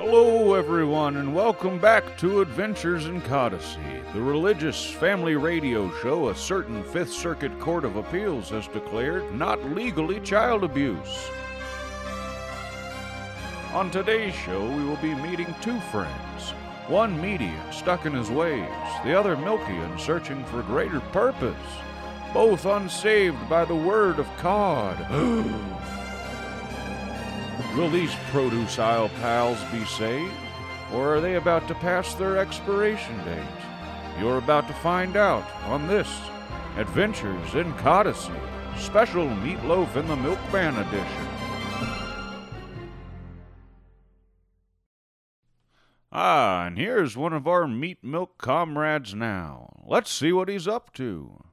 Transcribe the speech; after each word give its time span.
Hello, 0.00 0.54
everyone, 0.54 1.16
and 1.16 1.34
welcome 1.34 1.76
back 1.80 2.16
to 2.18 2.40
Adventures 2.40 3.06
in 3.06 3.20
Codicy, 3.22 4.00
the 4.14 4.22
religious 4.22 4.88
family 4.88 5.34
radio 5.34 5.90
show 6.00 6.28
a 6.28 6.36
certain 6.36 6.84
Fifth 6.84 7.12
Circuit 7.12 7.58
Court 7.58 7.84
of 7.84 7.96
Appeals 7.96 8.48
has 8.50 8.68
declared 8.68 9.34
not 9.34 9.60
legally 9.72 10.20
child 10.20 10.62
abuse. 10.62 11.28
On 13.72 13.90
today's 13.90 14.34
show, 14.36 14.64
we 14.70 14.84
will 14.84 14.98
be 14.98 15.16
meeting 15.16 15.52
two 15.60 15.80
friends. 15.90 16.50
One 16.86 17.20
meaty 17.20 17.46
and 17.46 17.74
stuck 17.74 18.06
in 18.06 18.12
his 18.12 18.30
ways, 18.30 18.70
the 19.04 19.18
other 19.18 19.36
milky 19.36 19.76
and 19.76 20.00
searching 20.00 20.44
for 20.44 20.62
greater 20.62 21.00
purpose. 21.00 21.56
Both 22.32 22.66
unsaved 22.66 23.48
by 23.48 23.64
the 23.64 23.74
word 23.74 24.20
of 24.20 24.28
God. 24.40 24.96
Will 27.78 27.88
these 27.88 28.12
produce 28.32 28.76
aisle 28.80 29.08
pals 29.20 29.62
be 29.70 29.84
saved? 29.84 30.34
Or 30.92 31.14
are 31.14 31.20
they 31.20 31.36
about 31.36 31.68
to 31.68 31.76
pass 31.76 32.12
their 32.14 32.36
expiration 32.36 33.16
date? 33.24 33.46
You're 34.18 34.38
about 34.38 34.66
to 34.66 34.74
find 34.74 35.16
out 35.16 35.48
on 35.62 35.86
this 35.86 36.08
Adventures 36.76 37.54
in 37.54 37.72
Codicy, 37.74 38.32
special 38.76 39.26
Meatloaf 39.26 39.94
in 39.94 40.08
the 40.08 40.16
Milkman 40.16 40.76
edition. 40.76 41.28
Ah, 46.10 46.66
and 46.66 46.76
here's 46.76 47.16
one 47.16 47.32
of 47.32 47.46
our 47.46 47.68
meat 47.68 48.02
milk 48.02 48.38
comrades 48.38 49.14
now. 49.14 49.84
Let's 49.86 50.10
see 50.10 50.32
what 50.32 50.48
he's 50.48 50.66
up 50.66 50.92
to. 50.94 51.44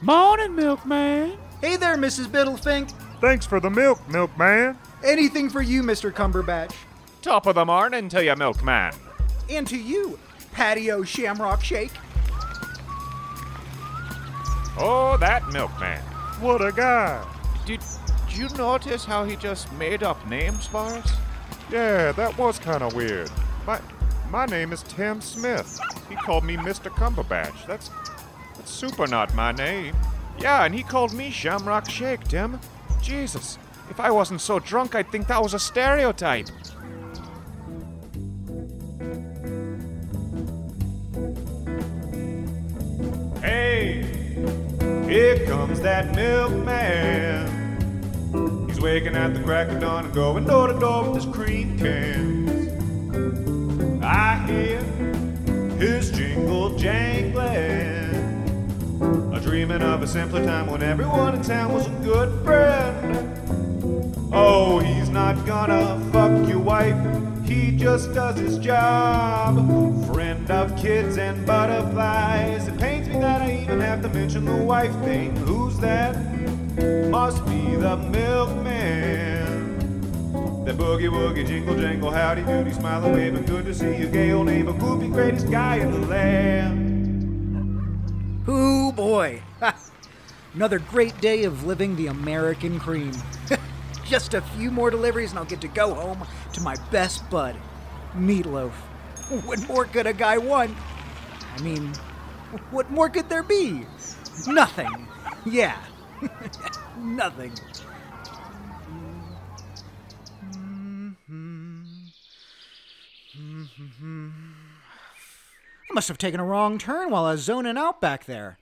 Morning, 0.00 0.54
milkman. 0.54 1.36
Hey 1.60 1.74
there, 1.74 1.96
Mrs. 1.96 2.26
Biddlefink. 2.26 2.94
Thanks 3.20 3.46
for 3.46 3.58
the 3.58 3.70
milk, 3.70 4.06
milkman. 4.08 4.78
Anything 5.02 5.50
for 5.50 5.60
you, 5.60 5.82
Mr. 5.82 6.12
Cumberbatch. 6.12 6.74
Top 7.20 7.46
of 7.46 7.56
the 7.56 7.64
morning 7.64 8.08
to 8.10 8.24
you, 8.24 8.36
milkman. 8.36 8.94
And 9.50 9.66
to 9.66 9.76
you, 9.76 10.18
Patio 10.52 11.02
Shamrock 11.02 11.64
Shake. 11.64 11.92
Oh, 14.78 15.16
that 15.18 15.48
milkman. 15.48 16.00
What 16.40 16.64
a 16.64 16.70
guy. 16.70 17.24
Did 17.66 17.80
you 18.30 18.48
notice 18.50 19.04
how 19.04 19.24
he 19.24 19.34
just 19.34 19.72
made 19.72 20.04
up 20.04 20.24
names 20.28 20.66
for 20.66 20.78
us? 20.78 21.12
Yeah, 21.72 22.12
that 22.12 22.38
was 22.38 22.60
kind 22.60 22.82
of 22.82 22.94
weird. 22.94 23.30
My 23.66 23.80
my 24.30 24.46
name 24.46 24.72
is 24.72 24.84
Tim 24.84 25.20
Smith. 25.20 25.80
He 26.08 26.14
called 26.14 26.44
me 26.44 26.56
Mr. 26.56 26.90
Cumberbatch. 26.90 27.66
That's 27.66 27.90
that's 28.56 28.70
super 28.70 29.08
not 29.08 29.34
my 29.34 29.50
name. 29.52 29.96
Yeah, 30.38 30.64
and 30.64 30.74
he 30.74 30.84
called 30.84 31.12
me 31.12 31.30
Shamrock 31.30 31.90
Shake, 31.90 32.22
Tim. 32.28 32.60
Jesus, 33.02 33.58
if 33.90 34.00
I 34.00 34.10
wasn't 34.10 34.40
so 34.40 34.58
drunk, 34.58 34.94
I'd 34.94 35.10
think 35.10 35.26
that 35.28 35.42
was 35.42 35.54
a 35.54 35.58
stereotype. 35.58 36.48
Hey, 43.40 44.02
here 45.08 45.46
comes 45.46 45.80
that 45.80 46.14
milkman. 46.14 47.48
He's 48.68 48.80
waking 48.80 49.16
at 49.16 49.34
the 49.34 49.40
crack 49.40 49.68
of 49.68 49.80
dawn 49.80 50.04
and 50.04 50.14
going 50.14 50.44
door 50.44 50.68
to 50.68 50.78
door 50.78 51.10
with 51.10 51.22
his 51.22 51.34
cream 51.34 51.78
cans. 51.78 52.68
I 54.04 54.44
hear 54.46 54.82
his 55.78 56.10
jingle 56.10 56.76
jangling. 56.76 58.17
Dreaming 59.48 59.80
of 59.80 60.02
a 60.02 60.06
simpler 60.06 60.44
time 60.44 60.66
when 60.66 60.82
everyone 60.82 61.34
in 61.34 61.40
town 61.40 61.72
was 61.72 61.86
a 61.86 61.90
good 62.04 62.44
friend. 62.44 63.34
Oh, 64.30 64.78
he's 64.78 65.08
not 65.08 65.46
gonna 65.46 65.98
fuck 66.12 66.46
your 66.46 66.58
wife. 66.58 66.94
He 67.46 67.70
just 67.74 68.12
does 68.12 68.38
his 68.38 68.58
job. 68.58 69.56
Friend 70.12 70.50
of 70.50 70.76
kids 70.76 71.16
and 71.16 71.46
butterflies. 71.46 72.68
It 72.68 72.78
pains 72.78 73.08
me 73.08 73.14
that 73.20 73.40
I 73.40 73.62
even 73.62 73.80
have 73.80 74.02
to 74.02 74.10
mention 74.10 74.44
the 74.44 74.54
wife 74.54 74.94
thing. 74.96 75.34
Who's 75.36 75.78
that? 75.78 76.14
Must 77.08 77.42
be 77.46 77.74
the 77.76 77.96
milkman. 77.96 79.46
That 80.66 80.76
boogie 80.76 81.08
woogie 81.08 81.46
jingle 81.46 81.74
jangle 81.74 82.10
howdy 82.10 82.42
doody 82.42 82.74
smiling 82.74 83.14
waving 83.14 83.46
good 83.46 83.64
to 83.64 83.74
see 83.74 83.96
you 83.96 84.08
gay 84.08 84.32
old 84.32 84.48
neighbor 84.48 84.74
goofy 84.74 85.08
greatest 85.08 85.50
guy 85.50 85.76
in 85.76 85.90
the 85.90 86.06
land. 86.06 86.87
Ooh 88.48 88.92
boy. 88.92 89.42
Another 90.54 90.78
great 90.78 91.20
day 91.20 91.44
of 91.44 91.66
living 91.66 91.96
the 91.96 92.06
American 92.06 92.80
cream. 92.80 93.12
Just 94.06 94.32
a 94.32 94.40
few 94.40 94.70
more 94.70 94.90
deliveries 94.90 95.30
and 95.30 95.38
I'll 95.38 95.44
get 95.44 95.60
to 95.60 95.68
go 95.68 95.92
home 95.92 96.26
to 96.54 96.60
my 96.62 96.76
best 96.90 97.28
bud, 97.28 97.56
Meatloaf. 98.16 98.72
What 99.44 99.68
more 99.68 99.84
could 99.84 100.06
a 100.06 100.14
guy 100.14 100.38
want? 100.38 100.74
I 101.54 101.60
mean, 101.60 101.92
what 102.70 102.90
more 102.90 103.10
could 103.10 103.28
there 103.28 103.42
be? 103.42 103.84
Nothing. 104.46 105.06
Yeah. 105.44 105.78
Nothing. 106.98 107.52
Mm-hmm. 110.42 111.82
Mm-hmm. 113.38 114.67
I 115.90 115.94
must 115.94 116.08
have 116.08 116.18
taken 116.18 116.40
a 116.40 116.44
wrong 116.44 116.78
turn 116.78 117.10
while 117.10 117.24
I 117.24 117.32
was 117.32 117.42
zoning 117.42 117.78
out 117.78 118.00
back 118.00 118.26
there. 118.26 118.58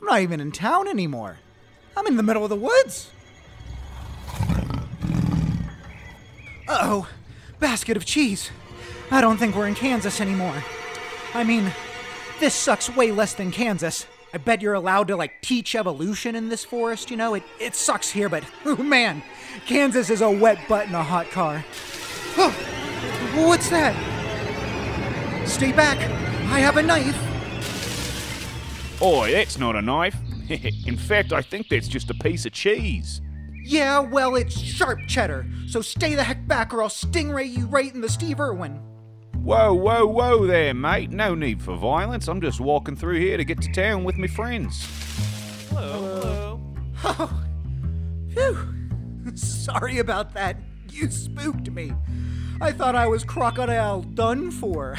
I'm 0.00 0.06
not 0.06 0.20
even 0.20 0.40
in 0.40 0.52
town 0.52 0.88
anymore. 0.88 1.38
I'm 1.96 2.06
in 2.06 2.16
the 2.16 2.22
middle 2.22 2.44
of 2.44 2.50
the 2.50 2.56
woods. 2.56 3.10
Uh 6.68 6.78
oh, 6.80 7.08
basket 7.60 7.96
of 7.96 8.04
cheese. 8.04 8.50
I 9.10 9.20
don't 9.20 9.36
think 9.36 9.54
we're 9.54 9.68
in 9.68 9.74
Kansas 9.74 10.20
anymore. 10.20 10.64
I 11.34 11.44
mean, 11.44 11.72
this 12.40 12.54
sucks 12.54 12.94
way 12.94 13.12
less 13.12 13.34
than 13.34 13.50
Kansas. 13.50 14.06
I 14.34 14.38
bet 14.38 14.60
you're 14.60 14.74
allowed 14.74 15.08
to, 15.08 15.16
like, 15.16 15.40
teach 15.42 15.74
evolution 15.74 16.34
in 16.34 16.48
this 16.48 16.64
forest, 16.64 17.10
you 17.10 17.16
know? 17.16 17.34
It, 17.34 17.44
it 17.60 17.74
sucks 17.74 18.10
here, 18.10 18.28
but, 18.28 18.44
oh 18.64 18.76
man, 18.76 19.22
Kansas 19.66 20.10
is 20.10 20.20
a 20.20 20.30
wet 20.30 20.58
butt 20.68 20.88
in 20.88 20.94
a 20.94 21.02
hot 21.02 21.30
car. 21.30 21.64
Oh, 22.36 22.50
what's 23.46 23.70
that? 23.70 23.94
Stay 25.46 25.72
back. 25.72 26.25
I 26.48 26.60
have 26.60 26.76
a 26.76 26.82
knife. 26.82 27.16
Oi, 29.02 29.32
that's 29.32 29.58
not 29.58 29.76
a 29.76 29.82
knife. 29.82 30.16
In 30.86 30.96
fact, 30.96 31.32
I 31.32 31.42
think 31.42 31.68
that's 31.68 31.88
just 31.88 32.10
a 32.10 32.14
piece 32.14 32.46
of 32.46 32.52
cheese. 32.52 33.20
Yeah, 33.64 33.98
well, 33.98 34.36
it's 34.36 34.58
sharp 34.58 35.00
cheddar, 35.08 35.44
so 35.66 35.80
stay 35.80 36.14
the 36.14 36.22
heck 36.22 36.46
back 36.46 36.72
or 36.72 36.82
I'll 36.82 36.88
stingray 36.88 37.50
you 37.50 37.66
right 37.66 37.92
in 37.92 38.00
the 38.00 38.08
Steve 38.08 38.38
Irwin. 38.38 38.80
Whoa, 39.34 39.74
whoa, 39.74 40.06
whoa 40.06 40.46
there, 40.46 40.72
mate. 40.72 41.10
No 41.10 41.34
need 41.34 41.60
for 41.60 41.76
violence. 41.76 42.28
I'm 42.28 42.40
just 42.40 42.60
walking 42.60 42.96
through 42.96 43.18
here 43.18 43.36
to 43.36 43.44
get 43.44 43.60
to 43.62 43.72
town 43.72 44.04
with 44.04 44.16
my 44.16 44.28
friends. 44.28 44.86
Hello, 45.70 46.60
hello. 46.94 47.30
Oh, 47.38 47.44
phew. 48.30 49.36
Sorry 49.36 49.98
about 49.98 50.32
that. 50.34 50.56
You 50.90 51.10
spooked 51.10 51.70
me. 51.70 51.92
I 52.60 52.72
thought 52.72 52.94
I 52.94 53.06
was 53.06 53.24
crocodile 53.24 54.02
done 54.02 54.50
for. 54.50 54.96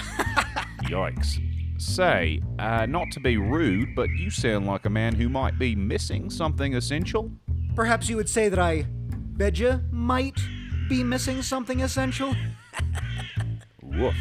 Yikes. 0.87 1.41
Say, 1.79 2.41
uh, 2.57 2.85
not 2.85 3.11
to 3.11 3.19
be 3.19 3.37
rude, 3.37 3.95
but 3.95 4.09
you 4.09 4.29
sound 4.29 4.65
like 4.65 4.85
a 4.85 4.89
man 4.89 5.13
who 5.13 5.29
might 5.29 5.59
be 5.59 5.75
missing 5.75 6.29
something 6.29 6.75
essential. 6.75 7.31
Perhaps 7.75 8.09
you 8.09 8.15
would 8.15 8.29
say 8.29 8.49
that 8.49 8.57
I 8.57 8.85
bet 9.37 9.59
you 9.59 9.81
might 9.91 10.39
be 10.89 11.03
missing 11.03 11.41
something 11.41 11.81
essential. 11.81 12.35
Woof. 13.83 14.15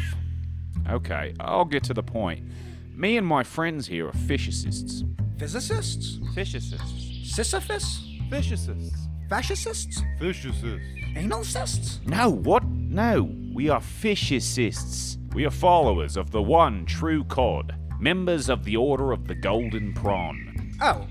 Okay, 0.89 1.33
I'll 1.39 1.65
get 1.65 1.83
to 1.85 1.93
the 1.93 2.03
point. 2.03 2.45
Me 2.93 3.17
and 3.17 3.25
my 3.25 3.43
friends 3.43 3.87
here 3.87 4.07
are 4.07 4.11
fishicists. 4.11 5.03
Physicists? 5.39 6.19
Fishicists. 6.35 7.25
Sisyphus? 7.25 8.07
Fishicists. 8.29 8.95
Fascists? 9.29 10.01
Fishicists. 10.19 11.17
Anal 11.17 11.43
cysts? 11.43 11.99
No, 12.05 12.29
what? 12.29 12.63
No, 12.65 13.29
we 13.53 13.69
are 13.69 13.79
fishicists. 13.79 15.17
We 15.37 15.45
are 15.45 15.51
followers 15.51 16.17
of 16.17 16.31
the 16.31 16.41
one 16.41 16.83
true 16.87 17.23
cod, 17.23 17.75
members 17.99 18.49
of 18.49 18.63
the 18.63 18.75
Order 18.75 19.11
of 19.11 19.27
the 19.27 19.35
Golden 19.35 19.93
Prawn. 19.93 20.75
Oh, 20.81 21.05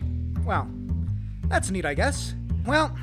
well, 0.44 0.68
that's 1.44 1.70
neat, 1.70 1.84
I 1.84 1.94
guess. 1.94 2.34
Well, 2.66 2.98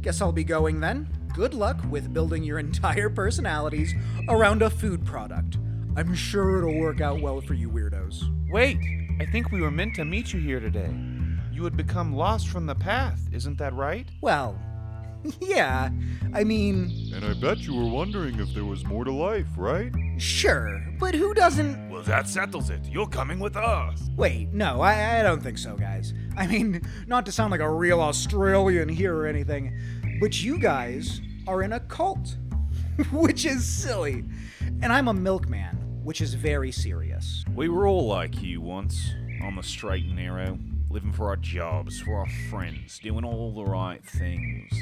guess 0.00 0.22
I'll 0.22 0.32
be 0.32 0.42
going 0.42 0.80
then. 0.80 1.10
Good 1.34 1.52
luck 1.52 1.78
with 1.90 2.14
building 2.14 2.42
your 2.42 2.58
entire 2.58 3.10
personalities 3.10 3.94
around 4.26 4.62
a 4.62 4.70
food 4.70 5.04
product. 5.04 5.58
I'm 5.94 6.14
sure 6.14 6.56
it'll 6.56 6.80
work 6.80 7.02
out 7.02 7.20
well 7.20 7.42
for 7.42 7.52
you 7.52 7.68
weirdos. 7.68 8.24
Wait, 8.50 8.78
I 9.20 9.26
think 9.26 9.52
we 9.52 9.60
were 9.60 9.70
meant 9.70 9.94
to 9.96 10.06
meet 10.06 10.32
you 10.32 10.40
here 10.40 10.58
today. 10.58 10.96
You 11.52 11.64
had 11.64 11.76
become 11.76 12.14
lost 12.14 12.48
from 12.48 12.64
the 12.64 12.74
path, 12.74 13.20
isn't 13.30 13.58
that 13.58 13.74
right? 13.74 14.08
Well, 14.22 14.58
yeah, 15.40 15.90
I 16.32 16.44
mean, 16.44 17.10
And 17.14 17.24
I 17.24 17.34
bet 17.34 17.60
you 17.60 17.74
were 17.74 17.88
wondering 17.88 18.38
if 18.40 18.52
there 18.54 18.64
was 18.64 18.84
more 18.84 19.04
to 19.04 19.12
life, 19.12 19.46
right? 19.56 19.92
sure, 20.18 20.84
but 20.98 21.14
who 21.14 21.34
doesn't. 21.34 21.90
Well, 21.90 22.02
that 22.02 22.28
settles 22.28 22.70
it. 22.70 22.84
You're 22.86 23.08
coming 23.08 23.38
with 23.40 23.56
us. 23.56 24.08
Wait, 24.16 24.52
no, 24.52 24.80
I, 24.80 25.20
I 25.20 25.22
don't 25.22 25.42
think 25.42 25.58
so, 25.58 25.76
guys. 25.76 26.12
I 26.36 26.46
mean, 26.46 26.82
not 27.06 27.24
to 27.26 27.32
sound 27.32 27.50
like 27.50 27.60
a 27.60 27.70
real 27.70 28.00
Australian 28.00 28.88
here 28.88 29.16
or 29.16 29.26
anything, 29.26 29.76
but 30.20 30.42
you 30.42 30.58
guys 30.58 31.20
are 31.46 31.62
in 31.62 31.72
a 31.72 31.80
cult. 31.80 32.36
which 33.12 33.44
is 33.44 33.66
silly. 33.66 34.24
And 34.82 34.92
I'm 34.92 35.08
a 35.08 35.14
milkman, 35.14 35.76
which 36.04 36.20
is 36.20 36.34
very 36.34 36.70
serious. 36.70 37.44
We 37.54 37.68
were 37.68 37.86
all 37.88 38.06
like 38.06 38.40
you 38.42 38.60
once, 38.60 39.10
on 39.42 39.56
the 39.56 39.62
straight 39.62 40.04
and 40.04 40.16
narrow, 40.16 40.58
living 40.90 41.12
for 41.12 41.28
our 41.28 41.36
jobs, 41.36 42.00
for 42.00 42.18
our 42.18 42.28
friends, 42.50 42.98
doing 43.00 43.24
all 43.24 43.52
the 43.52 43.64
right 43.64 44.04
things. 44.04 44.72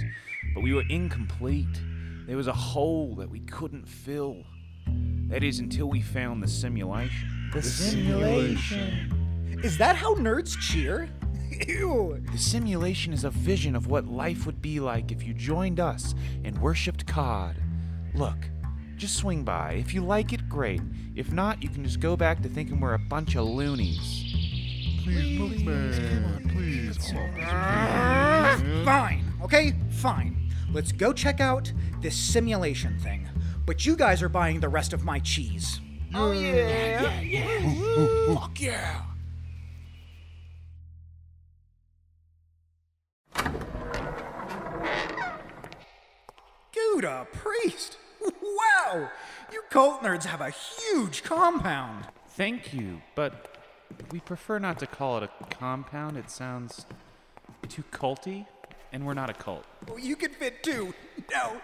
But 0.54 0.62
we 0.62 0.74
were 0.74 0.84
incomplete. 0.88 1.80
There 2.26 2.36
was 2.36 2.46
a 2.46 2.52
hole 2.52 3.14
that 3.16 3.30
we 3.30 3.40
couldn't 3.40 3.86
fill. 3.88 4.44
That 5.28 5.42
is 5.42 5.58
until 5.58 5.86
we 5.86 6.00
found 6.00 6.42
the 6.42 6.48
simulation. 6.48 7.50
The, 7.52 7.62
simulation. 7.62 9.60
Is 9.62 9.78
that 9.78 9.96
how 9.96 10.14
nerds 10.14 10.58
cheer? 10.58 11.08
Ew. 11.68 12.22
The 12.32 12.38
simulation 12.38 13.12
is 13.12 13.24
a 13.24 13.30
vision 13.30 13.76
of 13.76 13.86
what 13.86 14.06
life 14.06 14.46
would 14.46 14.62
be 14.62 14.80
like 14.80 15.12
if 15.12 15.22
you 15.22 15.34
joined 15.34 15.80
us 15.80 16.14
and 16.44 16.58
worshipped 16.58 17.06
Cod. 17.06 17.56
Look, 18.14 18.36
just 18.96 19.16
swing 19.16 19.42
by. 19.42 19.72
If 19.72 19.94
you 19.94 20.02
like 20.02 20.32
it, 20.32 20.48
great. 20.48 20.80
If 21.14 21.32
not, 21.32 21.62
you 21.62 21.68
can 21.68 21.84
just 21.84 22.00
go 22.00 22.16
back 22.16 22.42
to 22.42 22.48
thinking 22.48 22.80
we're 22.80 22.94
a 22.94 22.98
bunch 22.98 23.34
of 23.36 23.46
loonies. 23.46 24.32
Please, 25.02 25.38
milkman, 25.38 26.48
please. 26.52 27.12
Ah, 27.40 28.56
fine, 28.84 29.21
okay? 29.52 29.74
Fine. 29.90 30.36
Let's 30.72 30.92
go 30.92 31.12
check 31.12 31.40
out 31.40 31.72
this 32.00 32.16
simulation 32.16 32.98
thing. 32.98 33.28
But 33.66 33.84
you 33.84 33.96
guys 33.96 34.22
are 34.22 34.28
buying 34.28 34.60
the 34.60 34.68
rest 34.68 34.92
of 34.92 35.04
my 35.04 35.18
cheese. 35.18 35.80
Oh, 36.14 36.30
mm. 36.30 36.42
yeah. 36.42 37.02
Yeah, 37.02 37.20
yeah. 37.20 37.58
yeah. 37.58 38.34
Fuck 38.34 38.60
yeah. 38.60 39.02
Gouda, 46.74 47.26
priest! 47.32 47.98
Wow! 48.22 49.10
You 49.52 49.62
cult 49.70 50.02
nerds 50.02 50.24
have 50.24 50.40
a 50.40 50.50
huge 50.50 51.22
compound. 51.22 52.06
Thank 52.28 52.72
you, 52.72 53.02
but 53.14 53.58
we 54.10 54.20
prefer 54.20 54.58
not 54.58 54.78
to 54.78 54.86
call 54.86 55.18
it 55.18 55.24
a 55.24 55.44
compound. 55.46 56.16
It 56.16 56.30
sounds 56.30 56.86
too 57.68 57.84
culty, 57.92 58.46
and 58.92 59.04
we're 59.06 59.14
not 59.14 59.30
a 59.30 59.34
cult. 59.34 59.64
Oh, 59.90 59.96
You 59.96 60.16
can 60.16 60.30
fit 60.30 60.62
two. 60.62 60.94
No, 61.32 61.56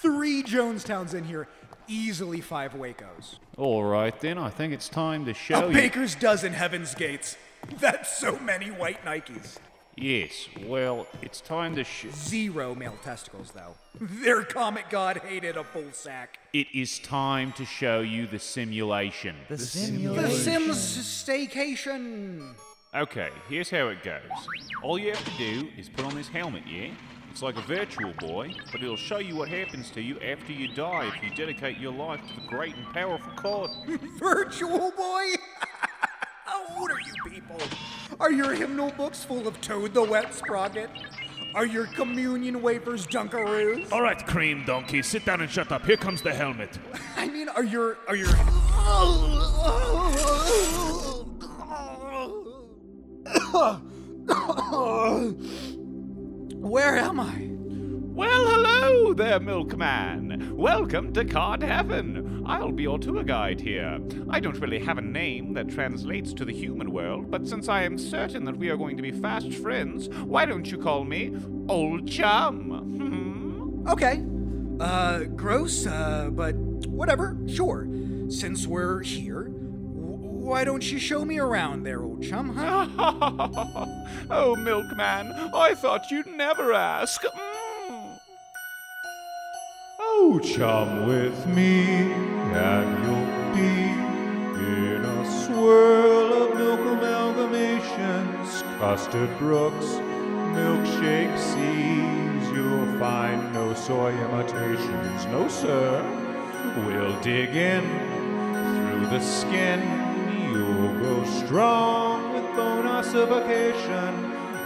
three 0.00 0.42
Jonestowns 0.42 1.14
in 1.14 1.24
here. 1.24 1.48
Easily 1.88 2.40
five 2.40 2.74
Wacos. 2.74 3.38
All 3.56 3.82
right, 3.84 4.18
then. 4.20 4.36
I 4.38 4.50
think 4.50 4.72
it's 4.74 4.88
time 4.88 5.24
to 5.24 5.30
A 5.30 5.34
show 5.34 5.68
you. 5.68 5.74
baker's 5.74 6.14
dozen 6.14 6.52
Heaven's 6.52 6.94
Gates. 6.94 7.36
That's 7.80 8.16
so 8.18 8.38
many 8.38 8.66
white 8.70 9.04
Nikes. 9.04 9.56
Yes, 9.96 10.46
well, 10.66 11.08
it's 11.22 11.40
time 11.40 11.74
to 11.74 11.82
show. 11.82 12.08
Zero 12.12 12.72
male 12.74 12.96
testicles, 13.02 13.50
though. 13.50 13.74
Their 14.00 14.44
comic 14.44 14.90
god 14.90 15.16
hated 15.16 15.56
a 15.56 15.64
full 15.64 15.90
sack. 15.92 16.38
It 16.52 16.68
is 16.72 17.00
time 17.00 17.50
to 17.54 17.64
show 17.64 18.00
you 18.00 18.28
the 18.28 18.38
simulation. 18.38 19.34
The 19.48 19.58
Sims 19.58 20.76
staycation. 20.78 22.54
Okay, 22.94 23.28
here's 23.50 23.68
how 23.68 23.88
it 23.88 24.02
goes. 24.02 24.22
All 24.82 24.98
you 24.98 25.10
have 25.12 25.22
to 25.22 25.36
do 25.36 25.68
is 25.76 25.90
put 25.90 26.06
on 26.06 26.14
this 26.14 26.28
helmet, 26.28 26.62
yeah? 26.66 26.88
It's 27.30 27.42
like 27.42 27.58
a 27.58 27.62
virtual 27.62 28.14
boy, 28.14 28.54
but 28.72 28.82
it'll 28.82 28.96
show 28.96 29.18
you 29.18 29.36
what 29.36 29.50
happens 29.50 29.90
to 29.90 30.00
you 30.00 30.18
after 30.20 30.52
you 30.52 30.68
die 30.68 31.06
if 31.14 31.22
you 31.22 31.28
dedicate 31.36 31.76
your 31.76 31.92
life 31.92 32.26
to 32.26 32.40
the 32.40 32.46
great 32.46 32.74
and 32.74 32.86
powerful 32.94 33.30
God. 33.42 33.68
Virtual 34.18 34.90
boy? 34.92 35.34
How 36.46 36.64
old 36.78 36.90
are 36.90 37.00
you 37.00 37.30
people? 37.30 37.60
Are 38.20 38.32
your 38.32 38.54
hymnal 38.54 38.90
books 38.92 39.22
full 39.22 39.46
of 39.46 39.60
Toad 39.60 39.92
the 39.92 40.02
Wet 40.02 40.32
Sprocket? 40.34 40.88
Are 41.54 41.66
your 41.66 41.88
communion 41.88 42.62
wafers 42.62 43.06
Dunkaroos? 43.06 43.92
All 43.92 44.00
right, 44.00 44.26
cream 44.26 44.64
donkey, 44.64 45.02
sit 45.02 45.26
down 45.26 45.42
and 45.42 45.50
shut 45.50 45.70
up. 45.72 45.84
Here 45.84 45.98
comes 45.98 46.22
the 46.22 46.32
helmet. 46.32 46.78
I 47.16 47.28
mean, 47.28 47.50
are 47.50 47.64
your 47.64 47.98
are 48.08 48.16
your 48.16 48.28
Where 56.56 56.96
am 56.96 57.20
I? 57.20 57.48
Well, 57.50 58.46
hello 58.46 59.12
there, 59.12 59.38
milkman. 59.38 60.56
Welcome 60.56 61.12
to 61.12 61.26
Cod 61.26 61.62
Heaven. 61.62 62.42
I'll 62.46 62.72
be 62.72 62.84
your 62.84 62.98
tour 62.98 63.22
guide 63.22 63.60
here. 63.60 63.98
I 64.30 64.40
don't 64.40 64.58
really 64.58 64.78
have 64.78 64.96
a 64.96 65.02
name 65.02 65.52
that 65.54 65.68
translates 65.68 66.32
to 66.34 66.46
the 66.46 66.54
human 66.54 66.90
world, 66.90 67.30
but 67.30 67.46
since 67.46 67.68
I 67.68 67.82
am 67.82 67.98
certain 67.98 68.44
that 68.46 68.56
we 68.56 68.70
are 68.70 68.78
going 68.78 68.96
to 68.96 69.02
be 69.02 69.12
fast 69.12 69.52
friends, 69.52 70.08
why 70.24 70.46
don't 70.46 70.70
you 70.70 70.78
call 70.78 71.04
me 71.04 71.36
Old 71.68 72.08
Chum? 72.08 72.70
Hmm? 72.70 73.88
Okay. 73.88 74.24
Uh, 74.80 75.24
gross, 75.36 75.86
uh, 75.86 76.30
but 76.32 76.54
whatever, 76.86 77.36
sure. 77.46 77.86
Since 78.30 78.66
we're 78.66 79.02
here, 79.02 79.37
why 80.48 80.64
don't 80.64 80.90
you 80.90 80.98
show 80.98 81.26
me 81.26 81.38
around 81.38 81.82
there, 81.82 82.02
old 82.02 82.22
chum, 82.22 82.56
huh? 82.56 82.86
oh, 84.30 84.56
milkman, 84.56 85.30
I 85.54 85.74
thought 85.74 86.10
you'd 86.10 86.26
never 86.26 86.72
ask. 86.72 87.20
Mm. 87.22 88.18
Oh, 90.00 90.40
chum 90.42 91.06
with 91.06 91.46
me, 91.46 91.84
and 91.84 93.04
you'll 93.04 93.28
be 93.54 93.92
in 94.64 95.04
a 95.04 95.44
swirl 95.44 96.44
of 96.44 96.56
milk 96.56 96.80
amalgamations, 96.80 98.62
custard 98.78 99.38
brooks, 99.38 100.00
milkshake 100.56 101.38
seas. 101.38 102.50
You'll 102.56 102.98
find 102.98 103.52
no 103.52 103.74
soy 103.74 104.12
imitations, 104.12 105.26
no 105.26 105.46
sir. 105.46 106.02
We'll 106.86 107.20
dig 107.20 107.54
in 107.54 107.84
through 108.88 109.06
the 109.08 109.20
skin. 109.20 109.97
Strong 111.36 112.34
with 112.34 112.44
bone 112.56 112.86
ossification. 112.86 114.12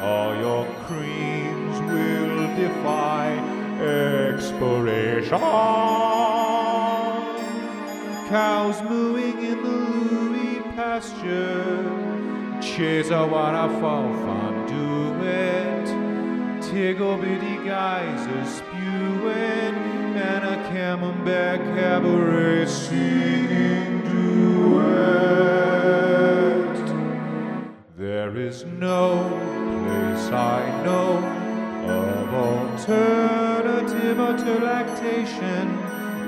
All 0.01 0.35
your 0.37 0.67
creams 0.87 1.81
will 1.91 2.57
defy 2.57 3.39
expiration. 3.81 5.39
Cows 8.29 8.83
mooing 8.83 9.39
in 9.45 9.63
the 9.63 9.69
Louis 9.69 10.61
pasture. 10.75 12.03
Chase 12.61 13.11
oh, 13.11 13.25
a 13.25 13.27
waterfall 13.27 14.13
fondue 14.25 15.03
Tiggle 16.73 17.21
bitty 17.21 17.57
geysers 17.67 18.49
spewing. 18.57 19.75
And 20.15 20.45
a 20.45 20.57
camembert 20.71 21.61
cabaret 21.77 22.67
singing 22.67 24.01
duet. 24.03 25.72
There 28.03 28.35
is 28.37 28.65
no 28.65 29.15
place 29.31 30.27
I 30.33 30.83
know 30.83 31.23
of 31.89 32.35
alternative 32.35 34.17
to 34.17 34.59
lactation. 34.59 35.65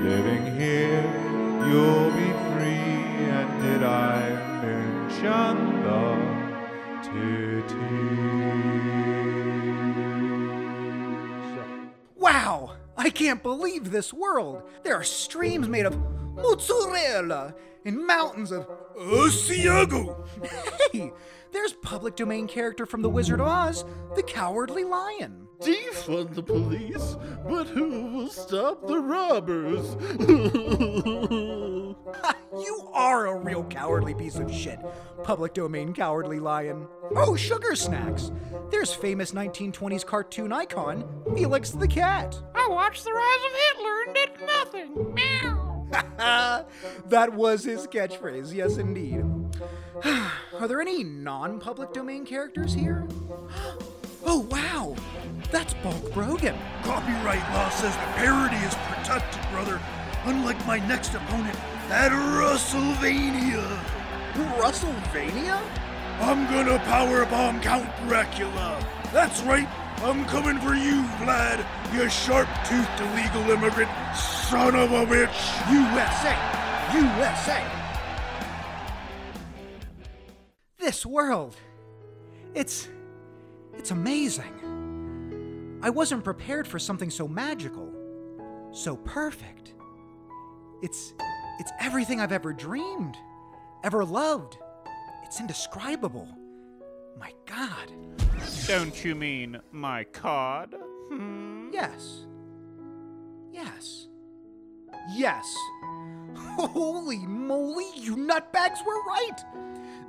Living 0.04 0.56
here, 0.56 1.02
you'll 1.66 2.12
be 2.12 2.30
free. 2.52 3.26
And 3.26 3.50
did 3.60 3.82
I 3.82 4.20
mention 4.62 5.82
the 5.82 6.04
titties? 7.08 8.04
Wow! 12.14 12.76
I 12.96 13.10
can't 13.10 13.42
believe 13.42 13.90
this 13.90 14.14
world. 14.14 14.62
There 14.84 14.94
are 14.94 15.02
streams 15.02 15.68
made 15.68 15.86
of 15.86 15.98
mozzarella 16.36 17.52
and 17.84 18.06
mountains 18.06 18.52
of 18.52 18.68
Asiago. 18.96 20.26
Hey, 20.92 21.12
there's 21.52 21.72
public 21.74 22.16
domain 22.16 22.46
character 22.46 22.86
from 22.86 23.02
The 23.02 23.10
Wizard 23.10 23.40
of 23.40 23.46
Oz, 23.46 23.84
the 24.16 24.22
Cowardly 24.22 24.84
Lion. 24.84 25.44
Defund 25.60 26.34
the 26.34 26.42
police, 26.42 27.16
but 27.46 27.68
who 27.68 28.10
will 28.10 28.28
stop 28.28 28.86
the 28.86 28.98
robbers? 28.98 29.96
you 32.52 32.90
are 32.92 33.26
a 33.28 33.38
real 33.38 33.64
cowardly 33.64 34.14
piece 34.14 34.36
of 34.36 34.52
shit. 34.52 34.78
Public 35.22 35.54
domain 35.54 35.94
cowardly 35.94 36.40
lion. 36.40 36.86
Oh, 37.16 37.36
sugar 37.36 37.76
snacks. 37.76 38.30
There's 38.70 38.92
famous 38.92 39.32
1920s 39.32 40.04
cartoon 40.04 40.52
icon, 40.52 41.04
Felix 41.34 41.70
the 41.70 41.88
cat. 41.88 42.38
I 42.54 42.66
watched 42.68 43.04
The 43.04 43.12
Rise 43.12 43.44
of 43.46 43.52
Hitler 43.62 44.02
and 44.06 44.14
did 44.14 44.30
nothing. 44.46 45.14
Meow. 45.14 45.63
that 47.08 47.32
was 47.32 47.64
his 47.64 47.86
catchphrase, 47.86 48.52
yes 48.52 48.76
indeed. 48.76 49.24
Are 50.04 50.68
there 50.68 50.80
any 50.80 51.04
non 51.04 51.60
public 51.60 51.92
domain 51.92 52.24
characters 52.24 52.74
here? 52.74 53.06
Oh, 54.26 54.48
wow! 54.50 54.96
That's 55.50 55.74
Bulk 55.74 56.10
Brogan. 56.14 56.56
Copyright 56.82 57.42
law 57.52 57.68
says 57.68 57.94
the 57.94 58.12
parody 58.16 58.56
is 58.56 58.74
protected, 58.74 59.42
brother. 59.50 59.78
Unlike 60.24 60.66
my 60.66 60.78
next 60.88 61.12
opponent, 61.14 61.54
that 61.90 62.10
Russellvania. 62.10 63.62
Russellvania? 64.58 65.60
I'm 66.20 66.46
gonna 66.46 66.78
powerbomb 66.84 67.60
Count 67.60 67.86
Dracula. 68.08 69.03
That's 69.14 69.40
right, 69.42 69.68
I'm 69.98 70.24
coming 70.24 70.58
for 70.58 70.74
you, 70.74 71.04
Vlad, 71.20 71.64
you 71.94 72.10
sharp-toothed 72.10 73.00
illegal 73.00 73.48
immigrant 73.48 73.88
son 74.12 74.74
of 74.74 74.90
a 74.90 75.06
bitch. 75.06 75.70
USA! 75.70 76.36
USA! 76.92 77.64
This 80.78 81.06
world. 81.06 81.54
It's. 82.54 82.88
It's 83.74 83.92
amazing. 83.92 85.78
I 85.80 85.90
wasn't 85.90 86.24
prepared 86.24 86.66
for 86.66 86.80
something 86.80 87.08
so 87.08 87.28
magical, 87.28 87.92
so 88.72 88.96
perfect. 88.96 89.74
It's. 90.82 91.14
It's 91.60 91.70
everything 91.78 92.20
I've 92.20 92.32
ever 92.32 92.52
dreamed, 92.52 93.16
ever 93.84 94.04
loved. 94.04 94.58
It's 95.22 95.38
indescribable. 95.38 96.26
My 97.16 97.32
God. 97.46 97.92
Don't 98.66 99.04
you 99.04 99.14
mean 99.14 99.60
my 99.72 100.04
cod? 100.04 100.74
Hmm. 101.10 101.68
Yes. 101.72 102.26
Yes. 103.52 104.08
Yes. 105.14 105.54
Holy 106.36 107.26
moly, 107.26 107.86
you 107.96 108.16
nutbags 108.16 108.84
were 108.84 109.02
right! 109.06 109.38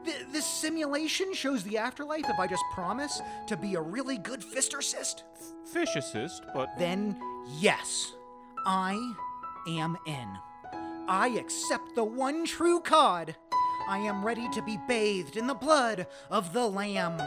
Th- 0.05 0.25
this 0.31 0.45
simulation 0.45 1.33
shows 1.33 1.63
the 1.63 1.77
afterlife 1.77 2.25
if 2.29 2.39
I 2.39 2.47
just 2.47 2.63
promise 2.73 3.21
to 3.47 3.57
be 3.57 3.75
a 3.75 3.81
really 3.81 4.17
good 4.17 4.41
fistercist. 4.41 5.23
Fish 5.65 5.95
assist, 5.95 6.43
but 6.53 6.69
Then, 6.77 7.19
yes, 7.59 8.13
I 8.65 9.13
am 9.67 9.97
in. 10.07 10.27
I 11.07 11.29
accept 11.39 11.95
the 11.95 12.03
one 12.03 12.45
true 12.45 12.79
cod. 12.79 13.35
I 13.87 13.99
am 13.99 14.25
ready 14.25 14.47
to 14.49 14.61
be 14.63 14.79
bathed 14.87 15.37
in 15.37 15.45
the 15.47 15.53
blood 15.53 16.07
of 16.31 16.53
the 16.53 16.67
lamb 16.67 17.17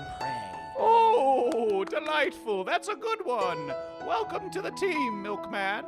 delightful. 1.88 2.64
That's 2.64 2.88
a 2.88 2.94
good 2.94 3.24
one. 3.24 3.72
Welcome 4.06 4.50
to 4.50 4.62
the 4.62 4.70
team, 4.72 5.22
Milkman. 5.22 5.84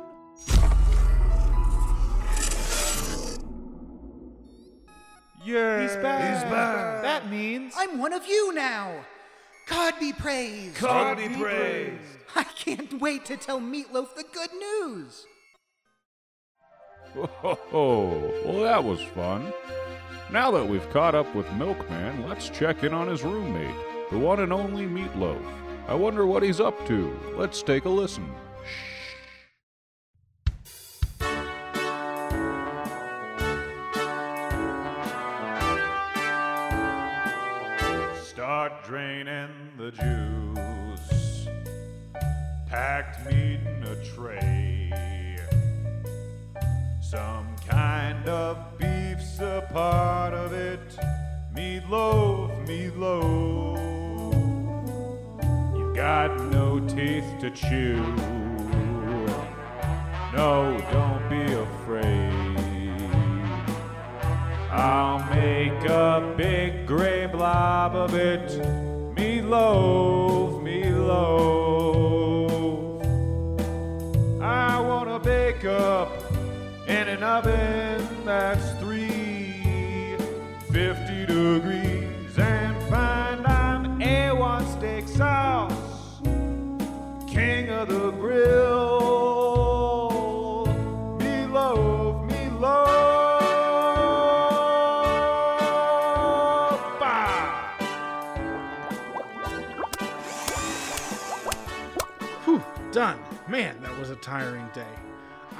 Yeah. 5.43 5.81
He's 5.81 5.95
back. 5.95 6.33
He's 6.33 6.43
back. 6.51 7.01
That 7.01 7.29
means 7.29 7.73
I'm 7.77 7.97
one 7.97 8.13
of 8.13 8.27
you 8.27 8.53
now. 8.53 8.93
God 9.67 9.93
be 9.99 10.13
praised. 10.13 10.79
God 10.79 11.17
be 11.17 11.29
praised. 11.29 12.01
I 12.35 12.43
can't 12.43 12.99
wait 12.99 13.25
to 13.25 13.37
tell 13.37 13.59
Meatloaf 13.59 14.15
the 14.15 14.25
good 14.31 14.53
news. 14.53 15.25
Oh, 17.73 18.31
well, 18.45 18.63
that 18.63 18.83
was 18.83 19.01
fun. 19.01 19.51
Now 20.31 20.51
that 20.51 20.65
we've 20.65 20.89
caught 20.91 21.13
up 21.13 21.33
with 21.35 21.51
Milkman, 21.53 22.27
let's 22.27 22.49
check 22.49 22.83
in 22.83 22.93
on 22.93 23.09
his 23.09 23.23
roommate, 23.23 23.75
the 24.11 24.17
one 24.17 24.39
and 24.39 24.53
only 24.53 24.85
Meatloaf. 24.85 25.60
I 25.87 25.93
wonder 25.95 26.25
what 26.25 26.43
he's 26.43 26.59
up 26.59 26.87
to. 26.87 27.19
Let's 27.35 27.61
take 27.63 27.85
a 27.85 27.89
listen. 27.89 28.29
Start 38.23 38.83
draining 38.85 39.49
the 39.77 39.91
juice. 39.91 41.47
Packed 42.67 43.25
meat 43.25 43.59
in 43.65 43.83
a 43.83 43.95
tray. 44.15 45.37
Some 47.01 47.55
kind 47.67 48.29
of 48.29 48.77
beef's 48.77 49.39
a 49.39 49.67
part 49.73 50.33
of 50.33 50.53
it. 50.53 50.97
Meatloaf, 51.53 52.65
meatloaf. 52.65 53.70
Teeth 56.93 57.39
to 57.39 57.49
chew. 57.51 57.95
No, 60.33 60.77
don't 60.91 61.29
be 61.29 61.53
afraid. 61.53 62.57
I'll 64.71 65.23
make 65.35 65.83
a 65.89 66.33
big 66.35 66.85
gray 66.85 67.27
blob 67.27 67.95
of 67.95 68.13
it. 68.15 68.49
Meatloaf, 69.15 70.61
meatloaf. 70.63 72.01
I 74.41 74.79
wanna 74.79 75.19
bake 75.19 75.63
up 75.65 76.11
in 76.87 77.07
an 77.07 77.23
oven 77.23 78.07
that's 78.25 78.80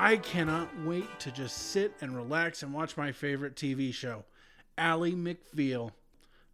I 0.03 0.17
cannot 0.17 0.67
wait 0.83 1.19
to 1.19 1.29
just 1.29 1.55
sit 1.69 1.93
and 2.01 2.15
relax 2.15 2.63
and 2.63 2.73
watch 2.73 2.97
my 2.97 3.11
favorite 3.11 3.55
TV 3.55 3.93
show, 3.93 4.25
Ally 4.75 5.11
McVeal. 5.11 5.91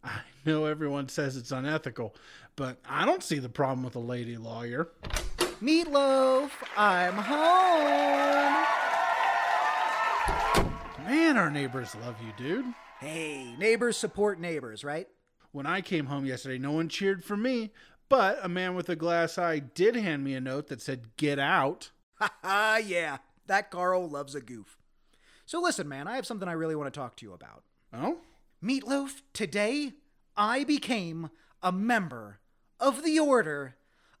I 0.04 0.20
know 0.44 0.66
everyone 0.66 1.08
says 1.08 1.34
it's 1.34 1.50
unethical, 1.50 2.14
but 2.56 2.76
I 2.86 3.06
don't 3.06 3.22
see 3.22 3.38
the 3.38 3.48
problem 3.48 3.84
with 3.84 3.96
a 3.96 4.00
lady 4.00 4.36
lawyer. 4.36 4.90
Meatloaf, 5.62 6.50
I'm 6.76 7.14
home. 7.14 8.66
Man, 11.06 11.38
our 11.38 11.50
neighbors 11.50 11.96
love 12.04 12.16
you, 12.22 12.34
dude. 12.36 12.66
Hey, 13.00 13.54
neighbors 13.58 13.96
support 13.96 14.38
neighbors, 14.38 14.84
right? 14.84 15.08
When 15.52 15.64
I 15.64 15.80
came 15.80 16.04
home 16.04 16.26
yesterday, 16.26 16.58
no 16.58 16.72
one 16.72 16.90
cheered 16.90 17.24
for 17.24 17.38
me, 17.38 17.72
but 18.10 18.40
a 18.42 18.48
man 18.50 18.74
with 18.74 18.90
a 18.90 18.96
glass 18.96 19.38
eye 19.38 19.60
did 19.60 19.96
hand 19.96 20.22
me 20.22 20.34
a 20.34 20.40
note 20.42 20.66
that 20.66 20.82
said, 20.82 21.16
Get 21.16 21.38
out. 21.38 21.92
Ha 22.20 22.32
ha, 22.42 22.80
yeah, 22.84 23.18
that 23.48 23.70
Carl 23.70 24.08
loves 24.08 24.34
a 24.34 24.40
goof. 24.40 24.78
So 25.44 25.60
listen, 25.60 25.88
man, 25.88 26.06
I 26.06 26.16
have 26.16 26.26
something 26.26 26.48
I 26.48 26.52
really 26.52 26.76
want 26.76 26.92
to 26.92 26.98
talk 26.98 27.16
to 27.16 27.26
you 27.26 27.32
about. 27.32 27.64
Oh? 27.92 28.18
Meatloaf, 28.62 29.22
today 29.32 29.92
I 30.36 30.64
became 30.64 31.30
a 31.62 31.72
member 31.72 32.38
of 32.78 33.02
the 33.02 33.18
Order 33.18 33.74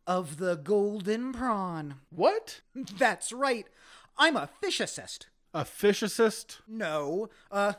of 0.06 0.38
the 0.38 0.56
Golden 0.56 1.32
Prawn. 1.32 1.96
What? 2.10 2.62
That's 2.98 3.32
right, 3.32 3.66
I'm 4.16 4.36
a 4.36 4.48
fish 4.60 4.80
assist. 4.80 5.28
A 5.54 5.64
fish 5.64 6.02
assist? 6.02 6.60
No, 6.66 7.28
uh, 7.50 7.74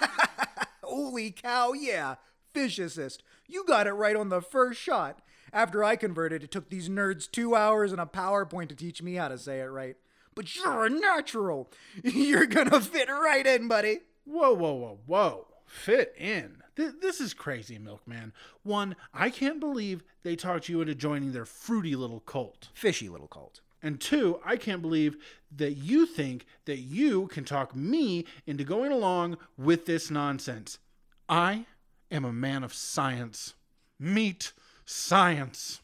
holy 0.82 1.30
cow, 1.30 1.72
yeah, 1.72 2.16
fish 2.52 2.78
assist. 2.78 3.22
You 3.46 3.64
got 3.64 3.86
it 3.86 3.92
right 3.92 4.16
on 4.16 4.30
the 4.30 4.40
first 4.40 4.80
shot. 4.80 5.20
After 5.52 5.84
I 5.84 5.94
converted, 5.96 6.42
it 6.42 6.50
took 6.50 6.68
these 6.68 6.88
nerds 6.88 7.30
two 7.30 7.54
hours 7.54 7.92
and 7.92 8.00
a 8.00 8.06
PowerPoint 8.06 8.68
to 8.70 8.74
teach 8.74 9.02
me 9.02 9.14
how 9.14 9.28
to 9.28 9.38
say 9.38 9.60
it 9.60 9.66
right. 9.66 9.96
But 10.34 10.56
you're 10.56 10.86
a 10.86 10.90
natural. 10.90 11.70
You're 12.02 12.46
gonna 12.46 12.80
fit 12.80 13.08
right 13.08 13.46
in, 13.46 13.68
buddy. 13.68 14.00
Whoa, 14.24 14.52
whoa, 14.52 14.72
whoa, 14.72 14.98
whoa. 15.06 15.46
Fit 15.66 16.14
in. 16.18 16.62
Th- 16.76 16.94
this 17.00 17.20
is 17.20 17.34
crazy, 17.34 17.78
Milkman. 17.78 18.32
One, 18.62 18.96
I 19.12 19.30
can't 19.30 19.60
believe 19.60 20.02
they 20.22 20.36
talked 20.36 20.68
you 20.68 20.80
into 20.80 20.94
joining 20.94 21.32
their 21.32 21.44
fruity 21.44 21.94
little 21.94 22.20
cult. 22.20 22.68
Fishy 22.74 23.08
little 23.08 23.28
cult. 23.28 23.60
And 23.82 24.00
two, 24.00 24.40
I 24.44 24.56
can't 24.56 24.80
believe 24.80 25.16
that 25.54 25.72
you 25.72 26.06
think 26.06 26.46
that 26.64 26.78
you 26.78 27.26
can 27.26 27.44
talk 27.44 27.76
me 27.76 28.24
into 28.46 28.64
going 28.64 28.92
along 28.92 29.36
with 29.58 29.84
this 29.84 30.10
nonsense. 30.10 30.78
I 31.28 31.66
am 32.10 32.24
a 32.24 32.32
man 32.32 32.64
of 32.64 32.72
science. 32.72 33.54
Meet 33.98 34.52
science. 34.86 35.82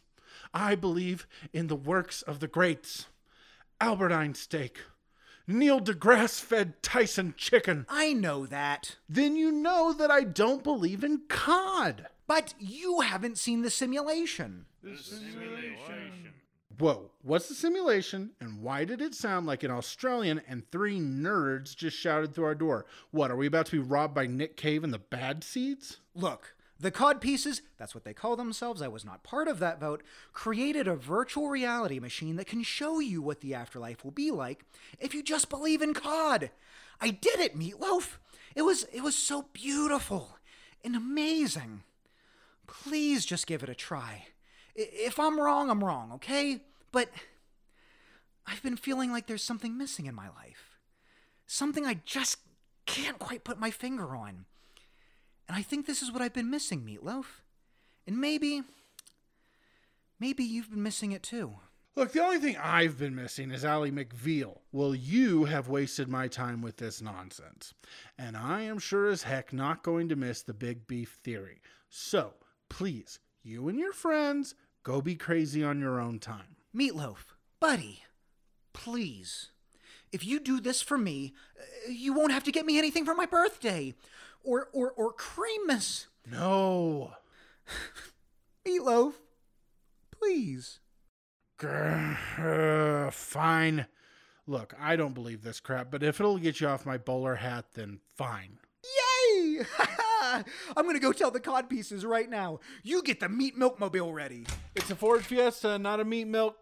I 0.55 0.75
believe 0.75 1.27
in 1.53 1.67
the 1.67 1.77
works 1.77 2.23
of 2.23 2.41
the 2.41 2.49
greats 2.49 3.07
Albert 3.81 4.13
Einstein, 4.13 4.71
Neil 5.47 5.81
deGrasse 5.81 6.41
fed 6.41 6.83
Tyson 6.83 7.35
chicken. 7.37 7.87
I 7.89 8.13
know 8.13 8.47
that. 8.47 8.97
Then 9.09 9.37
you 9.37 9.51
know 9.51 9.93
that 9.93 10.11
I 10.11 10.23
don't 10.23 10.63
believe 10.63 11.03
in 11.03 11.23
cod. 11.29 12.07
But 12.27 12.55
you 12.59 13.01
haven't 13.01 13.39
seen 13.39 13.63
the 13.63 13.71
simulation. 13.71 14.67
the 14.83 14.97
simulation. 14.97 16.35
Whoa, 16.79 17.11
what's 17.23 17.49
the 17.49 17.55
simulation 17.55 18.31
and 18.41 18.63
why 18.63 18.85
did 18.85 19.03
it 19.03 19.15
sound 19.15 19.47
like 19.47 19.63
an 19.65 19.71
Australian 19.71 20.41
and 20.49 20.71
three 20.71 20.99
nerds 20.99 21.77
just 21.77 21.97
shouted 21.97 22.35
through 22.35 22.45
our 22.45 22.55
door? 22.55 22.87
What, 23.11 23.31
are 23.31 23.37
we 23.37 23.47
about 23.47 23.67
to 23.67 23.73
be 23.73 23.79
robbed 23.79 24.15
by 24.15 24.27
Nick 24.27 24.57
Cave 24.57 24.85
and 24.85 24.93
the 24.93 24.99
Bad 24.99 25.43
Seeds? 25.43 25.99
Look, 26.15 26.55
the 26.81 26.91
cod 26.91 27.21
pieces, 27.21 27.61
that's 27.79 27.95
what 27.95 28.05
they 28.05 28.15
call 28.15 28.37
themselves, 28.37 28.81
I 28.81 28.89
was 28.89 29.05
not 29.05 29.23
part 29.23 29.49
of 29.49 29.59
that 29.59 29.79
vote, 29.79 30.03
created 30.33 30.89
a 30.89 30.97
virtual 30.97 31.49
reality 31.49 32.01
machine 32.01 32.37
that 32.37 32.47
can 32.47 32.63
show 32.63 33.01
you 33.01 33.21
what 33.21 33.41
the 33.41 33.55
afterlife 33.55 34.03
will 34.03 34.11
be 34.11 34.31
like 34.31 34.65
if 34.99 35.13
you 35.15 35.23
just 35.23 35.51
believe 35.51 35.83
in 35.83 35.93
cod. 35.93 36.51
I 37.01 37.11
did 37.11 37.39
it, 37.39 37.59
Meatloaf. 37.59 38.17
It 38.55 38.63
was 38.63 38.85
it 38.93 39.03
was 39.03 39.15
so 39.15 39.47
beautiful 39.53 40.39
and 40.83 40.97
amazing. 40.97 41.83
please 42.67 43.27
just 43.27 43.47
give 43.47 43.63
it 43.63 43.69
a 43.69 43.75
try. 43.75 44.27
If 44.75 45.19
I'm 45.19 45.39
wrong, 45.41 45.71
I'm 45.71 45.85
wrong, 45.85 46.13
okay? 46.15 46.63
But 46.93 47.11
I've 48.47 48.63
been 48.63 48.77
feeling 48.77 49.13
like 49.13 49.27
there's 49.27 49.43
something 49.43 49.77
missing 49.77 50.07
in 50.07 50.15
my 50.15 50.29
life. 50.29 50.79
Something 51.47 51.85
I 51.85 52.01
just 52.05 52.39
can't 52.87 53.19
quite 53.19 53.45
put 53.45 53.59
my 53.59 53.71
finger 53.71 54.17
on. 54.17 54.47
And 55.51 55.59
I 55.59 55.63
think 55.63 55.85
this 55.85 56.01
is 56.01 56.13
what 56.13 56.23
I've 56.23 56.33
been 56.33 56.49
missing, 56.49 56.83
Meatloaf. 56.83 57.25
And 58.07 58.21
maybe. 58.21 58.63
Maybe 60.21 60.45
you've 60.45 60.71
been 60.71 60.85
missing 60.85 61.11
it 61.11 61.25
too. 61.25 61.55
Look, 61.97 62.13
the 62.13 62.23
only 62.23 62.39
thing 62.39 62.57
I've 62.63 62.97
been 62.97 63.17
missing 63.17 63.51
is 63.51 63.65
Ally 63.65 63.91
McVeal. 63.91 64.59
Well, 64.71 64.95
you 64.95 65.47
have 65.47 65.69
wasted 65.69 66.07
my 66.07 66.29
time 66.29 66.63
with 66.63 66.77
this 66.77 67.03
nonsense. 67.03 67.75
And 68.17 68.37
I 68.37 68.63
am 68.63 68.79
sure 68.79 69.09
as 69.09 69.25
heck 69.25 69.53
not 69.53 69.83
going 69.83 70.09
to 70.11 70.15
miss 70.15 70.43
the 70.43 70.55
big 70.55 70.87
beef 70.87 71.19
theory. 71.25 71.61
So, 71.89 72.35
please, 72.69 73.19
you 73.43 73.69
and 73.69 73.77
your 73.77 73.93
friends, 73.93 74.55
go 74.85 75.01
be 75.01 75.17
crazy 75.17 75.65
on 75.65 75.81
your 75.81 75.99
own 75.99 76.21
time. 76.21 76.55
Meatloaf, 76.73 77.25
buddy, 77.59 78.05
please. 78.73 79.49
If 80.13 80.25
you 80.25 80.39
do 80.39 80.61
this 80.61 80.81
for 80.81 80.97
me, 80.97 81.35
uh, 81.59 81.91
you 81.91 82.13
won't 82.13 82.33
have 82.33 82.45
to 82.45 82.53
get 82.53 82.67
me 82.67 82.79
anything 82.79 83.05
for 83.05 83.17
my 83.17 83.27
birthday. 83.27 83.95
Or, 84.45 84.69
or, 84.73 84.91
or 84.93 85.13
Christmas. 85.13 86.07
No. 86.31 87.13
Meatloaf, 88.67 89.15
please. 90.11 90.81
Grr, 91.59 93.13
fine. 93.13 93.87
Look, 94.47 94.75
I 94.81 94.97
don't 94.97 95.15
believe 95.15 95.43
this 95.43 95.61
crap, 95.61 95.91
but 95.91 96.03
if 96.03 96.19
it'll 96.21 96.39
get 96.39 96.61
you 96.61 96.69
off 96.69 96.87
my 96.87 96.99
bowler 96.99 97.37
hat, 97.37 97.67
then 97.75 98.01
fine. 98.17 98.59
Yay! 98.83 99.61
I'm 100.23 100.87
gonna 100.87 100.99
go 100.99 101.13
tell 101.13 101.31
the 101.31 101.41
cod 101.41 101.69
pieces 101.69 102.05
right 102.05 102.29
now. 102.29 102.61
You 102.83 103.03
get 103.03 103.21
the 103.21 103.29
meat 103.29 103.57
milk 103.57 103.79
mobile 103.79 104.13
ready. 104.13 104.47
It's 104.75 104.91
a 104.91 104.97
Ford 104.97 105.25
Fiesta, 105.25 105.79
not 105.79 106.01
a 106.01 106.05
meat 106.05 106.27
milk. 106.27 106.57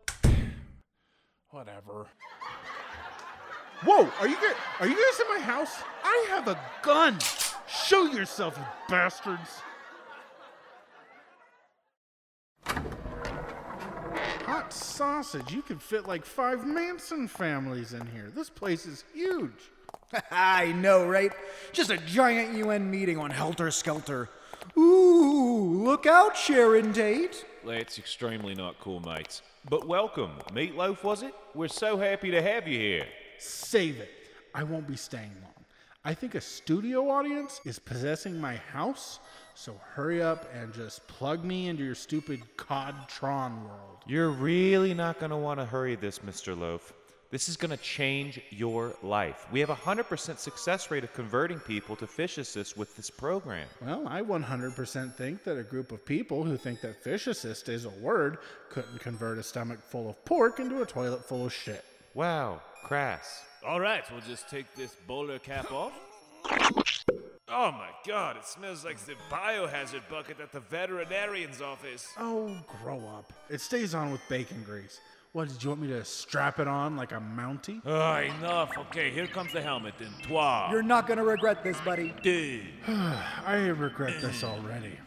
Whatever. 1.51 2.09
Whoa, 3.85 4.11
are 4.21 4.29
you 4.29 4.37
guys, 4.37 4.57
are 4.81 4.89
you 4.89 4.95
guys 4.95 5.21
in 5.21 5.29
my 5.35 5.41
house? 5.41 5.77
I 6.03 6.27
have 6.31 6.49
a 6.49 6.59
gun. 6.83 7.19
Show 7.89 8.05
yourself, 8.05 8.55
you 8.59 8.65
bastards. 8.87 9.63
Hot 14.45 14.71
sausage. 14.71 15.51
You 15.55 15.63
could 15.63 15.81
fit 15.81 16.07
like 16.07 16.27
five 16.27 16.67
Manson 16.67 17.27
families 17.27 17.95
in 17.95 18.07
here. 18.09 18.31
This 18.35 18.51
place 18.51 18.85
is 18.85 19.05
huge. 19.15 19.73
I 20.31 20.73
know, 20.73 21.07
right? 21.07 21.33
Just 21.73 21.89
a 21.89 21.97
giant 21.97 22.55
UN 22.59 22.91
meeting 22.91 23.17
on 23.17 23.31
Helter 23.31 23.71
Skelter. 23.71 24.29
Ooh, 24.77 25.83
look 25.83 26.05
out, 26.05 26.37
Sharon 26.37 26.93
Tate. 26.93 27.47
That's 27.65 27.99
extremely 27.99 28.55
not 28.55 28.79
cool, 28.81 29.01
mates. 29.01 29.41
But 29.67 29.89
welcome. 29.89 30.33
Meatloaf, 30.53 31.03
was 31.03 31.23
it? 31.23 31.33
We're 31.55 31.69
so 31.69 31.97
happy 31.97 32.31
to 32.33 32.43
have 32.43 32.69
you 32.69 32.79
here. 32.79 33.07
Save 33.39 33.99
it. 33.99 34.11
I 34.55 34.63
won't 34.63 34.87
be 34.87 34.97
staying 34.97 35.33
long. 35.43 35.58
I 36.05 36.15
think 36.15 36.37
a 36.37 36.41
studio 36.41 37.11
audience 37.11 37.61
is 37.65 37.79
possessing 37.79 38.41
my 38.41 38.57
house, 38.57 39.19
so 39.55 39.79
hurry 39.95 40.23
up 40.23 40.49
and 40.55 40.73
just 40.73 41.07
plug 41.09 41.45
me 41.45 41.69
into 41.69 41.83
your 41.83 41.97
stupid 41.97 42.41
Codtron 42.57 43.65
world. 43.65 44.05
You're 44.07 44.31
really 44.31 44.95
not 44.95 45.19
going 45.19 45.31
to 45.31 45.37
want 45.37 45.59
to 45.59 45.67
hurry 45.67 45.97
this, 45.97 46.21
Mr. 46.21 46.57
Loaf. 46.57 46.93
This 47.31 47.49
is 47.49 47.57
going 47.57 47.73
to 47.73 47.77
change 47.77 48.41
your 48.51 48.95
life. 49.03 49.47
We 49.53 49.61
have 49.61 49.71
a 49.71 49.75
100% 49.75 50.39
success 50.39 50.91
rate 50.91 51.05
of 51.05 51.13
converting 51.13 51.59
people 51.59 51.97
to 51.97 52.07
fish 52.07 52.39
assist 52.39 52.79
with 52.79 52.97
this 52.97 53.11
program. 53.11 53.67
Well, 53.85 54.07
I 54.07 54.23
100% 54.23 55.15
think 55.15 55.43
that 55.45 55.59
a 55.59 55.65
group 55.65 55.91
of 55.93 56.07
people 56.07 56.45
who 56.45 56.57
think 56.57 56.81
that 56.81 57.03
fish 57.03 57.27
assist 57.27 57.69
is 57.69 57.85
a 57.85 57.91
word 57.91 58.39
couldn't 58.71 59.01
convert 59.01 59.37
a 59.37 59.43
stomach 59.43 59.83
full 59.83 60.09
of 60.09 60.25
pork 60.25 60.61
into 60.61 60.81
a 60.81 60.87
toilet 60.87 61.25
full 61.25 61.45
of 61.45 61.53
shit. 61.53 61.85
Wow, 62.15 62.63
crass. 62.85 63.43
All 63.67 63.81
right, 63.81 64.05
we'll 64.11 64.21
just 64.21 64.49
take 64.49 64.73
this 64.77 64.95
bowler 65.07 65.39
cap 65.39 65.73
off. 65.73 65.93
Oh 67.49 67.73
my 67.73 67.89
god, 68.07 68.37
it 68.37 68.45
smells 68.45 68.85
like 68.85 68.99
the 68.99 69.15
biohazard 69.31 70.09
bucket 70.09 70.39
at 70.41 70.53
the 70.53 70.61
veterinarian's 70.61 71.61
office. 71.61 72.09
Oh, 72.19 72.57
grow 72.83 72.99
up. 72.99 73.33
It 73.51 73.61
stays 73.61 73.95
on 73.95 74.13
with 74.13 74.21
bacon 74.29 74.63
grease. 74.65 75.01
What, 75.33 75.49
did 75.49 75.63
you 75.63 75.71
want 75.71 75.83
me 75.83 75.89
to 75.89 76.05
strap 76.05 76.59
it 76.61 76.69
on 76.69 76.97
like 76.97 77.13
a 77.13 77.21
mountie? 77.21 77.83
Oh, 77.85 78.17
enough. 78.17 78.71
Okay, 78.79 79.11
here 79.11 79.27
comes 79.27 79.53
the 79.53 79.61
helmet 79.61 79.95
then. 79.99 80.13
Toi. 80.23 80.69
You're 80.71 80.83
not 80.83 81.07
gonna 81.07 81.25
regret 81.25 81.65
this, 81.65 81.79
buddy. 81.81 82.15
Dude. 82.23 82.63
I 82.87 83.73
regret 83.77 84.21
this 84.21 84.45
already. 84.45 84.99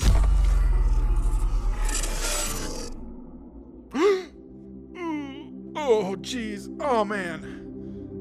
oh, 5.76 6.16
jeez. 6.20 6.74
Oh, 6.80 7.04
man. 7.04 7.69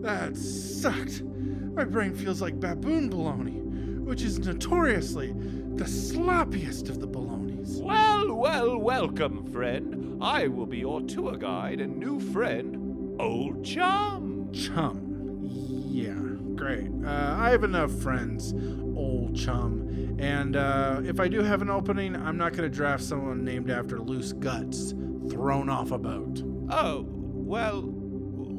That 0.02 0.36
sucked. 0.38 1.22
My 1.24 1.84
brain 1.84 2.16
feels 2.16 2.42
like 2.42 2.60
baboon 2.60 3.10
baloney, 3.10 4.00
which 4.04 4.22
is 4.22 4.40
notoriously 4.40 5.34
the 5.76 5.86
sloppiest 5.86 6.90
of 6.90 7.00
the 7.00 7.08
balonies. 7.08 7.80
Well, 7.82 8.34
well, 8.34 8.78
welcome, 8.78 9.52
friend. 9.52 10.18
I 10.22 10.48
will 10.48 10.66
be 10.66 10.80
your 10.80 11.02
tour 11.02 11.38
guide 11.38 11.80
and 11.82 11.98
new 11.98 12.20
friend, 12.20 13.20
Old 13.20 13.64
Chum. 13.64 14.50
Chum. 14.52 15.40
Yeah, 15.42 16.14
great. 16.56 16.90
Uh, 17.06 17.36
I 17.38 17.52
have 17.52 17.64
enough 17.64 17.92
friends, 17.92 18.54
old 18.96 19.36
chum. 19.36 20.16
And 20.20 20.56
uh, 20.56 21.02
if 21.04 21.20
I 21.20 21.28
do 21.28 21.42
have 21.42 21.62
an 21.62 21.70
opening, 21.70 22.16
I'm 22.16 22.38
not 22.38 22.52
going 22.52 22.70
to 22.70 22.76
draft 22.76 23.04
someone 23.04 23.44
named 23.44 23.70
after 23.70 24.00
loose 24.00 24.34
guts 24.34 24.94
thrown 25.30 25.70
off 25.70 25.92
a 25.92 25.98
boat. 25.98 26.42
Oh, 26.70 27.06
well, 27.10 27.82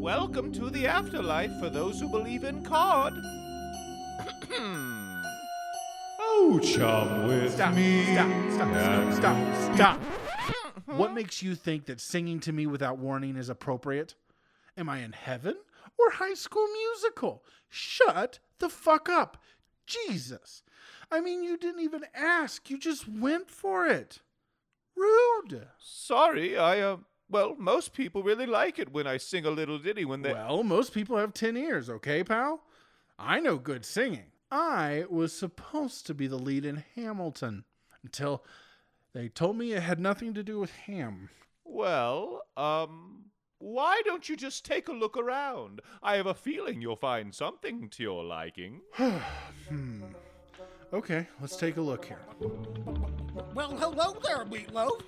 welcome 0.01 0.51
to 0.51 0.71
the 0.71 0.87
afterlife 0.87 1.53
for 1.61 1.69
those 1.69 2.01
who 2.01 2.09
believe 2.09 2.45
in 2.45 2.65
cod. 2.65 3.13
Oh, 6.43 6.59
chum 6.59 7.27
with 7.29 7.53
Stop, 7.53 7.75
me. 7.75 8.03
stop, 8.05 8.31
stop, 8.53 9.13
stop, 9.13 9.13
stop, 9.13 9.75
stop. 9.75 10.01
what 10.87 11.13
makes 11.13 11.43
you 11.43 11.55
think 11.55 11.85
that 11.87 12.01
singing 12.01 12.41
to 12.41 12.53
me 12.53 12.67
without 12.67 12.99
warning 12.99 13.37
is 13.37 13.51
appropriate? 13.51 14.15
Am 14.77 14.89
I 14.89 15.01
in 15.01 15.13
heaven 15.13 15.57
or 15.99 16.13
high 16.13 16.33
school 16.35 16.67
musical? 16.67 17.45
Shut 17.69 18.39
the 18.59 18.71
fuck 18.71 19.09
up. 19.11 19.37
Jesus. 19.87 20.63
I 21.11 21.21
mean, 21.21 21.43
you 21.45 21.59
didn't 21.59 21.83
even 21.83 22.05
ask. 22.15 22.71
You 22.71 22.79
just 22.79 23.07
went 23.07 23.51
for 23.51 23.87
it. 23.87 24.21
Rude. 24.97 25.67
Sorry, 25.79 26.57
I, 26.57 26.81
uh, 26.81 26.97
well, 27.31 27.55
most 27.59 27.93
people 27.93 28.23
really 28.23 28.47
like 28.47 28.79
it 28.79 28.93
when 28.93 29.07
I 29.07 29.17
sing 29.17 29.47
a 29.47 29.51
little 29.51 29.79
ditty 29.79 30.05
when 30.05 30.23
they. 30.23 30.33
Well, 30.33 30.63
most 30.63 30.93
people 30.93 31.17
have 31.17 31.33
10 31.33 31.57
ears, 31.57 31.89
okay, 31.89 32.25
pal? 32.25 32.63
I 33.19 33.41
know 33.41 33.57
good 33.57 33.85
singing. 33.85 34.33
I 34.51 35.05
was 35.09 35.33
supposed 35.33 36.07
to 36.07 36.15
be 36.15 36.27
the 36.27 36.37
lead 36.37 36.65
in 36.65 36.85
Hamilton 36.97 37.65
until 38.03 38.45
they 39.13 39.29
told 39.29 39.57
me 39.57 39.73
it 39.73 39.83
had 39.83 40.01
nothing 40.01 40.35
to 40.35 40.43
do 40.43 40.59
with 40.59 40.73
ham. 40.73 41.31
Well, 41.65 42.43
um, 42.57 43.27
why 43.59 44.03
don't 44.05 44.29
you 44.29 44.37
just 44.37 44.65
take 44.65 44.89
a 44.89 44.93
look 44.93 45.17
around? 45.17 45.81
I 46.03 46.17
have 46.17 46.27
a 46.27 46.35
feeling 46.35 46.83
you'll 46.83 46.97
find 46.97 47.35
something 47.35 47.89
to 47.91 48.03
your 48.03 48.25
liking. 48.25 48.81
hmm. 48.95 50.03
Okay, 50.93 51.29
let's 51.41 51.55
take 51.57 51.77
a 51.77 51.81
look 51.81 52.05
here. 52.05 52.19
Well, 53.55 53.77
hello 53.77 54.17
there, 54.25 54.45
Meatloaf. 54.45 55.01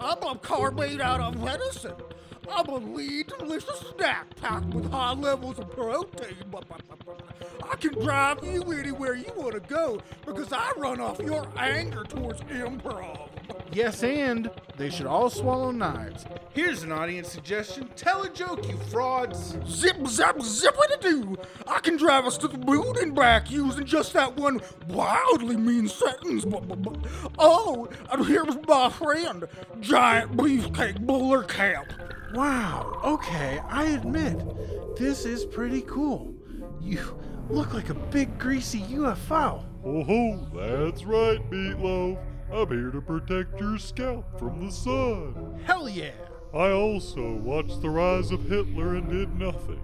I'm 0.00 0.20
a 0.22 0.36
car 0.36 0.72
made 0.72 1.00
out 1.00 1.20
of 1.20 1.36
venison. 1.36 1.94
I'm 2.50 2.68
a 2.68 2.76
lean, 2.76 3.24
delicious 3.38 3.84
snack 3.96 4.34
packed 4.36 4.72
with 4.74 4.90
high 4.90 5.12
levels 5.12 5.58
of 5.58 5.70
protein. 5.70 6.36
I 7.70 7.76
can 7.76 7.92
drive 8.00 8.38
you 8.42 8.62
anywhere 8.72 9.14
you 9.14 9.32
want 9.36 9.54
to 9.54 9.60
go 9.60 10.00
because 10.24 10.52
I 10.52 10.72
run 10.76 11.00
off 11.00 11.18
your 11.20 11.46
anger 11.56 12.04
towards 12.04 12.40
improv. 12.42 13.28
Yes, 13.72 14.02
and 14.02 14.50
they 14.78 14.88
should 14.88 15.06
all 15.06 15.28
swallow 15.28 15.70
knives. 15.70 16.24
Here's 16.54 16.82
an 16.82 16.90
audience 16.90 17.30
suggestion. 17.30 17.88
Tell 17.94 18.22
a 18.22 18.30
joke, 18.30 18.66
you 18.66 18.76
frauds. 18.90 19.58
Zip, 19.66 19.96
zap, 20.06 20.40
zip 20.40 20.76
what 20.76 21.00
to 21.00 21.10
do. 21.10 21.36
I 21.66 21.80
can 21.80 21.96
drive 21.96 22.24
us 22.24 22.38
to 22.38 22.48
the 22.48 22.58
moon 22.58 22.96
and 22.98 23.14
back 23.14 23.50
using 23.50 23.84
just 23.84 24.14
that 24.14 24.36
one 24.36 24.60
wildly 24.88 25.56
mean 25.56 25.86
sentence. 25.86 26.46
Oh, 27.38 27.88
and 28.10 28.26
here's 28.26 28.56
my 28.66 28.88
friend, 28.88 29.44
Giant 29.80 30.36
Beefcake 30.36 31.00
Bowler 31.00 31.42
Camp. 31.42 31.92
Wow, 32.34 33.00
okay, 33.02 33.60
I 33.68 33.84
admit, 33.86 34.36
this 34.96 35.24
is 35.24 35.46
pretty 35.46 35.80
cool. 35.82 36.34
You 36.80 37.18
look 37.48 37.72
like 37.72 37.88
a 37.88 37.94
big 37.94 38.38
greasy 38.38 38.80
UFO. 38.82 39.64
Oh 39.84 40.04
ho, 40.04 40.46
that's 40.54 41.04
right, 41.04 41.40
Meatloaf. 41.50 42.18
I'm 42.52 42.68
here 42.68 42.90
to 42.90 43.00
protect 43.00 43.58
your 43.58 43.78
scalp 43.78 44.38
from 44.38 44.66
the 44.66 44.72
sun. 44.72 45.60
Hell 45.64 45.88
yeah! 45.88 46.12
I 46.52 46.70
also 46.70 47.34
watched 47.34 47.80
the 47.80 47.90
rise 47.90 48.30
of 48.30 48.44
Hitler 48.44 48.96
and 48.96 49.08
did 49.08 49.38
nothing. 49.38 49.80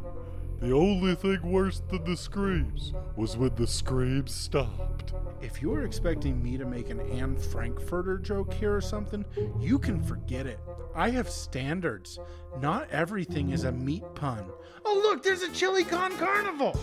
The 0.65 0.73
only 0.73 1.15
thing 1.15 1.53
worse 1.53 1.83
than 1.91 2.05
the 2.05 2.17
screams 2.17 2.95
was 3.17 3.37
when 3.37 3.55
the 3.55 3.67
screams 3.67 4.35
stopped. 4.35 5.13
If 5.43 5.61
you 5.61 5.69
were 5.69 5.85
expecting 5.85 6.43
me 6.43 6.57
to 6.57 6.65
make 6.65 6.89
an 6.89 7.03
Anne 7.11 7.37
Frankfurter 7.37 8.17
joke 8.17 8.55
here 8.55 8.75
or 8.75 8.81
something, 8.81 9.27
you 9.61 9.79
can 9.79 10.03
forget 10.03 10.47
it. 10.47 10.59
I 10.95 11.11
have 11.11 11.29
standards. 11.29 12.19
Not 12.63 12.91
everything 12.91 13.51
is 13.51 13.65
a 13.65 13.73
meat 13.73 14.05
pun. 14.15 14.47
Oh, 14.87 14.99
look, 15.03 15.23
there's 15.23 15.43
a 15.43 15.53
chili 15.53 15.85
con 15.85 16.17
carnival! 16.17 16.75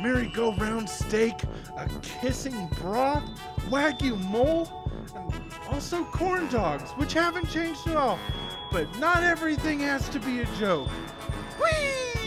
Merry-go-round 0.00 0.88
steak, 0.88 1.34
a 1.76 1.88
kissing 2.02 2.68
broth, 2.80 3.28
wagyu 3.68 4.16
mole, 4.30 4.92
and 5.16 5.52
also 5.68 6.04
corn 6.04 6.48
dogs, 6.50 6.92
which 6.92 7.14
haven't 7.14 7.50
changed 7.50 7.88
at 7.88 7.96
all. 7.96 8.20
But 8.70 8.96
not 9.00 9.24
everything 9.24 9.80
has 9.80 10.08
to 10.10 10.20
be 10.20 10.42
a 10.42 10.46
joke. 10.60 10.88
Whee! 11.60 12.20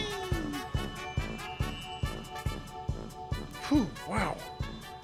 Whew, 3.68 3.90
wow. 4.08 4.36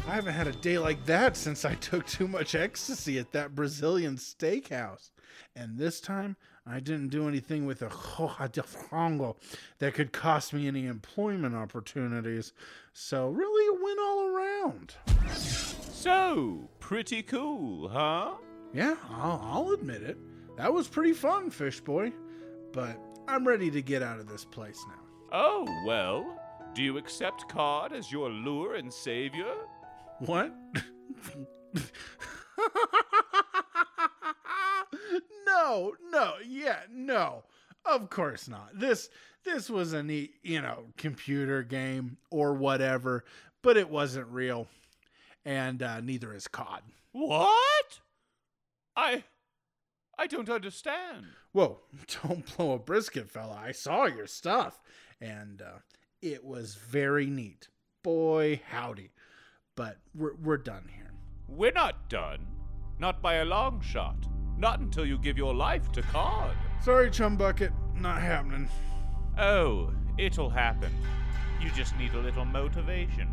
I 0.06 0.14
haven't 0.14 0.34
had 0.34 0.48
a 0.48 0.52
day 0.52 0.78
like 0.78 1.04
that 1.06 1.36
since 1.36 1.64
I 1.64 1.74
took 1.76 2.06
too 2.06 2.26
much 2.26 2.54
ecstasy 2.54 3.18
at 3.18 3.32
that 3.32 3.54
Brazilian 3.54 4.16
steakhouse. 4.16 5.10
And 5.54 5.78
this 5.78 6.00
time, 6.00 6.36
I 6.66 6.80
didn't 6.80 7.08
do 7.08 7.26
anything 7.28 7.66
with 7.66 7.82
a 7.82 7.88
hoja 7.88 8.50
de 8.50 8.62
frango 8.62 9.36
that 9.78 9.94
could 9.94 10.12
cost 10.12 10.52
me 10.52 10.68
any 10.68 10.86
employment 10.86 11.54
opportunities. 11.54 12.52
So, 12.92 13.28
really, 13.28 13.64
it 13.64 13.82
went 13.82 13.98
all 14.00 14.26
around. 14.26 14.94
So, 15.92 16.68
pretty 16.78 17.22
cool, 17.22 17.88
huh? 17.88 18.34
Yeah, 18.72 18.96
I'll, 19.10 19.40
I'll 19.42 19.72
admit 19.72 20.02
it. 20.02 20.18
That 20.56 20.72
was 20.72 20.86
pretty 20.88 21.12
fun, 21.12 21.50
Fish 21.50 21.80
Boy. 21.80 22.12
But 22.72 22.98
I'm 23.30 23.46
ready 23.46 23.70
to 23.70 23.80
get 23.80 24.02
out 24.02 24.18
of 24.18 24.28
this 24.28 24.44
place 24.44 24.84
now. 24.88 24.98
Oh, 25.30 25.64
well. 25.86 26.36
Do 26.74 26.82
you 26.82 26.98
accept 26.98 27.48
Cod 27.48 27.92
as 27.92 28.10
your 28.10 28.28
lure 28.28 28.74
and 28.74 28.92
savior? 28.92 29.54
What? 30.18 30.52
no, 35.46 35.94
no, 36.10 36.32
yeah, 36.44 36.80
no. 36.90 37.44
Of 37.84 38.10
course 38.10 38.48
not. 38.48 38.70
This 38.74 39.10
this 39.44 39.70
was 39.70 39.92
a 39.92 40.02
neat, 40.02 40.34
you 40.42 40.60
know, 40.60 40.86
computer 40.96 41.62
game 41.62 42.16
or 42.32 42.54
whatever, 42.54 43.24
but 43.62 43.76
it 43.76 43.88
wasn't 43.88 44.26
real. 44.26 44.66
And 45.44 45.84
uh, 45.84 46.00
neither 46.00 46.34
is 46.34 46.48
COD. 46.48 46.82
What? 47.12 48.00
I 48.96 49.22
I 50.18 50.26
don't 50.26 50.50
understand. 50.50 51.26
Whoa, 51.52 51.80
don't 52.24 52.56
blow 52.56 52.72
a 52.72 52.78
brisket, 52.78 53.30
fella. 53.30 53.60
I 53.64 53.72
saw 53.72 54.06
your 54.06 54.26
stuff, 54.26 54.80
and 55.20 55.62
uh, 55.62 55.78
it 56.22 56.44
was 56.44 56.74
very 56.74 57.26
neat. 57.26 57.68
Boy, 58.02 58.60
howdy. 58.68 59.10
But 59.76 59.98
we're, 60.14 60.34
we're 60.34 60.58
done 60.58 60.88
here. 60.94 61.12
We're 61.48 61.72
not 61.72 62.08
done. 62.08 62.46
Not 62.98 63.22
by 63.22 63.34
a 63.34 63.44
long 63.44 63.80
shot. 63.80 64.16
Not 64.56 64.80
until 64.80 65.06
you 65.06 65.18
give 65.18 65.38
your 65.38 65.54
life 65.54 65.90
to 65.92 66.02
Cod. 66.02 66.54
Sorry, 66.82 67.10
Chum 67.10 67.36
Bucket. 67.36 67.72
Not 67.94 68.20
happening. 68.20 68.68
Oh, 69.38 69.92
it'll 70.18 70.50
happen. 70.50 70.92
You 71.60 71.70
just 71.70 71.96
need 71.96 72.12
a 72.14 72.18
little 72.20 72.44
motivation. 72.44 73.28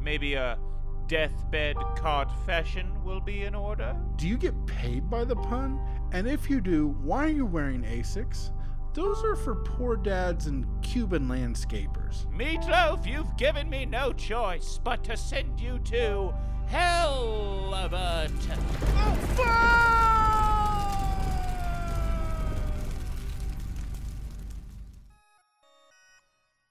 Maybe 0.00 0.34
a 0.34 0.58
deathbed 1.06 1.76
cod 1.96 2.30
fashion 2.46 2.90
will 3.04 3.20
be 3.20 3.42
in 3.42 3.54
order? 3.54 3.94
Do 4.16 4.26
you 4.26 4.38
get 4.38 4.54
paid 4.66 5.10
by 5.10 5.24
the 5.24 5.36
pun? 5.36 5.78
And 6.12 6.28
if 6.28 6.50
you 6.50 6.60
do, 6.60 6.88
why 7.02 7.24
are 7.24 7.28
you 7.28 7.46
wearing 7.46 7.82
Asics? 7.84 8.50
Those 8.92 9.24
are 9.24 9.34
for 9.34 9.54
poor 9.54 9.96
dads 9.96 10.46
and 10.46 10.66
Cuban 10.82 11.26
landscapers. 11.26 12.26
Meatloaf, 12.30 13.06
you've 13.06 13.34
given 13.38 13.70
me 13.70 13.86
no 13.86 14.12
choice 14.12 14.78
but 14.84 15.02
to 15.04 15.16
send 15.16 15.58
you 15.58 15.78
to 15.84 16.34
hell 16.66 17.72
of 17.74 17.94
a 17.94 18.28
t- 18.28 18.52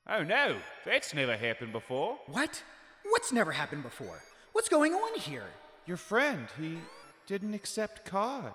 Oh 0.07 0.23
no, 0.23 0.57
that's 0.85 1.15
never 1.15 1.35
happened 1.35 1.71
before. 1.71 2.19
What? 2.27 2.61
What's 3.09 3.31
never 3.31 3.51
happened 3.51 3.81
before? 3.81 4.21
What's 4.51 4.69
going 4.69 4.93
on 4.93 5.19
here? 5.19 5.47
Your 5.87 5.97
friend, 5.97 6.47
he 6.59 6.77
didn't 7.25 7.55
accept 7.55 8.05
COD. 8.05 8.53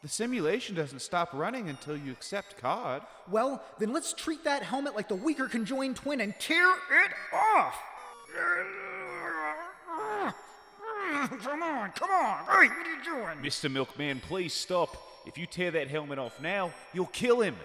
The 0.00 0.08
simulation 0.08 0.76
doesn't 0.76 1.00
stop 1.00 1.30
running 1.32 1.68
until 1.68 1.96
you 1.96 2.12
accept 2.12 2.56
COD. 2.58 3.02
Well, 3.28 3.60
then 3.80 3.92
let's 3.92 4.12
treat 4.12 4.44
that 4.44 4.62
helmet 4.62 4.94
like 4.94 5.08
the 5.08 5.16
weaker 5.16 5.48
conjoined 5.48 5.96
twin 5.96 6.20
and 6.20 6.38
tear 6.38 6.70
it 6.70 7.12
off! 7.32 7.74
Come 11.42 11.64
on, 11.64 11.90
come 11.92 12.10
on! 12.10 12.44
Hey, 12.44 12.68
what 12.68 12.86
are 12.86 12.94
you 12.94 13.04
doing? 13.04 13.38
Mr. 13.42 13.70
Milkman, 13.70 14.20
please 14.20 14.54
stop. 14.54 14.96
If 15.26 15.36
you 15.36 15.46
tear 15.46 15.72
that 15.72 15.88
helmet 15.88 16.18
off 16.18 16.40
now, 16.40 16.72
you'll 16.92 17.06
kill 17.06 17.40
him. 17.40 17.56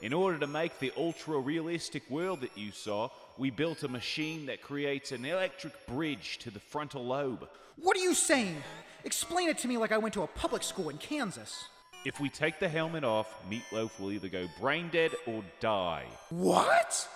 In 0.00 0.14
order 0.14 0.38
to 0.38 0.46
make 0.46 0.78
the 0.78 0.92
ultra 0.96 1.38
realistic 1.38 2.08
world 2.08 2.40
that 2.40 2.56
you 2.56 2.72
saw, 2.72 3.10
we 3.36 3.50
built 3.50 3.82
a 3.82 3.88
machine 3.88 4.46
that 4.46 4.62
creates 4.62 5.12
an 5.12 5.24
electric 5.24 5.86
bridge 5.86 6.38
to 6.38 6.50
the 6.50 6.58
frontal 6.58 7.04
lobe. 7.04 7.48
What 7.76 7.96
are 7.96 8.00
you 8.00 8.14
saying? 8.14 8.56
Explain 9.04 9.48
it 9.48 9.58
to 9.58 9.68
me 9.68 9.76
like 9.76 9.92
I 9.92 9.98
went 9.98 10.14
to 10.14 10.22
a 10.22 10.26
public 10.26 10.62
school 10.62 10.88
in 10.88 10.96
Kansas. 10.96 11.66
If 12.04 12.18
we 12.18 12.28
take 12.28 12.58
the 12.58 12.68
helmet 12.68 13.04
off, 13.04 13.32
Meatloaf 13.48 14.00
will 14.00 14.10
either 14.10 14.28
go 14.28 14.48
brain 14.60 14.88
dead 14.90 15.12
or 15.26 15.44
die. 15.60 16.04
What? 16.30 17.08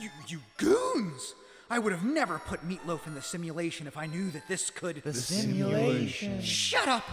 You, 0.00 0.08
you 0.28 0.40
goons! 0.56 1.34
I 1.68 1.78
would 1.78 1.92
have 1.92 2.04
never 2.04 2.38
put 2.38 2.66
Meatloaf 2.66 3.06
in 3.06 3.14
the 3.14 3.22
simulation 3.22 3.86
if 3.86 3.98
I 3.98 4.06
knew 4.06 4.30
that 4.30 4.48
this 4.48 4.70
could. 4.70 5.02
The 5.04 5.12
simulation. 5.12 6.40
Shut 6.40 6.88
up! 6.88 7.04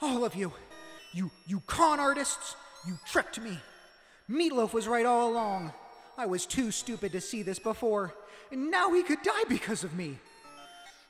All 0.00 0.24
of 0.24 0.34
you. 0.36 0.52
You, 1.12 1.30
you 1.46 1.60
con 1.66 1.98
artists, 1.98 2.56
you 2.86 2.98
tricked 3.06 3.40
me. 3.40 3.58
Meatloaf 4.30 4.72
was 4.72 4.86
right 4.86 5.04
all 5.04 5.30
along. 5.30 5.72
I 6.16 6.26
was 6.26 6.46
too 6.46 6.70
stupid 6.70 7.12
to 7.12 7.20
see 7.20 7.42
this 7.42 7.58
before, 7.58 8.14
and 8.52 8.70
now 8.70 8.92
he 8.94 9.02
could 9.02 9.22
die 9.22 9.44
because 9.48 9.82
of 9.82 9.94
me. 9.94 10.18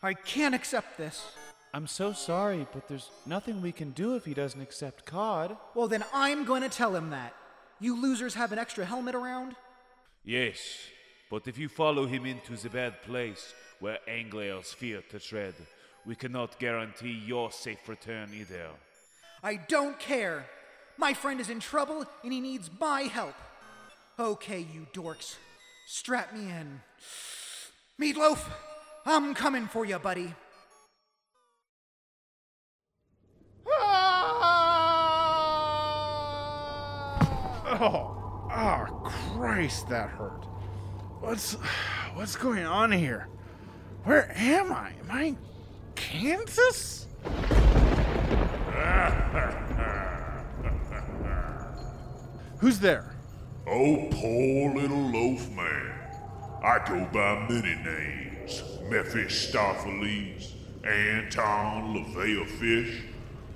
I 0.03 0.15
can't 0.15 0.55
accept 0.55 0.97
this. 0.97 1.23
I'm 1.75 1.89
so 1.89 2.13
sorry, 2.13 2.69
but 2.73 2.87
there's 2.87 3.11
nothing 3.27 3.61
we 3.61 3.73
can 3.73 3.91
do 3.91 4.15
if 4.15 4.25
he 4.25 4.33
doesn't 4.33 4.61
accept 4.61 5.07
COD. 5.07 5.57
Well, 5.75 5.89
then 5.89 6.05
I'm 6.15 6.45
going 6.45 6.63
to 6.63 6.69
tell 6.69 6.95
him 6.95 7.11
that. 7.11 7.35
You 7.81 8.01
losers 8.01 8.35
have 8.35 8.53
an 8.53 8.61
extra 8.61 8.85
helmet 8.85 9.17
around? 9.17 9.57
Yes, 10.25 10.59
but 11.29 11.49
if 11.49 11.59
you 11.59 11.69
follow 11.69 12.07
him 12.07 12.27
into 12.27 12.57
the 12.57 12.69
bad 12.71 13.03
place 13.03 13.53
where 13.81 13.99
anglers 14.07 14.73
fear 14.73 15.03
to 15.11 15.19
tread, 15.19 15.55
we 16.07 16.15
cannot 16.15 16.61
guarantee 16.61 17.21
your 17.27 17.51
safe 17.51 17.89
return 17.89 18.31
either. 18.33 18.69
I 19.43 19.57
don't 19.57 19.99
care. 19.99 20.47
My 20.97 21.13
friend 21.13 21.41
is 21.41 21.51
in 21.51 21.59
trouble 21.59 22.05
and 22.23 22.33
he 22.33 22.41
needs 22.41 22.71
my 22.79 23.03
help. 23.03 23.35
Okay, 24.17 24.61
you 24.61 24.87
dorks, 24.93 25.35
strap 25.89 26.33
me 26.33 26.53
in. 26.53 26.83
Meatloaf, 28.01 28.39
I'm 29.05 29.35
coming 29.35 29.67
for 29.67 29.85
you, 29.85 29.99
buddy. 29.99 30.35
Oh, 37.81 38.47
ah, 38.53 38.85
Christ, 39.03 39.89
that 39.89 40.09
hurt. 40.09 40.45
What's 41.19 41.55
what's 42.15 42.37
going 42.37 42.65
on 42.65 42.93
here? 42.93 43.27
Where 44.05 44.31
am 44.37 44.73
I? 44.73 44.93
Am 45.01 45.11
I 45.11 45.23
in 45.25 45.37
Kansas? 45.97 47.09
Who's 52.59 52.79
there? 52.79 53.17
Oh, 53.67 54.07
poor 54.13 54.73
little 54.73 55.11
loaf 55.11 55.51
man. 55.51 55.91
I 56.63 56.79
go 56.87 57.05
by 57.13 57.45
many 57.49 57.75
names 57.83 58.63
Mephistopheles, 58.89 60.55
Anton, 60.85 61.93
LaVeya 61.93 62.47
Fish. 62.47 63.03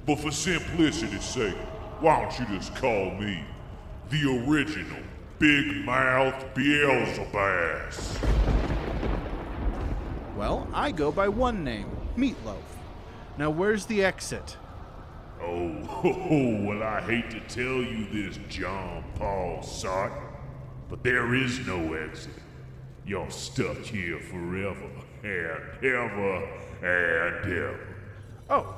But 0.04 0.18
for 0.18 0.32
simplicity's 0.32 1.22
sake, 1.22 1.54
why 2.00 2.20
don't 2.20 2.36
you 2.40 2.46
just 2.56 2.74
call 2.74 3.12
me 3.12 3.44
the 4.10 4.44
original 4.46 5.02
Big 5.38 5.84
Mouth 5.84 6.54
Beelzebub? 6.54 7.92
Well, 10.36 10.68
I 10.72 10.92
go 10.92 11.12
by 11.12 11.28
one 11.28 11.62
name, 11.62 11.90
Meatloaf. 12.16 12.62
Now, 13.36 13.50
where's 13.50 13.86
the 13.86 14.04
exit? 14.04 14.56
Oh, 15.40 15.68
well, 16.66 16.82
I 16.82 17.00
hate 17.02 17.30
to 17.30 17.40
tell 17.40 17.82
you 17.82 18.06
this, 18.10 18.38
John 18.48 19.04
Paul 19.16 19.58
Sartre, 19.62 20.22
but 20.88 21.04
there 21.04 21.34
is 21.34 21.66
no 21.66 21.92
exit. 21.94 22.32
You're 23.06 23.30
stuck 23.30 23.78
here 23.78 24.20
forever 24.20 24.90
and 25.22 25.84
ever 25.84 26.44
and 26.82 27.52
ever. 27.52 27.86
Oh, 28.48 28.74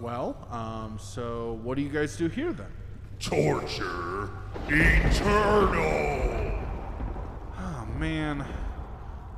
well, 0.00 0.46
um, 0.50 0.98
so 1.00 1.58
what 1.62 1.76
do 1.76 1.82
you 1.82 1.88
guys 1.88 2.16
do 2.16 2.28
here 2.28 2.52
then? 2.52 2.72
Torture 3.20 4.30
eternal. 4.68 6.60
Oh 7.58 7.86
man. 7.98 8.44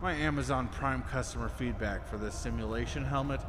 My 0.03 0.13
Amazon 0.13 0.69
Prime 0.69 1.03
customer 1.05 1.49
feedback 1.49 2.07
for 2.07 2.19
this 2.19 2.35
simulation 2.35 3.05
helmet 3.05 3.41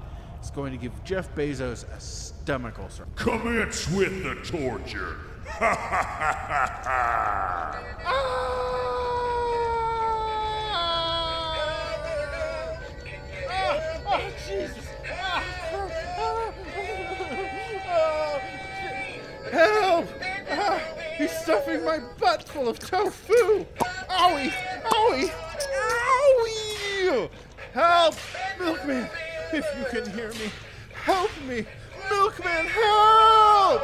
is 0.42 0.50
going 0.50 0.72
to 0.72 0.78
give 0.78 1.04
Jeff 1.04 1.34
Bezos 1.36 1.86
a 1.96 2.00
stomach 2.00 2.80
ulcer. 2.80 3.06
Commence 3.16 3.90
with 3.92 4.24
the 4.24 4.36
torture. 4.46 5.18
Ha 5.46 5.76
ha 5.76 6.04
ha 6.04 6.34
ha 6.44 6.82
ha! 6.84 8.18
Oh, 14.10 14.32
Jesus! 14.48 14.87
Stuffing 21.48 21.86
my 21.86 21.98
butt 22.20 22.44
full 22.44 22.68
of 22.68 22.78
tofu! 22.78 23.66
Owie! 24.10 24.52
Owie! 24.84 25.32
Owie! 26.44 27.30
Help! 27.72 28.16
Milkman! 28.60 29.10
If 29.54 29.66
you 29.80 29.86
can 29.90 30.12
hear 30.12 30.32
me, 30.32 30.52
help 30.94 31.32
me! 31.48 31.66
Milkman, 32.10 32.66
help! 32.66 33.82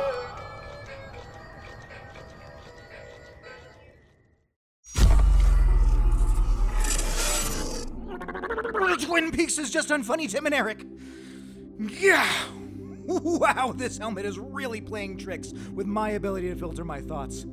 Twin 8.99 9.31
Peaks 9.31 9.57
is 9.57 9.69
just 9.69 9.87
unfunny, 9.87 10.29
Tim 10.29 10.45
and 10.45 10.53
Eric. 10.53 10.83
Yeah. 11.79 12.27
Wow, 13.23 13.73
this 13.75 13.97
helmet 13.97 14.25
is 14.25 14.39
really 14.39 14.79
playing 14.79 15.17
tricks 15.17 15.53
with 15.73 15.85
my 15.87 16.11
ability 16.11 16.49
to 16.49 16.55
filter 16.55 16.85
my 16.85 17.01
thoughts. 17.01 17.45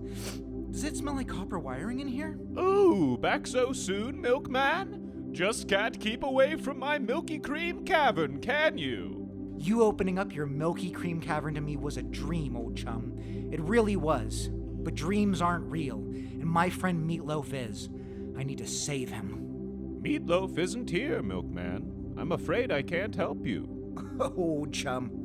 Does 0.70 0.84
it 0.84 0.96
smell 0.96 1.16
like 1.16 1.28
copper 1.28 1.58
wiring 1.58 2.00
in 2.00 2.08
here? 2.08 2.38
Ooh, 2.58 3.18
back 3.18 3.46
so 3.46 3.72
soon, 3.72 4.20
Milkman? 4.20 5.30
Just 5.32 5.68
can't 5.68 5.98
keep 5.98 6.22
away 6.22 6.56
from 6.56 6.78
my 6.78 6.98
Milky 6.98 7.38
Cream 7.38 7.84
Cavern, 7.84 8.40
can 8.40 8.78
you? 8.78 9.28
You 9.58 9.82
opening 9.82 10.18
up 10.18 10.34
your 10.34 10.46
Milky 10.46 10.90
Cream 10.90 11.20
Cavern 11.20 11.54
to 11.54 11.60
me 11.60 11.76
was 11.76 11.96
a 11.96 12.02
dream, 12.02 12.56
old 12.56 12.76
chum. 12.76 13.12
It 13.52 13.60
really 13.60 13.96
was. 13.96 14.48
But 14.52 14.94
dreams 14.94 15.42
aren't 15.42 15.70
real, 15.70 15.98
and 15.98 16.46
my 16.46 16.70
friend 16.70 17.08
Meatloaf 17.08 17.52
is. 17.52 17.90
I 18.38 18.42
need 18.44 18.58
to 18.58 18.66
save 18.66 19.10
him. 19.10 19.98
Meatloaf 20.00 20.56
isn't 20.56 20.88
here, 20.88 21.22
Milkman. 21.22 22.14
I'm 22.16 22.32
afraid 22.32 22.72
I 22.72 22.82
can't 22.82 23.14
help 23.14 23.44
you. 23.44 23.76
Oh, 24.20 24.66
chum. 24.66 25.19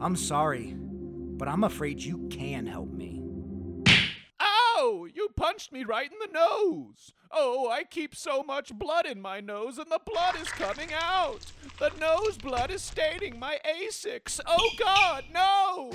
I'm 0.00 0.14
sorry, 0.14 0.76
but 0.78 1.48
I'm 1.48 1.64
afraid 1.64 2.00
you 2.00 2.28
can 2.30 2.66
help 2.66 2.92
me. 2.92 3.20
Ow! 4.40 5.08
You 5.12 5.30
punched 5.34 5.72
me 5.72 5.82
right 5.82 6.08
in 6.10 6.18
the 6.20 6.32
nose! 6.32 7.12
Oh, 7.32 7.68
I 7.68 7.82
keep 7.82 8.14
so 8.14 8.44
much 8.44 8.72
blood 8.72 9.06
in 9.06 9.20
my 9.20 9.40
nose 9.40 9.76
and 9.76 9.90
the 9.90 10.00
blood 10.06 10.36
is 10.40 10.48
coming 10.50 10.90
out! 10.92 11.46
The 11.80 11.90
nose 12.00 12.38
blood 12.38 12.70
is 12.70 12.82
staining 12.82 13.40
my 13.40 13.58
Asics! 13.66 14.38
Oh 14.46 14.70
god, 14.78 15.24
no! 15.34 15.90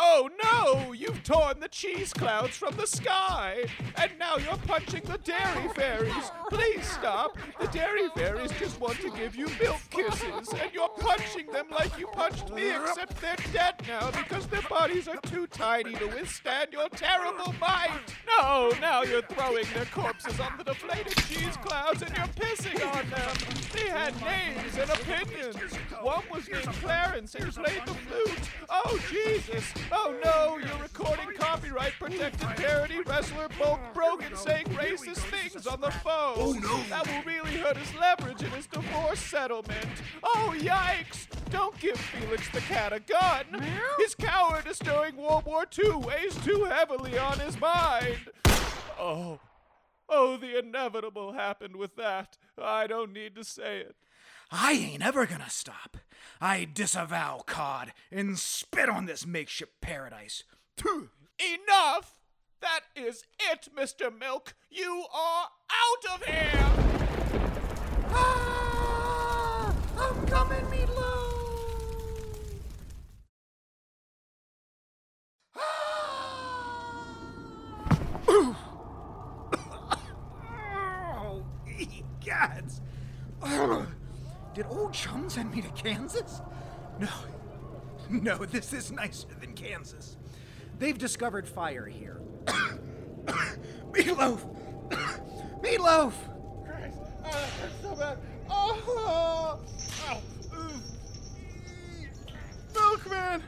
Oh 0.00 0.30
no! 0.44 0.92
You've 0.92 1.22
torn 1.24 1.58
the 1.58 1.68
cheese 1.68 2.12
clouds 2.12 2.56
from 2.56 2.76
the 2.76 2.86
sky! 2.86 3.64
And 3.96 4.12
now 4.18 4.36
you're 4.36 4.56
punching 4.58 5.02
the 5.04 5.18
dairy 5.18 5.68
fairies! 5.74 6.30
Please 6.50 6.86
stop! 6.86 7.36
The 7.60 7.66
dairy 7.66 8.08
fairies 8.14 8.52
just 8.60 8.80
want 8.80 9.00
to 9.00 9.10
give 9.10 9.34
you 9.34 9.48
milk 9.60 9.80
kisses, 9.90 10.48
and 10.50 10.72
you're 10.72 10.88
punching 10.88 11.46
them 11.48 11.66
like 11.70 11.98
you 11.98 12.06
punched 12.08 12.50
me, 12.54 12.70
except 12.70 13.20
they're 13.20 13.36
dead 13.52 13.74
now 13.88 14.10
because 14.12 14.46
their 14.46 14.62
bodies 14.62 15.08
are 15.08 15.20
too 15.22 15.48
tiny 15.48 15.94
to 15.94 16.06
withstand 16.06 16.72
your 16.72 16.88
terrible 16.90 17.52
might! 17.60 17.90
No! 18.38 18.72
Now 18.80 19.02
you're 19.02 19.22
throwing 19.22 19.66
their 19.74 19.86
corpses 19.86 20.38
on 20.38 20.56
the 20.58 20.64
deflated 20.64 21.16
cheese 21.26 21.56
clouds 21.56 22.02
and 22.02 22.16
you're 22.16 22.26
pissing 22.28 22.86
on 22.94 23.10
them! 23.10 23.30
They 23.74 23.88
had 23.88 24.14
names 24.20 24.78
and 24.78 24.90
opinions! 24.90 25.74
One 26.00 26.22
was 26.32 26.48
named 26.48 26.66
Clarence 26.82 27.34
and 27.34 27.52
played 27.52 27.82
the 27.84 27.94
flute! 27.94 28.50
Oh, 28.70 28.98
Jesus! 29.10 29.57
Oh 29.90 30.14
no, 30.24 30.58
you're 30.58 30.82
recording 30.82 31.34
copyright 31.36 31.92
protected 31.98 32.48
parody 32.56 33.00
wrestler 33.00 33.48
Bulk 33.58 33.80
Brogan 33.94 34.36
saying 34.36 34.66
racist 34.66 35.18
things 35.30 35.66
on 35.66 35.80
the 35.80 35.90
phone. 35.90 36.34
Oh 36.36 36.52
no. 36.52 36.80
That 36.88 37.06
will 37.06 37.22
really 37.24 37.56
hurt 37.56 37.76
his 37.76 37.94
leverage 37.94 38.42
in 38.42 38.50
his 38.50 38.66
divorce 38.66 39.20
settlement. 39.20 39.88
Oh 40.22 40.54
yikes! 40.56 41.26
Don't 41.50 41.78
give 41.80 41.98
Felix 41.98 42.48
the 42.50 42.60
cat 42.60 42.92
a 42.92 43.00
gun. 43.00 43.64
His 43.98 44.14
cowardice 44.14 44.78
during 44.78 45.16
World 45.16 45.46
War 45.46 45.64
II 45.76 45.96
weighs 45.96 46.36
too 46.44 46.64
heavily 46.64 47.18
on 47.18 47.38
his 47.38 47.58
mind. 47.60 48.30
Oh. 48.98 49.40
Oh, 50.08 50.36
the 50.36 50.58
inevitable 50.58 51.32
happened 51.32 51.76
with 51.76 51.96
that. 51.96 52.38
I 52.60 52.86
don't 52.86 53.12
need 53.12 53.34
to 53.36 53.44
say 53.44 53.78
it. 53.80 53.96
I 54.50 54.72
ain't 54.72 55.04
ever 55.04 55.26
gonna 55.26 55.50
stop. 55.50 55.98
I 56.40 56.64
disavow 56.64 57.42
COD 57.46 57.92
and 58.12 58.38
spit 58.38 58.88
on 58.88 59.06
this 59.06 59.26
makeshift 59.26 59.80
paradise. 59.80 60.44
Enough! 60.78 62.20
That 62.60 62.80
is 62.96 63.24
it, 63.50 63.68
Mr. 63.76 64.16
Milk. 64.16 64.54
You 64.70 65.04
are 65.12 65.48
out 65.70 66.04
of 66.14 66.24
here! 66.24 66.70
Ah, 68.10 69.74
I'm 69.98 70.26
coming, 70.26 70.64
Meatloaf! 70.66 71.34
Ah! 75.56 76.08
oh, 81.20 81.44
egads! 81.68 82.80
Did 84.58 84.66
old 84.70 84.92
chum 84.92 85.30
send 85.30 85.54
me 85.54 85.62
to 85.62 85.68
Kansas? 85.68 86.40
No. 86.98 87.06
No, 88.10 88.38
this 88.38 88.72
is 88.72 88.90
nicer 88.90 89.28
than 89.40 89.52
Kansas. 89.52 90.16
They've 90.80 90.98
discovered 90.98 91.46
fire 91.46 91.86
here. 91.86 92.20
Meatloaf! 93.92 94.40
Meatloaf! 95.62 96.12
Christ, 96.66 96.98
oh, 97.24 97.48
that 97.60 97.70
so 97.80 97.94
bad. 97.94 98.18
Oh, 98.50 98.82
oh. 98.88 99.60
ow, 100.08 100.20
ooh. 100.52 100.80
Milkman! 102.74 103.42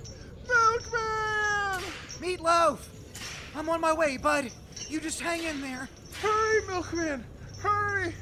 Milkman! 0.46 1.82
Meatloaf! 2.20 2.78
I'm 3.56 3.68
on 3.68 3.80
my 3.80 3.92
way, 3.92 4.16
bud. 4.16 4.52
You 4.88 5.00
just 5.00 5.20
hang 5.20 5.42
in 5.42 5.60
there. 5.60 5.88
Hurry, 6.22 6.66
Milkman! 6.68 7.24
Hurry! 7.60 8.14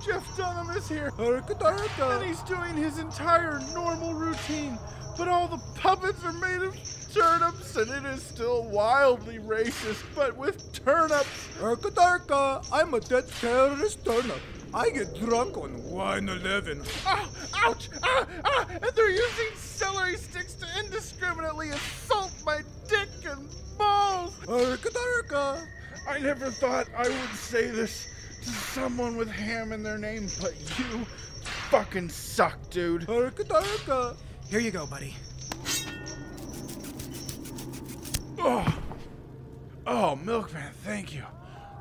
Je- 0.00 0.06
Jeff 0.12 0.36
Dunham 0.36 0.70
is 0.76 0.88
here. 0.88 1.12
And 1.18 2.24
he's 2.24 2.40
doing 2.42 2.76
his 2.76 2.98
entire 2.98 3.60
normal 3.74 4.14
routine, 4.14 4.78
but 5.16 5.28
all 5.28 5.48
the 5.48 5.60
puppets 5.80 6.24
are 6.24 6.32
made 6.32 6.62
of 6.62 6.74
turnips, 7.12 7.76
and 7.76 7.90
it 7.90 8.04
is 8.14 8.22
still 8.22 8.64
wildly 8.64 9.38
racist, 9.38 10.02
but 10.14 10.36
with 10.36 10.72
turnips. 10.72 11.48
Arkadarka, 11.60 12.66
I'm 12.72 12.94
a 12.94 13.00
dead 13.00 13.24
terrorist 13.40 14.04
turnip. 14.04 14.40
I 14.74 14.90
get 14.90 15.18
drunk 15.18 15.56
on 15.56 15.82
wine 15.84 16.28
11. 16.28 16.82
Ah, 17.06 17.28
ouch! 17.64 17.88
Ah, 18.02 18.26
ah! 18.44 18.66
And 18.70 18.90
they're 18.94 19.10
using 19.10 19.56
celery 19.56 20.16
sticks 20.16 20.54
to 20.56 20.66
indiscriminately 20.78 21.70
assault 21.70 22.32
my 22.44 22.60
dick 22.86 23.08
and 23.24 23.48
balls. 23.78 24.34
Arkadarka. 24.46 25.66
I 26.06 26.18
never 26.18 26.50
thought 26.50 26.86
I 26.96 27.08
would 27.08 27.34
say 27.38 27.70
this 27.70 28.08
someone 28.48 29.16
with 29.16 29.30
ham 29.30 29.72
in 29.72 29.82
their 29.82 29.98
name, 29.98 30.28
but 30.40 30.54
you 30.78 31.04
fucking 31.70 32.08
suck, 32.08 32.58
dude. 32.70 33.02
Arkadarka. 33.02 34.16
Here 34.48 34.60
you 34.60 34.70
go, 34.70 34.86
buddy. 34.86 35.14
Oh, 38.38 38.78
oh, 39.86 40.16
Milkman, 40.16 40.72
thank 40.84 41.14
you. 41.14 41.24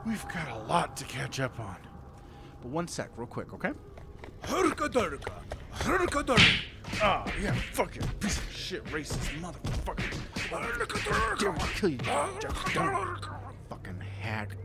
We've 0.05 0.25
got 0.27 0.49
a 0.49 0.59
lot 0.67 0.97
to 0.97 1.05
catch 1.05 1.39
up 1.39 1.59
on. 1.59 1.77
But 2.61 2.71
one 2.71 2.87
sec, 2.87 3.09
real 3.15 3.27
quick, 3.27 3.53
okay? 3.53 3.71
Arkadarka. 4.43 5.31
Arkadarka. 5.73 6.63
Oh, 7.03 7.25
yeah, 7.41 7.53
fucking 7.73 8.03
piece 8.19 8.37
of 8.37 8.51
shit, 8.51 8.83
racist 8.85 9.39
motherfucker. 9.39 10.03
Damn, 11.39 11.51
I'll 11.51 11.67
kill 11.67 11.89
you, 11.89 11.97
Jeff 11.97 12.73
Dunham. 12.73 13.19
Fucking 13.69 14.01
hack. 14.21 14.55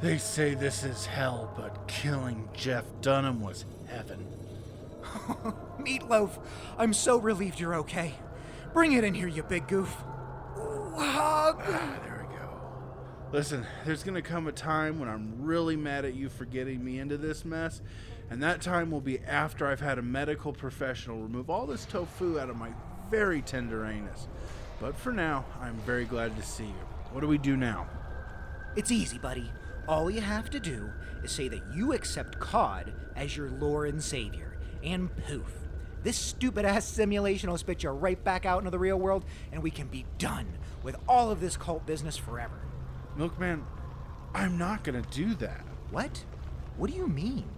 They 0.00 0.16
say 0.16 0.54
this 0.54 0.82
is 0.82 1.04
hell, 1.04 1.52
but 1.56 1.86
killing 1.86 2.48
Jeff 2.54 2.84
Dunham 3.02 3.40
was 3.40 3.66
heaven. 3.86 4.26
Meatloaf, 5.78 6.38
I'm 6.78 6.94
so 6.94 7.18
relieved 7.18 7.60
you're 7.60 7.74
okay. 7.76 8.14
Bring 8.72 8.92
it 8.92 9.04
in 9.04 9.12
here, 9.12 9.28
you 9.28 9.42
big 9.42 9.68
goof. 9.68 9.94
Ah, 10.56 11.54
there 12.02 12.26
we 12.26 12.34
go. 12.34 12.48
Listen, 13.30 13.66
there's 13.84 14.02
gonna 14.02 14.22
come 14.22 14.46
a 14.46 14.52
time 14.52 14.98
when 14.98 15.08
I'm 15.08 15.42
really 15.42 15.76
mad 15.76 16.06
at 16.06 16.14
you 16.14 16.30
for 16.30 16.46
getting 16.46 16.82
me 16.82 16.98
into 16.98 17.18
this 17.18 17.44
mess, 17.44 17.82
and 18.30 18.42
that 18.42 18.62
time 18.62 18.90
will 18.90 19.02
be 19.02 19.18
after 19.20 19.66
I've 19.66 19.80
had 19.80 19.98
a 19.98 20.02
medical 20.02 20.54
professional 20.54 21.18
remove 21.18 21.50
all 21.50 21.66
this 21.66 21.84
tofu 21.84 22.40
out 22.40 22.48
of 22.48 22.56
my 22.56 22.70
very 23.10 23.42
tender 23.42 23.84
anus. 23.84 24.28
But 24.80 24.96
for 24.96 25.12
now, 25.12 25.44
I'm 25.60 25.76
very 25.84 26.06
glad 26.06 26.36
to 26.36 26.42
see 26.42 26.64
you. 26.64 26.86
What 27.12 27.20
do 27.20 27.26
we 27.26 27.36
do 27.36 27.54
now? 27.54 27.86
It's 28.76 28.90
easy, 28.90 29.18
buddy. 29.18 29.50
All 29.88 30.10
you 30.10 30.20
have 30.20 30.50
to 30.50 30.60
do 30.60 30.90
is 31.22 31.32
say 31.32 31.48
that 31.48 31.62
you 31.74 31.92
accept 31.92 32.38
Cod 32.38 32.92
as 33.16 33.36
your 33.36 33.50
Lord 33.50 33.88
and 33.88 34.02
Savior, 34.02 34.56
and 34.82 35.14
poof. 35.26 35.52
This 36.02 36.16
stupid 36.16 36.64
ass 36.64 36.84
simulation 36.88 37.50
will 37.50 37.58
spit 37.58 37.82
you 37.82 37.90
right 37.90 38.22
back 38.22 38.46
out 38.46 38.58
into 38.58 38.70
the 38.70 38.78
real 38.78 38.98
world, 38.98 39.24
and 39.52 39.62
we 39.62 39.70
can 39.70 39.88
be 39.88 40.06
done 40.18 40.46
with 40.82 40.96
all 41.08 41.30
of 41.30 41.40
this 41.40 41.56
cult 41.56 41.86
business 41.86 42.16
forever. 42.16 42.60
Milkman, 43.16 43.64
I'm 44.34 44.56
not 44.56 44.84
gonna 44.84 45.02
do 45.10 45.34
that. 45.34 45.64
What? 45.90 46.24
What 46.76 46.90
do 46.90 46.96
you 46.96 47.08
mean? 47.08 47.48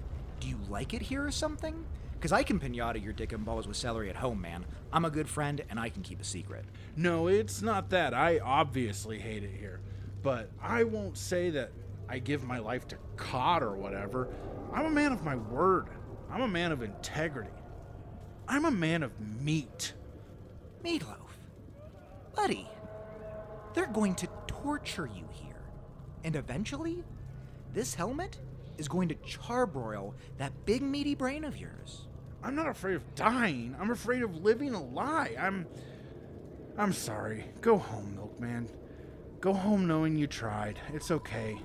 Do 0.41 0.49
you 0.49 0.59
like 0.69 0.95
it 0.95 1.03
here 1.03 1.25
or 1.25 1.31
something? 1.31 1.85
Because 2.15 2.33
I 2.33 2.43
can 2.43 2.59
pinata 2.59 3.03
your 3.03 3.13
dick 3.13 3.33
and 3.33 3.45
balls 3.45 3.69
with 3.69 3.77
celery 3.77 4.09
at 4.09 4.17
home, 4.17 4.41
man. 4.41 4.65
I'm 4.93 5.05
a 5.05 5.11
good 5.11 5.29
friend 5.29 5.61
and 5.69 5.79
I 5.79 5.89
can 5.89 6.03
keep 6.03 6.21
a 6.21 6.25
secret. 6.25 6.65
No, 6.97 7.27
it's 7.27 7.63
not 7.63 7.91
that. 7.91 8.15
I 8.15 8.39
obviously 8.39 9.19
hate 9.19 9.43
it 9.43 9.51
here. 9.59 9.81
But 10.23 10.51
I 10.61 10.85
won't 10.85 11.19
say 11.19 11.51
that 11.51 11.73
I 12.13 12.19
give 12.19 12.45
my 12.45 12.59
life 12.59 12.87
to 12.89 12.99
Cod 13.17 13.63
or 13.63 13.75
whatever. 13.75 14.29
I'm 14.71 14.85
a 14.85 14.91
man 14.91 15.13
of 15.13 15.25
my 15.25 15.35
word. 15.35 15.89
I'm 16.31 16.43
a 16.43 16.49
man 16.49 16.71
of 16.71 16.83
integrity. 16.83 17.49
I'm 18.47 18.67
a 18.67 18.71
man 18.71 19.03
of 19.03 19.19
meat. 19.41 19.95
Meatloaf. 20.85 21.17
Buddy, 22.37 22.69
they're 23.73 23.87
going 23.87 24.15
to 24.17 24.29
torture 24.47 25.07
you 25.07 25.25
here. 25.33 25.63
And 26.23 26.37
eventually, 26.37 27.03
this 27.73 27.95
helmet 27.95 28.39
is 28.77 28.89
going 28.89 29.09
to 29.09 29.15
charbroil 29.15 30.13
that 30.37 30.67
big 30.67 30.83
meaty 30.83 31.15
brain 31.15 31.45
of 31.45 31.57
yours. 31.57 32.09
I'm 32.43 32.55
not 32.55 32.69
afraid 32.69 32.97
of 32.97 33.15
dying. 33.15 33.75
I'm 33.81 33.91
afraid 33.91 34.23
of 34.23 34.37
living 34.45 34.75
a 34.75 34.83
lie. 34.83 35.35
I'm. 35.41 35.67
I'm 36.77 36.93
sorry. 36.93 37.47
Go 37.63 37.79
home, 37.79 38.17
Milkman. 38.17 38.69
Go 39.41 39.55
home 39.55 39.87
knowing 39.87 40.17
you 40.17 40.27
tried. 40.27 40.79
It's 40.93 41.11
okay. 41.11 41.59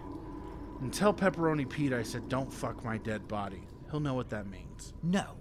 And 0.82 0.94
tell 0.94 1.14
Pepperoni 1.14 1.68
Pete 1.68 1.94
I 1.94 2.04
said 2.04 2.30
don't 2.30 2.52
fuck 2.52 2.84
my 2.84 2.98
dead 2.98 3.28
body. 3.28 3.64
He'll 3.90 4.00
know 4.00 4.14
what 4.14 4.30
that 4.30 4.48
means. 4.48 4.94
No. 5.04 5.36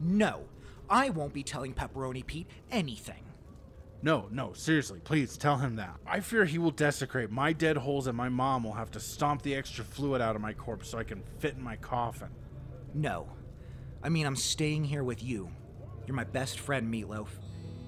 No. 0.00 0.44
I 0.88 1.10
won't 1.10 1.32
be 1.32 1.42
telling 1.42 1.74
Pepperoni 1.74 2.24
Pete 2.24 2.48
anything. 2.70 3.24
No, 4.04 4.26
no, 4.32 4.52
seriously, 4.52 5.00
please 5.04 5.36
tell 5.36 5.56
him 5.56 5.76
that. 5.76 5.96
I 6.04 6.18
fear 6.18 6.44
he 6.44 6.58
will 6.58 6.72
desecrate 6.72 7.30
my 7.30 7.52
dead 7.52 7.76
holes 7.76 8.08
and 8.08 8.16
my 8.16 8.28
mom 8.28 8.64
will 8.64 8.72
have 8.72 8.90
to 8.92 9.00
stomp 9.00 9.42
the 9.42 9.54
extra 9.54 9.84
fluid 9.84 10.20
out 10.20 10.34
of 10.34 10.42
my 10.42 10.52
corpse 10.52 10.90
so 10.90 10.98
I 10.98 11.04
can 11.04 11.22
fit 11.38 11.54
in 11.54 11.62
my 11.62 11.76
coffin. 11.76 12.28
No. 12.94 13.28
I 14.02 14.08
mean, 14.08 14.26
I'm 14.26 14.34
staying 14.36 14.84
here 14.84 15.04
with 15.04 15.22
you. 15.22 15.50
You're 16.06 16.16
my 16.16 16.24
best 16.24 16.58
friend, 16.58 16.92
Meatloaf. 16.92 17.28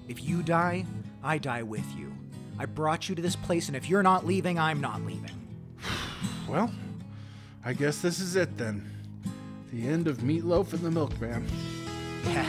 If 0.07 0.23
you 0.23 0.41
die, 0.41 0.85
I 1.21 1.37
die 1.37 1.63
with 1.63 1.85
you. 1.97 2.15
I 2.57 2.65
brought 2.65 3.09
you 3.09 3.15
to 3.15 3.21
this 3.21 3.35
place, 3.35 3.67
and 3.67 3.75
if 3.75 3.89
you're 3.89 4.03
not 4.03 4.25
leaving, 4.25 4.57
I'm 4.57 4.79
not 4.79 5.03
leaving. 5.03 5.44
Well, 6.47 6.71
I 7.63 7.73
guess 7.73 8.01
this 8.01 8.19
is 8.19 8.35
it 8.35 8.57
then. 8.57 8.87
The 9.73 9.87
end 9.87 10.07
of 10.07 10.19
Meatloaf 10.19 10.73
and 10.73 10.81
the 10.81 10.91
Milkman. 10.91 11.47
Yeah, 12.25 12.47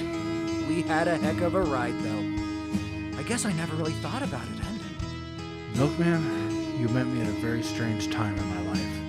we 0.69 0.83
had 0.83 1.09
a 1.09 1.17
heck 1.17 1.41
of 1.41 1.55
a 1.55 1.63
ride, 1.63 1.99
though. 2.01 3.19
I 3.19 3.23
guess 3.23 3.47
I 3.47 3.53
never 3.53 3.75
really 3.77 3.95
thought 3.95 4.23
about 4.23 4.45
it 4.45 4.65
ending. 4.67 5.77
Milkman, 5.77 6.79
you 6.79 6.89
met 6.89 7.07
me 7.07 7.23
at 7.23 7.29
a 7.29 7.33
very 7.41 7.63
strange 7.63 8.11
time 8.11 8.37
in 8.37 8.47
my 8.55 8.61
life. 8.73 9.07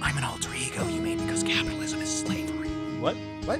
I'm 0.00 0.16
an 0.16 0.24
alter 0.24 0.54
ego 0.54 0.86
you 0.86 1.00
made 1.00 1.18
because 1.18 1.42
capitalism 1.42 2.00
is 2.00 2.08
slavery. 2.08 2.68
What? 3.00 3.16
What? 3.44 3.58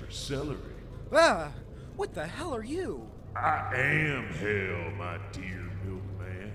Extra 0.00 0.12
celery. 0.12 0.58
Ah, 1.12 1.52
what 1.96 2.14
the 2.14 2.26
hell 2.26 2.54
are 2.54 2.64
you? 2.64 3.06
I 3.36 3.70
am 3.74 4.24
hell, 4.34 4.90
my 4.96 5.18
dear 5.32 5.70
milkman. 5.84 6.52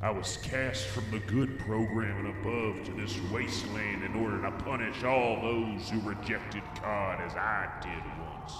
I 0.00 0.10
was 0.10 0.38
cast 0.38 0.86
from 0.86 1.10
the 1.10 1.18
good 1.20 1.58
program 1.60 2.26
and 2.26 2.38
above 2.38 2.84
to 2.86 2.92
this 2.92 3.18
wasteland 3.32 4.04
in 4.04 4.14
order 4.14 4.40
to 4.42 4.50
punish 4.64 5.02
all 5.02 5.40
those 5.40 5.88
who 5.88 6.00
rejected 6.00 6.62
Cod 6.80 7.20
as 7.20 7.34
I 7.34 7.68
did 7.82 8.02
once. 8.22 8.52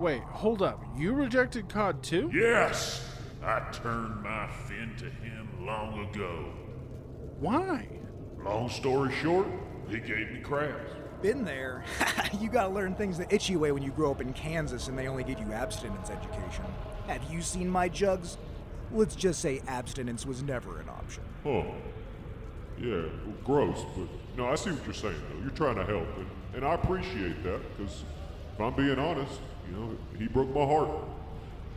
Wait, 0.00 0.22
hold 0.22 0.62
up. 0.62 0.82
You 0.96 1.12
rejected 1.12 1.68
Cod 1.68 2.02
too? 2.02 2.30
Yes, 2.32 3.04
I 3.42 3.60
turned 3.72 4.22
my 4.22 4.48
fin 4.66 4.94
to 4.98 5.04
him 5.04 5.66
long 5.66 6.08
ago. 6.08 6.46
Why? 7.38 7.88
Long 8.42 8.68
story 8.68 9.12
short, 9.22 9.46
he 9.88 9.98
gave 9.98 10.30
me 10.32 10.40
crabs. 10.40 10.99
Been 11.22 11.44
there. 11.44 11.84
you 12.40 12.48
gotta 12.48 12.70
learn 12.70 12.94
things 12.94 13.18
the 13.18 13.32
itchy 13.34 13.56
way 13.56 13.72
when 13.72 13.82
you 13.82 13.90
grow 13.90 14.10
up 14.10 14.20
in 14.20 14.32
Kansas 14.32 14.88
and 14.88 14.98
they 14.98 15.06
only 15.06 15.24
give 15.24 15.38
you 15.38 15.52
abstinence 15.52 16.10
education. 16.10 16.64
Have 17.06 17.22
you 17.30 17.42
seen 17.42 17.68
my 17.68 17.88
jugs? 17.88 18.38
Let's 18.92 19.14
just 19.14 19.40
say 19.40 19.60
abstinence 19.68 20.24
was 20.24 20.42
never 20.42 20.80
an 20.80 20.88
option. 20.88 21.22
Huh. 21.44 21.62
Yeah, 22.78 23.02
well, 23.26 23.36
gross, 23.44 23.84
but 23.94 24.08
no, 24.36 24.48
I 24.48 24.54
see 24.54 24.70
what 24.70 24.84
you're 24.84 24.94
saying, 24.94 25.20
though. 25.30 25.42
You're 25.42 25.50
trying 25.50 25.76
to 25.76 25.84
help, 25.84 26.06
and, 26.16 26.26
and 26.54 26.64
I 26.64 26.74
appreciate 26.74 27.42
that, 27.44 27.60
because 27.76 28.04
if 28.54 28.60
I'm 28.60 28.74
being 28.74 28.98
honest, 28.98 29.38
you 29.68 29.76
know, 29.76 29.96
he 30.18 30.26
broke 30.28 30.48
my 30.54 30.64
heart. 30.64 30.88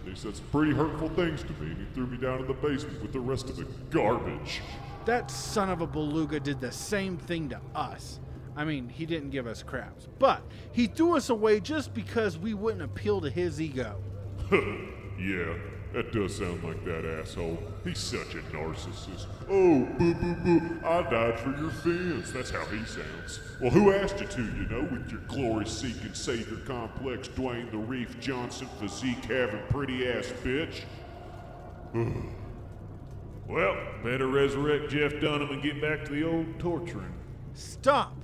He 0.06 0.16
said 0.16 0.36
some 0.36 0.46
pretty 0.52 0.72
hurtful 0.72 1.10
things 1.10 1.44
to 1.44 1.54
me, 1.54 1.72
and 1.72 1.78
he 1.78 1.86
threw 1.94 2.08
me 2.08 2.18
down 2.18 2.40
in 2.40 2.48
the 2.48 2.54
basement 2.54 3.02
with 3.02 3.14
the 3.14 3.20
rest 3.20 3.50
of 3.50 3.58
the 3.58 3.66
garbage. 3.90 4.62
That 5.06 5.30
son 5.30 5.70
of 5.70 5.82
a 5.82 5.88
beluga 5.88 6.40
did 6.40 6.62
the 6.62 6.72
same 6.72 7.18
thing 7.18 7.50
to 7.50 7.60
us. 7.76 8.20
I 8.56 8.66
mean, 8.66 8.90
he 8.90 9.06
didn't 9.06 9.32
give 9.32 9.48
us 9.48 9.64
crabs, 9.64 10.08
but 10.20 10.42
he 10.72 10.88
threw 10.88 11.18
us 11.18 11.30
away 11.30 11.60
just 11.60 11.94
because 11.94 12.38
we 12.38 12.54
wouldn't 12.54 12.84
appeal 12.84 13.22
to 13.22 13.30
his 13.30 13.60
ego. 13.60 14.02
yeah, 14.52 15.56
that 15.94 16.12
does 16.12 16.38
sound 16.38 16.64
like 16.64 16.84
that 16.86 17.06
asshole. 17.06 17.58
He's 17.84 18.00
such 18.00 18.36
a 18.36 18.42
narcissist. 18.54 19.28
Oh, 19.50 19.86
boo 19.98 20.14
boo 20.14 20.36
boo, 20.36 20.80
I 20.86 21.02
died 21.04 21.40
for 21.40 21.56
your 21.60 21.72
fins. 21.72 22.32
That's 22.32 22.52
how 22.52 22.66
he 22.66 22.84
sounds. 22.86 23.40
Well, 23.60 23.72
who 23.72 23.92
asked 23.92 24.20
you 24.20 24.28
to, 24.28 24.42
you 24.42 24.68
know, 24.70 24.84
with 24.84 25.10
your 25.12 25.22
glory 25.22 25.66
seeking 25.66 26.14
savior 26.14 26.58
complex, 26.66 27.28
Dwayne 27.30 27.72
the 27.72 27.78
Reef 27.78 28.20
Johnson 28.20 28.68
physique 28.80 29.26
having 29.26 29.62
pretty 29.70 30.08
ass 30.08 30.32
bitch? 30.44 30.82
Well, 33.46 33.76
better 34.02 34.28
resurrect 34.28 34.90
Jeff 34.90 35.20
Dunham 35.20 35.50
and 35.52 35.62
get 35.62 35.82
back 35.82 36.06
to 36.06 36.12
the 36.14 36.24
old 36.24 36.58
torturing. 36.60 37.14
Stop! 37.54 38.23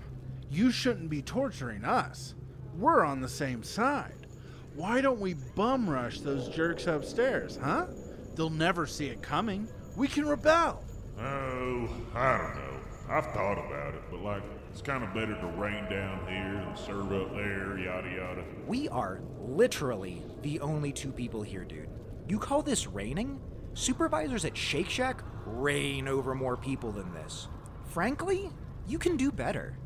You 0.49 0.71
shouldn't 0.71 1.09
be 1.09 1.21
torturing 1.21 1.85
us. 1.85 2.35
We're 2.77 3.03
on 3.03 3.21
the 3.21 3.29
same 3.29 3.63
side. 3.63 4.27
Why 4.75 5.01
don't 5.01 5.19
we 5.19 5.33
bum 5.33 5.89
rush 5.89 6.21
those 6.21 6.47
jerks 6.47 6.87
upstairs, 6.87 7.59
huh? 7.61 7.87
They'll 8.35 8.49
never 8.49 8.87
see 8.87 9.07
it 9.07 9.21
coming. 9.21 9.67
We 9.95 10.07
can 10.07 10.25
rebel. 10.25 10.83
Oh, 11.19 11.89
I 12.15 12.37
don't 12.37 12.55
know. 12.55 12.79
I've 13.09 13.25
thought 13.33 13.57
about 13.57 13.95
it, 13.95 14.01
but 14.09 14.21
like, 14.21 14.43
it's 14.71 14.81
kind 14.81 15.03
of 15.03 15.13
better 15.13 15.35
to 15.35 15.47
reign 15.47 15.83
down 15.89 16.25
here 16.27 16.63
and 16.65 16.77
serve 16.77 17.11
up 17.11 17.31
there, 17.31 17.77
yada 17.77 18.09
yada. 18.09 18.43
We 18.67 18.87
are 18.89 19.19
literally 19.41 20.23
the 20.41 20.59
only 20.61 20.93
two 20.93 21.11
people 21.11 21.41
here, 21.41 21.65
dude. 21.65 21.89
You 22.27 22.39
call 22.39 22.61
this 22.61 22.87
reigning? 22.87 23.41
Supervisors 23.73 24.45
at 24.45 24.55
Shake 24.55 24.89
Shack 24.89 25.23
reign 25.45 26.07
over 26.07 26.35
more 26.35 26.55
people 26.55 26.91
than 26.91 27.11
this. 27.13 27.47
Frankly, 27.85 28.51
you 28.87 28.99
can 28.99 29.17
do 29.17 29.31
better. 29.31 29.77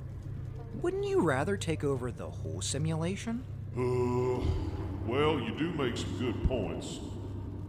Wouldn't 0.81 1.05
you 1.05 1.21
rather 1.21 1.55
take 1.55 1.83
over 1.83 2.11
the 2.11 2.29
whole 2.29 2.61
simulation? 2.61 3.43
Uh, 3.75 4.43
well, 5.07 5.39
you 5.39 5.53
do 5.57 5.71
make 5.73 5.97
some 5.97 6.17
good 6.17 6.47
points. 6.47 6.99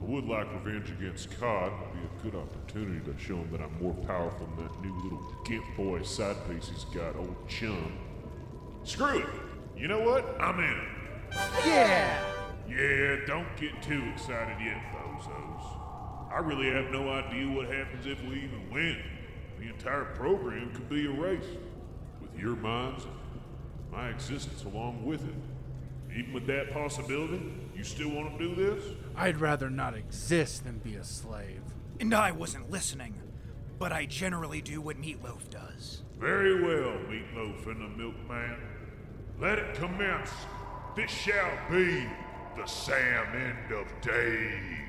I 0.01 0.07
would 0.07 0.27
like 0.27 0.53
revenge 0.53 0.91
against 0.91 1.39
Cod. 1.39 1.73
It'd 1.73 1.93
be 1.95 2.29
a 2.29 2.31
good 2.31 2.41
opportunity 2.41 3.01
to 3.11 3.19
show 3.19 3.37
him 3.37 3.51
that 3.53 3.61
I'm 3.61 3.81
more 3.81 3.95
powerful 3.95 4.47
than 4.47 4.65
that 4.67 4.83
new 4.83 4.95
little 5.03 5.23
gimp 5.45 5.65
boy 5.77 6.03
side 6.03 6.37
piece 6.49 6.69
he's 6.69 6.85
got, 6.85 7.17
old 7.17 7.37
chum. 7.49 7.99
Screw 8.83 9.19
it! 9.19 9.27
You 9.77 9.89
know 9.89 10.01
what? 10.01 10.41
I'm 10.41 10.61
in. 10.61 10.87
Yeah! 11.65 12.23
Yeah, 12.69 13.17
don't 13.27 13.57
get 13.57 13.83
too 13.83 14.03
excited 14.13 14.57
yet, 14.65 14.81
bozos. 14.93 15.81
I 16.33 16.39
really 16.39 16.71
have 16.71 16.91
no 16.91 17.09
idea 17.09 17.49
what 17.49 17.69
happens 17.69 18.07
if 18.07 18.21
we 18.25 18.37
even 18.37 18.71
win. 18.73 18.97
The 19.59 19.69
entire 19.69 20.05
program 20.05 20.71
could 20.73 20.89
be 20.89 21.05
erased. 21.05 21.49
With 22.35 22.43
your 22.43 22.57
minds, 22.57 23.07
my 23.93 24.09
existence 24.09 24.65
along 24.65 25.05
with 25.07 25.23
it. 25.23 25.35
Even 26.17 26.33
with 26.33 26.47
that 26.47 26.73
possibility, 26.73 27.41
you 27.77 27.85
still 27.85 28.11
want 28.11 28.39
to 28.39 28.49
do 28.49 28.55
this? 28.55 28.85
I'd 29.17 29.41
rather 29.41 29.71
not 29.71 29.95
exist 29.95 30.65
than 30.65 30.79
be 30.79 30.97
a 30.97 31.05
slave. 31.05 31.63
And 32.01 32.13
I 32.13 32.33
wasn't 32.33 32.71
listening, 32.71 33.15
but 33.79 33.93
I 33.93 34.07
generally 34.07 34.61
do 34.61 34.81
what 34.81 35.01
Meatloaf 35.01 35.49
does. 35.51 36.03
Very 36.19 36.63
well, 36.63 36.97
Meatloaf 37.09 37.67
and 37.67 37.81
the 37.81 37.89
Milkman. 37.97 38.57
Let 39.41 39.59
it 39.59 39.75
commence. 39.75 40.31
This 40.97 41.11
shall 41.11 41.51
be 41.71 42.07
the 42.57 42.67
Sam 42.67 43.27
end 43.35 43.73
of 43.73 43.87
days. 44.01 44.85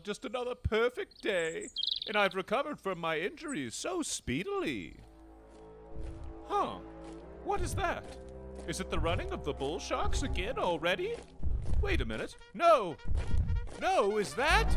Just 0.00 0.24
another 0.24 0.54
perfect 0.54 1.22
day, 1.22 1.68
and 2.08 2.16
I've 2.16 2.34
recovered 2.34 2.80
from 2.80 2.98
my 2.98 3.18
injuries 3.18 3.74
so 3.74 4.02
speedily. 4.02 4.96
Huh. 6.46 6.78
What 7.44 7.60
is 7.60 7.74
that? 7.74 8.04
Is 8.66 8.80
it 8.80 8.90
the 8.90 8.98
running 8.98 9.32
of 9.32 9.44
the 9.44 9.52
bull 9.52 9.78
sharks 9.78 10.22
again 10.22 10.58
already? 10.58 11.14
Wait 11.80 12.00
a 12.00 12.04
minute. 12.04 12.36
No! 12.54 12.96
No, 13.80 14.18
is 14.18 14.34
that? 14.34 14.68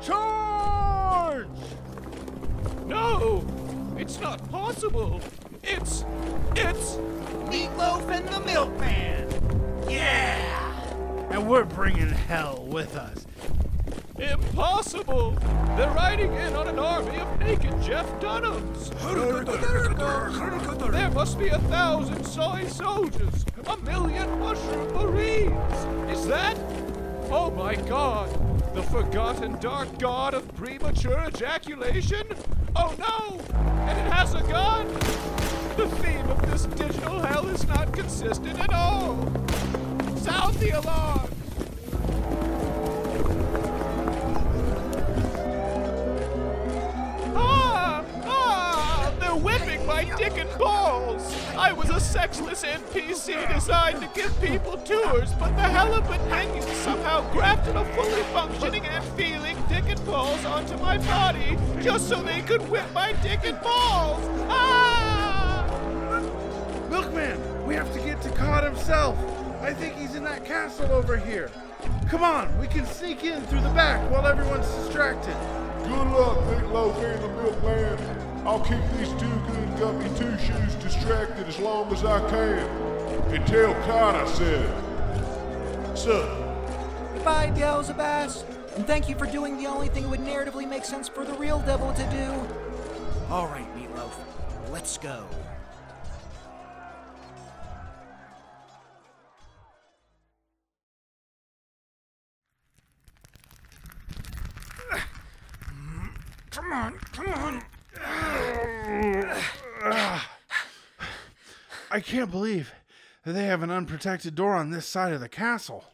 Charge! 0.00 1.48
No! 2.86 3.44
It's 3.96 4.20
not 4.20 4.46
possible! 4.50 5.20
It's. 5.62 6.04
It's. 6.56 6.96
Meatloaf 7.50 8.08
and 8.10 8.28
the 8.28 8.40
Milkman! 8.40 9.88
Yeah! 9.88 10.63
And 11.34 11.48
we're 11.48 11.64
bringing 11.64 12.10
hell 12.10 12.64
with 12.70 12.94
us. 12.94 13.26
Impossible! 14.20 15.32
They're 15.76 15.90
riding 15.90 16.32
in 16.32 16.54
on 16.54 16.68
an 16.68 16.78
army 16.78 17.16
of 17.16 17.40
naked 17.40 17.82
Jeff 17.82 18.06
Dunhams! 18.20 18.90
there 20.92 21.10
must 21.10 21.36
be 21.36 21.48
a 21.48 21.58
thousand 21.58 22.22
soy 22.22 22.64
soldiers, 22.68 23.44
a 23.66 23.76
million 23.78 24.38
mushroom 24.38 24.92
marines! 24.92 26.16
Is 26.16 26.24
that? 26.28 26.56
Oh 27.32 27.50
my 27.50 27.74
god! 27.74 28.30
The 28.72 28.84
forgotten 28.84 29.58
dark 29.58 29.98
god 29.98 30.34
of 30.34 30.54
premature 30.54 31.18
ejaculation? 31.26 32.28
Oh 32.76 32.94
no! 32.96 33.40
And 33.88 33.98
it 33.98 34.12
has 34.12 34.34
a 34.34 34.42
gun! 34.42 34.86
The 35.76 35.88
theme 36.00 36.30
of 36.30 36.48
this 36.48 36.66
digital 36.76 37.18
hell 37.18 37.48
is 37.48 37.66
not 37.66 37.92
consistent 37.92 38.60
at 38.60 38.72
all! 38.72 39.53
Sound 40.24 40.54
the 40.54 40.70
alarm! 40.70 41.28
Ah! 47.36 48.02
Ah! 48.24 49.12
They're 49.20 49.36
whipping 49.36 49.84
my 49.84 50.04
dick 50.16 50.38
and 50.38 50.48
balls! 50.58 51.36
I 51.58 51.74
was 51.74 51.90
a 51.90 52.00
sexless 52.00 52.64
NPC 52.64 53.52
designed 53.52 54.00
to 54.00 54.08
give 54.14 54.32
people 54.40 54.78
tours, 54.78 55.34
but 55.34 55.54
the 55.56 55.62
halibut 55.62 56.26
minions 56.30 56.74
somehow 56.78 57.30
grafted 57.30 57.76
a 57.76 57.84
fully 57.92 58.22
functioning 58.32 58.86
and 58.86 59.04
feeling 59.18 59.58
dick 59.68 59.84
and 59.88 60.02
balls 60.06 60.42
onto 60.46 60.78
my 60.78 60.96
body 60.96 61.58
just 61.82 62.08
so 62.08 62.22
they 62.22 62.40
could 62.40 62.66
whip 62.70 62.90
my 62.94 63.12
dick 63.20 63.40
and 63.44 63.60
balls! 63.60 64.24
Ah! 64.48 65.66
Milkman, 66.88 67.66
we 67.66 67.74
have 67.74 67.92
to 67.92 67.98
get 67.98 68.22
to 68.22 68.30
Cod 68.30 68.64
himself. 68.64 69.43
I 69.64 69.72
think 69.72 69.96
he's 69.96 70.14
in 70.14 70.24
that 70.24 70.44
castle 70.44 70.92
over 70.92 71.16
here. 71.16 71.50
Come 72.08 72.22
on, 72.22 72.54
we 72.58 72.66
can 72.66 72.84
sneak 72.84 73.24
in 73.24 73.40
through 73.44 73.62
the 73.62 73.70
back 73.70 73.98
while 74.10 74.26
everyone's 74.26 74.68
distracted. 74.74 75.34
Good 75.84 75.90
luck, 75.90 76.36
Meatloaf 76.50 77.02
and 77.02 77.24
the 77.24 77.28
Milkman. 77.28 78.46
I'll 78.46 78.60
keep 78.60 78.82
these 78.98 79.08
two 79.12 79.26
good 79.48 79.78
guppy 79.78 80.10
two 80.18 80.36
shoes 80.36 80.74
distracted 80.74 81.48
as 81.48 81.58
long 81.58 81.90
as 81.94 82.04
I 82.04 82.20
can. 82.28 82.58
And 83.34 83.46
tell 83.46 83.72
Cod 83.86 84.16
I 84.16 84.26
said. 84.34 85.96
So, 85.96 86.66
Goodbye, 87.14 87.50
Beelzebas. 87.52 88.44
And 88.76 88.86
thank 88.86 89.08
you 89.08 89.16
for 89.16 89.24
doing 89.24 89.56
the 89.56 89.66
only 89.66 89.88
thing 89.88 90.02
that 90.02 90.10
would 90.10 90.20
narratively 90.20 90.68
make 90.68 90.84
sense 90.84 91.08
for 91.08 91.24
the 91.24 91.32
real 91.38 91.60
devil 91.60 91.90
to 91.94 92.02
do. 92.10 93.32
All 93.32 93.46
right, 93.46 93.66
Meatloaf, 93.74 94.12
let's 94.70 94.98
go. 94.98 95.24
I 111.94 112.00
can't 112.00 112.32
believe 112.32 112.72
that 113.24 113.34
they 113.34 113.44
have 113.44 113.62
an 113.62 113.70
unprotected 113.70 114.34
door 114.34 114.56
on 114.56 114.70
this 114.70 114.84
side 114.84 115.12
of 115.12 115.20
the 115.20 115.28
castle. 115.28 115.84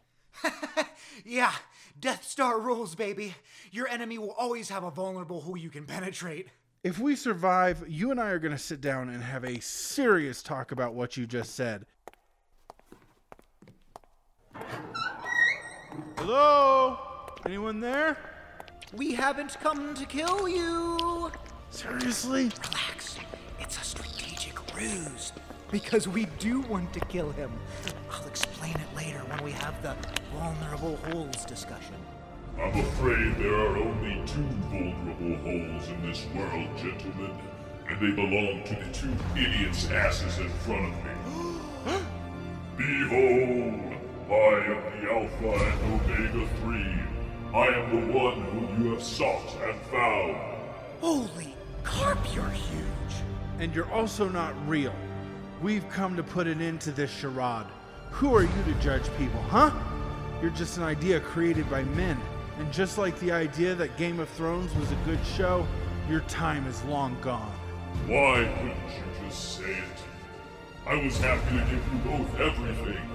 Yeah, 1.23 1.53
Death 2.01 2.25
Star 2.27 2.59
rules, 2.59 2.95
baby. 2.95 3.35
Your 3.71 3.87
enemy 3.89 4.17
will 4.17 4.31
always 4.31 4.71
have 4.71 4.85
a 4.85 4.91
vulnerable 4.91 5.43
who 5.43 5.59
you 5.59 5.69
can 5.69 5.85
penetrate. 5.85 6.49
If 6.83 6.99
we 6.99 7.15
survive, 7.15 7.85
you 7.87 8.11
and 8.11 8.19
I 8.19 8.31
are 8.31 8.39
going 8.39 8.53
to 8.53 8.59
sit 8.59 8.81
down 8.81 9.11
and 9.11 9.23
have 9.23 9.45
a 9.45 9.61
serious 9.61 10.43
talk 10.43 10.73
about 10.73 10.95
what 10.95 11.19
you 11.19 11.27
just 11.27 11.55
said. 11.55 11.85
Hello? 16.17 16.99
Anyone 17.45 17.81
there? 17.81 18.17
We 18.95 19.13
haven't 19.13 19.61
come 19.61 19.95
to 19.95 20.07
kill 20.07 20.49
you. 20.49 21.31
Seriously? 21.69 22.45
Relax. 22.45 23.19
It's 23.59 23.77
a 23.79 23.85
strategic 23.85 24.75
ruse. 24.75 25.33
Because 25.71 26.09
we 26.09 26.27
do 26.41 26.63
want 26.63 26.93
to 26.95 27.01
kill 27.01 27.31
him. 27.31 27.53
I'll 28.11 28.27
explain 28.27 28.75
it 28.75 28.97
later 28.97 29.21
when 29.21 29.45
we 29.45 29.53
have 29.53 29.81
the 29.83 29.95
vulnerable 30.35 30.97
holes 30.97 31.45
discussion. 31.45 31.95
I'm 32.59 32.77
afraid 32.81 33.37
there 33.37 33.55
are 33.55 33.77
only 33.77 34.21
two 34.27 34.43
vulnerable 34.69 35.37
holes 35.45 35.89
in 35.89 36.07
this 36.07 36.27
world, 36.35 36.77
gentlemen. 36.77 37.39
And 37.89 38.01
they 38.01 38.11
belong 38.11 38.65
to 38.65 38.75
the 38.75 38.93
two 38.93 39.15
idiots' 39.37 39.89
asses 39.91 40.39
in 40.39 40.49
front 40.49 40.87
of 40.87 41.05
me. 41.05 41.13
Behold, 42.77 43.95
I 44.29 44.57
am 44.67 45.01
the 45.01 45.13
Alpha 45.13 45.65
and 45.65 46.01
Omega 46.01 46.49
3. 46.63 47.01
I 47.55 47.67
am 47.67 48.09
the 48.09 48.13
one 48.13 48.41
whom 48.43 48.85
you 48.85 48.91
have 48.93 49.03
sought 49.03 49.57
and 49.63 49.81
found. 49.83 50.37
Holy 51.01 51.55
carp, 51.85 52.19
you're 52.35 52.51
huge. 52.51 52.85
And 53.61 53.75
you're 53.75 53.91
also 53.93 54.29
not 54.29 54.55
real. 54.69 54.95
We've 55.63 55.87
come 55.91 56.17
to 56.17 56.23
put 56.23 56.47
an 56.47 56.63
end 56.63 56.81
to 56.83 56.91
this 56.91 57.11
charade. 57.11 57.67
Who 58.13 58.35
are 58.35 58.43
you 58.43 58.63
to 58.65 58.75
judge 58.81 59.05
people, 59.19 59.43
huh? 59.43 59.71
You're 60.41 60.53
just 60.53 60.79
an 60.79 60.85
idea 60.85 61.21
created 61.21 61.69
by 61.69 61.83
men. 61.85 62.19
And 62.59 62.73
just 62.73 62.97
like 62.97 63.19
the 63.21 63.31
idea 63.31 63.75
that 63.75 63.99
Game 63.99 64.21
of 64.21 64.29
Thrones 64.31 64.75
was 64.75 64.91
a 64.91 64.97
good 65.05 65.19
show, 65.37 65.67
your 66.09 66.21
time 66.21 66.67
is 66.67 66.83
long 66.85 67.15
gone. 67.21 67.53
Why 68.07 68.51
couldn't 68.57 68.75
you 68.97 69.27
just 69.27 69.59
say 69.59 69.71
it? 69.71 70.87
I 70.87 70.95
was 70.95 71.19
happy 71.19 71.59
to 71.59 71.65
give 71.65 71.73
you 71.73 71.99
both 72.11 72.41
everything. 72.41 73.11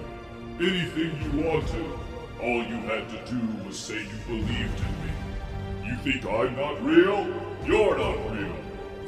Anything 0.60 1.20
you 1.22 1.48
wanted. 1.48 1.98
All 2.40 2.62
you 2.62 2.76
had 2.76 3.08
to 3.08 3.32
do 3.32 3.64
was 3.66 3.76
say 3.76 4.02
you 4.02 4.18
believed 4.26 4.50
in 4.52 4.94
me. 5.02 5.88
You 5.88 5.96
think 5.96 6.24
I'm 6.26 6.54
not 6.54 6.80
real? 6.84 7.26
You're 7.64 7.98
not 7.98 8.32
real. 8.32 8.56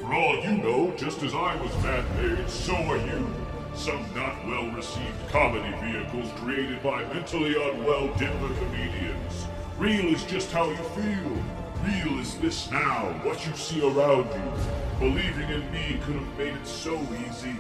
For 0.09 0.14
all 0.14 0.42
you 0.42 0.52
know, 0.52 0.90
just 0.96 1.22
as 1.22 1.34
I 1.34 1.54
was 1.56 1.70
man-made, 1.82 2.48
so 2.48 2.74
are 2.74 2.96
you. 2.96 3.30
Some 3.74 4.02
not 4.14 4.42
well-received 4.46 5.28
comedy 5.28 5.70
vehicles 5.82 6.32
created 6.36 6.82
by 6.82 7.04
mentally 7.12 7.54
unwell 7.54 8.06
Denver 8.14 8.54
comedians. 8.54 9.46
Real 9.76 10.06
is 10.06 10.24
just 10.24 10.50
how 10.50 10.70
you 10.70 10.76
feel. 10.76 11.44
Real 11.84 12.18
is 12.20 12.38
this 12.38 12.70
now, 12.70 13.12
what 13.22 13.46
you 13.46 13.54
see 13.54 13.86
around 13.86 14.30
you. 14.32 14.52
Believing 14.98 15.50
in 15.50 15.70
me 15.72 16.00
could 16.02 16.14
have 16.14 16.38
made 16.38 16.54
it 16.54 16.66
so 16.66 16.98
easy. 17.28 17.54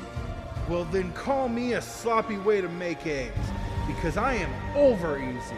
Well, 0.70 0.86
then 0.86 1.12
call 1.12 1.50
me 1.50 1.74
a 1.74 1.82
sloppy 1.82 2.38
way 2.38 2.62
to 2.62 2.68
make 2.70 3.06
eggs, 3.06 3.36
because 3.86 4.16
I 4.16 4.36
am 4.36 4.50
over 4.74 5.18
easy. 5.18 5.56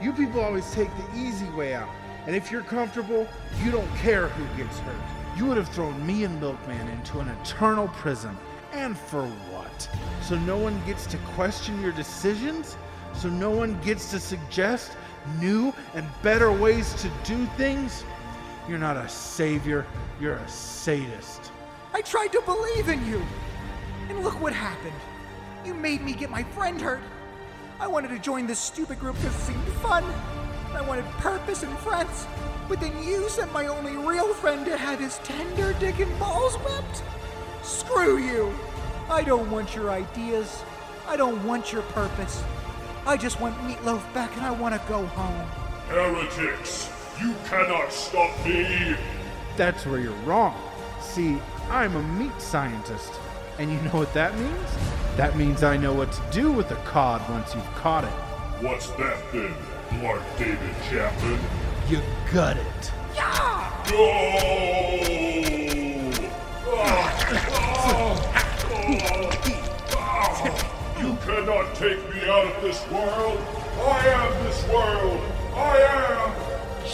You 0.00 0.14
people 0.14 0.40
always 0.40 0.72
take 0.72 0.88
the 0.96 1.18
easy 1.18 1.50
way 1.50 1.74
out, 1.74 1.90
and 2.26 2.34
if 2.34 2.50
you're 2.50 2.62
comfortable, 2.62 3.28
you 3.62 3.70
don't 3.70 3.94
care 3.96 4.28
who 4.28 4.56
gets 4.56 4.78
hurt. 4.78 5.13
You 5.36 5.46
would 5.46 5.56
have 5.56 5.68
thrown 5.68 6.06
me 6.06 6.24
and 6.24 6.40
Milkman 6.40 6.88
into 6.88 7.18
an 7.18 7.28
eternal 7.28 7.88
prison. 7.88 8.36
And 8.72 8.96
for 8.96 9.24
what? 9.24 9.88
So 10.22 10.38
no 10.38 10.56
one 10.56 10.80
gets 10.86 11.06
to 11.06 11.16
question 11.34 11.80
your 11.80 11.92
decisions? 11.92 12.76
So 13.14 13.28
no 13.28 13.50
one 13.50 13.80
gets 13.80 14.10
to 14.12 14.20
suggest 14.20 14.96
new 15.40 15.72
and 15.94 16.06
better 16.22 16.52
ways 16.52 16.94
to 16.94 17.10
do 17.24 17.46
things? 17.56 18.04
You're 18.68 18.78
not 18.78 18.96
a 18.96 19.08
savior, 19.08 19.86
you're 20.20 20.36
a 20.36 20.48
sadist. 20.48 21.50
I 21.92 22.00
tried 22.00 22.32
to 22.32 22.40
believe 22.42 22.88
in 22.88 23.04
you. 23.06 23.22
And 24.08 24.22
look 24.22 24.40
what 24.40 24.52
happened. 24.52 24.94
You 25.64 25.74
made 25.74 26.02
me 26.02 26.12
get 26.12 26.30
my 26.30 26.42
friend 26.42 26.80
hurt. 26.80 27.00
I 27.80 27.86
wanted 27.86 28.08
to 28.08 28.18
join 28.18 28.46
this 28.46 28.58
stupid 28.58 29.00
group 29.00 29.16
because 29.16 29.34
it 29.34 29.52
seemed 29.52 29.64
fun. 29.82 30.04
I 30.74 30.82
wanted 30.82 31.04
purpose 31.18 31.62
and 31.62 31.76
friends. 31.78 32.26
But 32.68 32.80
then 32.80 33.02
you 33.02 33.28
sent 33.28 33.52
my 33.52 33.66
only 33.66 33.96
real 33.96 34.32
friend 34.34 34.64
to 34.66 34.76
have 34.76 34.98
his 34.98 35.18
tender 35.18 35.74
dick 35.74 35.98
and 36.00 36.18
balls 36.18 36.54
whipped? 36.56 37.02
Screw 37.62 38.18
you! 38.18 38.54
I 39.10 39.22
don't 39.22 39.50
want 39.50 39.74
your 39.74 39.90
ideas. 39.90 40.62
I 41.06 41.16
don't 41.16 41.44
want 41.44 41.72
your 41.72 41.82
purpose. 41.82 42.42
I 43.06 43.18
just 43.18 43.38
want 43.38 43.56
Meatloaf 43.58 44.02
back 44.14 44.34
and 44.36 44.46
I 44.46 44.50
want 44.50 44.74
to 44.74 44.88
go 44.88 45.04
home. 45.04 45.46
Heretics! 45.88 46.90
You 47.20 47.34
cannot 47.44 47.92
stop 47.92 48.32
me! 48.46 48.96
That's 49.56 49.84
where 49.84 50.00
you're 50.00 50.12
wrong. 50.24 50.58
See, 51.00 51.38
I'm 51.68 51.94
a 51.96 52.02
meat 52.02 52.40
scientist. 52.40 53.12
And 53.58 53.70
you 53.70 53.80
know 53.82 53.90
what 53.90 54.12
that 54.14 54.36
means? 54.38 54.70
That 55.16 55.36
means 55.36 55.62
I 55.62 55.76
know 55.76 55.92
what 55.92 56.10
to 56.12 56.22
do 56.32 56.50
with 56.50 56.70
a 56.70 56.76
cod 56.76 57.28
once 57.30 57.54
you've 57.54 57.74
caught 57.74 58.04
it. 58.04 58.64
What's 58.64 58.88
that 58.92 59.18
then? 59.32 59.54
Mark 60.02 60.22
David 60.38 60.74
Chapman. 60.90 61.38
You 61.86 62.00
got 62.32 62.56
it. 62.56 62.92
You 70.98 71.14
cannot 71.26 71.74
take 71.74 71.98
me 72.10 72.20
out 72.26 72.46
of 72.46 72.62
this 72.62 72.88
world. 72.90 73.38
I 73.82 74.06
am 74.08 74.44
this 74.44 74.66
world. 74.68 75.20
I 75.54 75.76
am. 75.76 76.32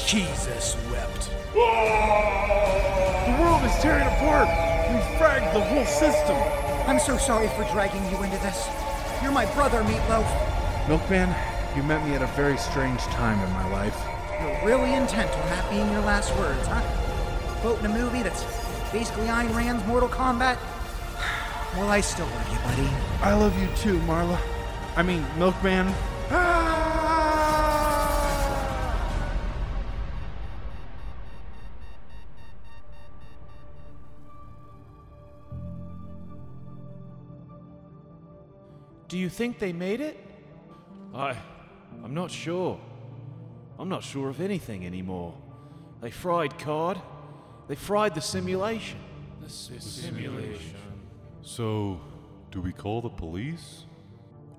Jesus 0.06 0.76
wept. 0.90 1.30
Ah! 1.56 3.26
The 3.26 3.42
world 3.42 3.62
is 3.62 3.78
tearing 3.80 4.08
apart. 4.08 4.48
We've 4.90 5.18
fragged 5.20 5.52
the 5.54 5.60
whole 5.60 5.86
system. 5.86 6.36
I'm 6.88 6.98
so 6.98 7.16
sorry 7.16 7.46
for 7.50 7.62
dragging 7.72 8.04
you 8.10 8.20
into 8.24 8.38
this. 8.38 8.68
You're 9.22 9.30
my 9.30 9.46
brother, 9.54 9.84
Meatloaf. 9.84 10.88
Milkman, 10.88 11.32
you 11.76 11.84
met 11.84 12.04
me 12.04 12.14
at 12.14 12.22
a 12.22 12.26
very 12.34 12.58
strange 12.58 13.02
time 13.02 13.38
in 13.46 13.52
my 13.52 13.70
life. 13.70 14.19
You're 14.40 14.64
really 14.64 14.94
intent 14.94 15.30
on 15.30 15.48
that 15.50 15.68
being 15.70 15.90
your 15.92 16.00
last 16.00 16.34
words, 16.38 16.66
huh? 16.66 16.80
Quoting 17.60 17.84
a 17.84 17.88
movie 17.90 18.22
that's 18.22 18.42
basically 18.90 19.26
Ayn 19.26 19.54
Rand's 19.54 19.84
Mortal 19.86 20.08
Kombat? 20.08 20.58
Well, 21.76 21.88
I 21.88 22.00
still 22.00 22.26
love 22.26 22.52
you, 22.52 22.58
buddy. 22.58 22.88
I 23.22 23.32
love 23.32 23.56
you 23.56 23.68
too, 23.76 24.00
Marla. 24.00 24.36
I 24.96 25.04
mean, 25.04 25.24
Milkman. 25.38 25.94
Do 39.06 39.16
you 39.18 39.28
think 39.28 39.58
they 39.60 39.72
made 39.72 40.00
it? 40.00 40.16
I. 41.14 41.36
I'm 42.02 42.14
not 42.14 42.30
sure. 42.30 42.80
I'm 43.80 43.88
not 43.88 44.04
sure 44.04 44.28
of 44.28 44.42
anything 44.42 44.84
anymore. 44.84 45.32
They 46.02 46.10
fried 46.10 46.58
cod. 46.58 47.00
They 47.66 47.76
fried 47.76 48.14
the 48.14 48.20
simulation. 48.20 48.98
The 49.40 49.48
simulation. 49.48 50.76
So, 51.40 51.98
do 52.50 52.60
we 52.60 52.72
call 52.72 53.00
the 53.00 53.08
police? 53.08 53.86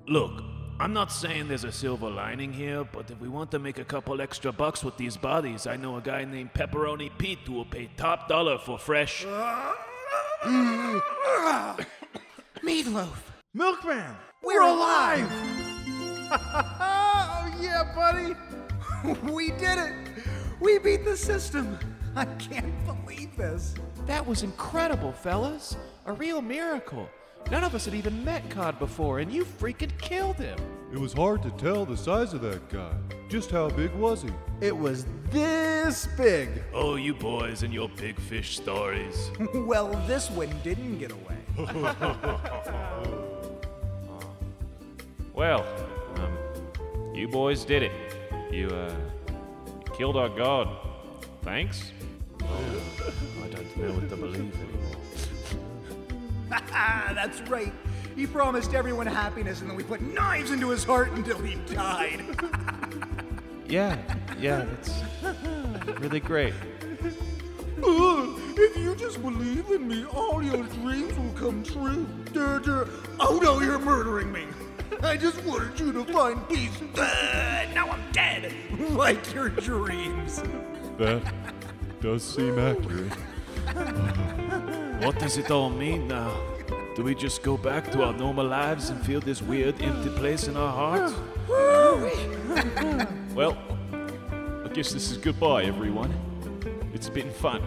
Look, 0.08 0.42
I'm 0.80 0.92
not 0.92 1.12
saying 1.12 1.46
there's 1.46 1.62
a 1.62 1.70
silver 1.70 2.10
lining 2.10 2.52
here, 2.52 2.82
but 2.82 3.12
if 3.12 3.20
we 3.20 3.28
want 3.28 3.52
to 3.52 3.60
make 3.60 3.78
a 3.78 3.84
couple 3.84 4.20
extra 4.20 4.50
bucks 4.50 4.82
with 4.82 4.96
these 4.96 5.16
bodies, 5.16 5.68
I 5.68 5.76
know 5.76 5.96
a 5.98 6.00
guy 6.00 6.24
named 6.24 6.52
Pepperoni 6.52 7.16
Pete 7.16 7.38
who 7.46 7.52
will 7.52 7.64
pay 7.64 7.88
top 7.96 8.26
dollar 8.26 8.58
for 8.58 8.76
fresh. 8.76 9.24
Meatloaf! 12.64 13.18
Milkman! 13.54 14.16
We're 14.42 14.62
alive! 14.62 15.28
oh, 16.32 17.54
yeah, 17.60 17.92
buddy! 17.94 18.34
we 19.22 19.50
did 19.52 19.78
it! 19.78 19.92
We 20.60 20.78
beat 20.78 21.04
the 21.04 21.16
system! 21.16 21.78
I 22.14 22.24
can't 22.24 22.72
believe 22.84 23.36
this. 23.36 23.74
That 24.06 24.26
was 24.26 24.42
incredible, 24.42 25.12
fellas. 25.12 25.76
A 26.06 26.12
real 26.12 26.42
miracle. 26.42 27.08
None 27.50 27.64
of 27.64 27.74
us 27.74 27.86
had 27.86 27.94
even 27.94 28.24
met 28.24 28.48
Cod 28.50 28.78
before, 28.78 29.18
and 29.18 29.32
you 29.32 29.44
freaking 29.44 29.96
killed 29.98 30.36
him. 30.36 30.58
It 30.92 30.98
was 30.98 31.12
hard 31.12 31.42
to 31.42 31.50
tell 31.52 31.84
the 31.84 31.96
size 31.96 32.34
of 32.34 32.42
that 32.42 32.68
guy. 32.68 32.92
Just 33.28 33.50
how 33.50 33.70
big 33.70 33.92
was 33.94 34.22
he? 34.22 34.30
It 34.60 34.76
was 34.76 35.06
this 35.30 36.06
big. 36.16 36.48
Oh, 36.72 36.96
you 36.96 37.14
boys 37.14 37.62
and 37.62 37.72
your 37.72 37.88
big 37.88 38.20
fish 38.20 38.56
stories. 38.56 39.30
well, 39.54 39.88
this 40.06 40.30
one 40.30 40.50
didn't 40.62 40.98
get 40.98 41.12
away. 41.12 41.38
Well, 45.34 45.64
um, 46.16 46.36
you 47.14 47.26
boys 47.26 47.64
did 47.64 47.82
it. 47.82 47.92
You, 48.52 48.68
uh, 48.68 48.94
killed 49.96 50.16
our 50.16 50.28
god. 50.28 50.68
Thanks. 51.40 51.90
I 52.40 52.44
don't 53.48 53.76
know 53.78 53.92
what 53.94 54.10
to 54.10 54.16
believe 54.16 54.54
anymore. 54.54 54.96
That's 57.14 57.40
right. 57.48 57.72
He 58.14 58.26
promised 58.26 58.74
everyone 58.74 59.06
happiness, 59.06 59.62
and 59.62 59.70
then 59.70 59.76
we 59.76 59.82
put 59.84 60.02
knives 60.02 60.50
into 60.50 60.68
his 60.68 60.84
heart 60.84 61.12
until 61.12 61.38
he 61.38 61.54
died. 61.74 62.24
Yeah, 63.68 63.96
yeah, 64.38 64.66
that's 64.66 65.00
really 65.98 66.20
great. 66.20 66.52
Uh, 67.82 68.38
if 68.56 68.76
you 68.76 68.94
just 68.94 69.20
believe 69.22 69.70
in 69.70 69.88
me, 69.88 70.04
all 70.04 70.40
your 70.40 70.62
dreams 70.62 71.16
will 71.18 71.32
come 71.32 71.64
true. 71.64 72.06
Durr, 72.32 72.60
durr. 72.60 72.88
Oh 73.18 73.40
no, 73.42 73.60
you're 73.60 73.80
murdering 73.80 74.30
me. 74.30 74.44
I 75.02 75.16
just 75.16 75.42
wanted 75.44 75.78
you 75.78 75.92
to 75.92 76.04
find 76.12 76.48
peace. 76.48 76.80
Uh, 76.96 77.66
now 77.74 77.88
I'm 77.90 78.02
dead. 78.12 78.52
Like 78.90 79.32
your 79.34 79.48
dreams. 79.48 80.42
That 80.98 81.22
does 82.00 82.22
seem 82.22 82.58
accurate. 82.58 83.12
What 85.02 85.18
does 85.18 85.36
it 85.38 85.50
all 85.50 85.70
mean 85.70 86.08
now? 86.08 86.32
Do 86.94 87.02
we 87.02 87.14
just 87.14 87.42
go 87.42 87.56
back 87.56 87.90
to 87.92 88.02
our 88.04 88.12
normal 88.12 88.46
lives 88.46 88.90
and 88.90 89.04
feel 89.04 89.20
this 89.20 89.40
weird 89.40 89.80
empty 89.80 90.10
place 90.10 90.46
in 90.48 90.56
our 90.56 90.72
hearts? 90.72 91.14
Well, 93.34 93.56
I 94.62 94.68
guess 94.74 94.92
this 94.92 95.10
is 95.10 95.16
goodbye, 95.16 95.64
everyone. 95.64 96.12
It's 96.92 97.08
been 97.08 97.30
fun. 97.30 97.62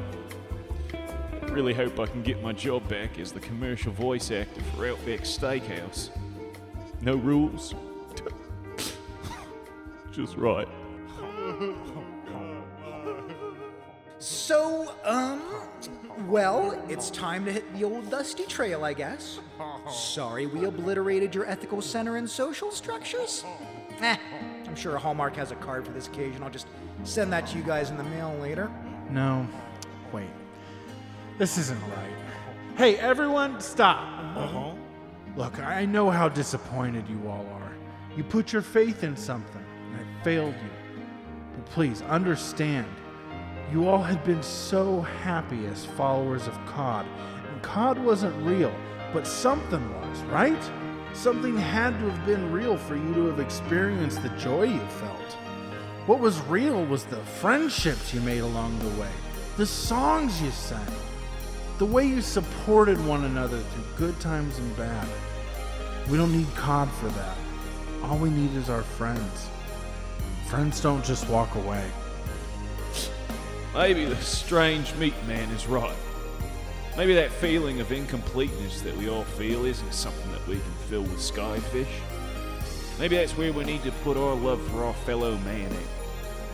I 0.94 1.46
really 1.48 1.74
hope 1.74 2.00
I 2.00 2.06
can 2.06 2.22
get 2.22 2.44
my 2.44 2.54
job 2.54 2.88
back 2.88 3.18
as 3.18 3.32
the 3.32 3.40
commercial 3.40 3.92
voice 3.92 4.30
actor 4.30 4.62
for 4.76 4.88
Outback 4.88 5.22
Steakhouse. 5.22 6.12
No 7.06 7.16
rules. 7.18 7.76
Just 10.12 10.36
right. 10.38 10.68
So, 14.18 14.92
um, 15.04 15.44
well, 16.28 16.84
it's 16.90 17.12
time 17.12 17.46
to 17.46 17.52
hit 17.52 17.72
the 17.76 17.84
old 17.84 18.10
dusty 18.10 18.46
trail, 18.46 18.84
I 18.84 18.94
guess. 18.94 19.40
Sorry 19.88 20.48
we 20.48 20.66
obliterated 20.66 21.36
your 21.36 21.46
ethical 21.46 21.80
center 21.80 22.18
and 22.18 22.28
social 22.28 22.72
structures. 22.72 23.46
Eh, 24.02 24.18
I'm 24.66 24.76
sure 24.76 24.98
Hallmark 24.98 25.36
has 25.36 25.52
a 25.52 25.56
card 25.58 25.86
for 25.86 25.92
this 25.92 26.08
occasion. 26.08 26.42
I'll 26.42 26.50
just 26.50 26.66
send 27.04 27.32
that 27.34 27.46
to 27.48 27.58
you 27.58 27.64
guys 27.64 27.92
in 27.92 27.98
the 27.98 28.04
mail 28.04 28.36
later. 28.42 28.72
No. 29.12 29.48
Wait. 30.12 30.26
This 31.38 31.60
isn't 31.60 31.82
right. 31.84 32.78
Hey, 32.78 32.98
everyone, 32.98 33.62
stop. 33.62 34.76
Look, 35.38 35.60
I 35.60 35.86
know 35.86 36.10
how 36.10 36.30
disappointed 36.30 37.10
you 37.10 37.28
all 37.28 37.46
are. 37.56 37.74
You 38.16 38.24
put 38.24 38.54
your 38.54 38.62
faith 38.62 39.04
in 39.04 39.18
something, 39.18 39.66
and 39.92 40.00
it 40.00 40.24
failed 40.24 40.56
you. 40.56 41.04
But 41.56 41.66
please 41.66 42.02
understand, 42.04 42.88
you 43.70 43.90
all 43.90 44.02
had 44.02 44.24
been 44.24 44.42
so 44.42 45.02
happy 45.02 45.66
as 45.66 45.86
followers 45.86 46.48
of 46.48 46.54
COD, 46.66 47.06
and 47.52 47.62
COD 47.62 47.98
wasn't 48.00 48.46
real, 48.46 48.74
but 49.12 49.28
something 49.28 49.94
was, 50.00 50.22
right? 50.24 50.72
Something 51.14 51.58
had 51.58 52.00
to 52.00 52.10
have 52.10 52.26
been 52.26 52.54
real 52.54 52.78
for 52.78 52.96
you 52.96 53.14
to 53.16 53.26
have 53.26 53.42
experienced 53.42 54.24
the 54.24 54.30
joy 54.30 54.64
you 54.64 54.88
felt. 54.88 55.34
What 56.06 56.22
was 56.22 56.40
real 56.44 56.86
was 56.86 57.04
the 57.04 57.18
friendships 57.18 58.14
you 58.14 58.22
made 58.22 58.40
along 58.40 58.80
the 58.80 59.02
way, 59.02 59.12
the 59.58 59.66
songs 59.66 60.42
you 60.42 60.52
sang, 60.52 60.80
the 61.78 61.86
way 61.86 62.06
you 62.06 62.22
supported 62.22 63.04
one 63.06 63.26
another 63.26 63.60
through 63.60 63.84
good 63.98 64.20
times 64.20 64.58
and 64.58 64.78
bad. 64.78 65.08
We 66.10 66.18
don't 66.18 66.32
need 66.32 66.54
COD 66.56 66.90
for 66.92 67.08
that. 67.08 67.36
All 68.04 68.18
we 68.18 68.30
need 68.30 68.54
is 68.56 68.70
our 68.70 68.84
friends. 68.84 69.50
Friends 70.48 70.80
don't 70.80 71.04
just 71.04 71.28
walk 71.28 71.56
away. 71.56 71.90
Maybe 73.74 74.06
the 74.06 74.16
strange 74.18 74.94
meat 74.96 75.16
man 75.28 75.50
is 75.50 75.68
right. 75.68 75.96
Maybe 76.96 77.14
that 77.16 77.32
feeling 77.32 77.82
of 77.82 77.92
incompleteness 77.92 78.82
that 78.82 78.96
we 78.96 79.10
all 79.10 79.26
feel 79.26 79.66
isn't 79.66 79.94
something 79.94 80.32
that 80.32 80.48
we 80.48 80.56
can 80.56 80.74
fill 80.88 81.02
with 81.02 81.20
skyfish. 81.20 81.88
Maybe 82.98 83.18
that's 83.18 83.36
where 83.36 83.52
we 83.52 83.66
need 83.66 83.84
to 83.84 83.92
put 83.92 84.16
our 84.16 84.34
love 84.34 84.66
for 84.70 84.86
our 84.86 84.94
fellow 84.94 85.38
man 85.40 85.70
in. 85.70 85.78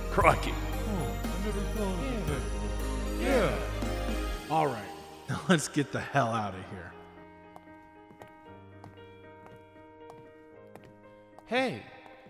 Crikey. 0.09 0.55
Oh, 0.89 1.15
yeah. 3.19 3.55
All 4.49 4.65
right, 4.65 4.90
now 5.31 5.41
let's 5.49 5.67
get 5.67 5.91
the 5.91 5.99
hell 5.99 6.31
out 6.33 6.53
of 6.53 6.63
here. 6.69 6.91
Hey, 11.45 11.83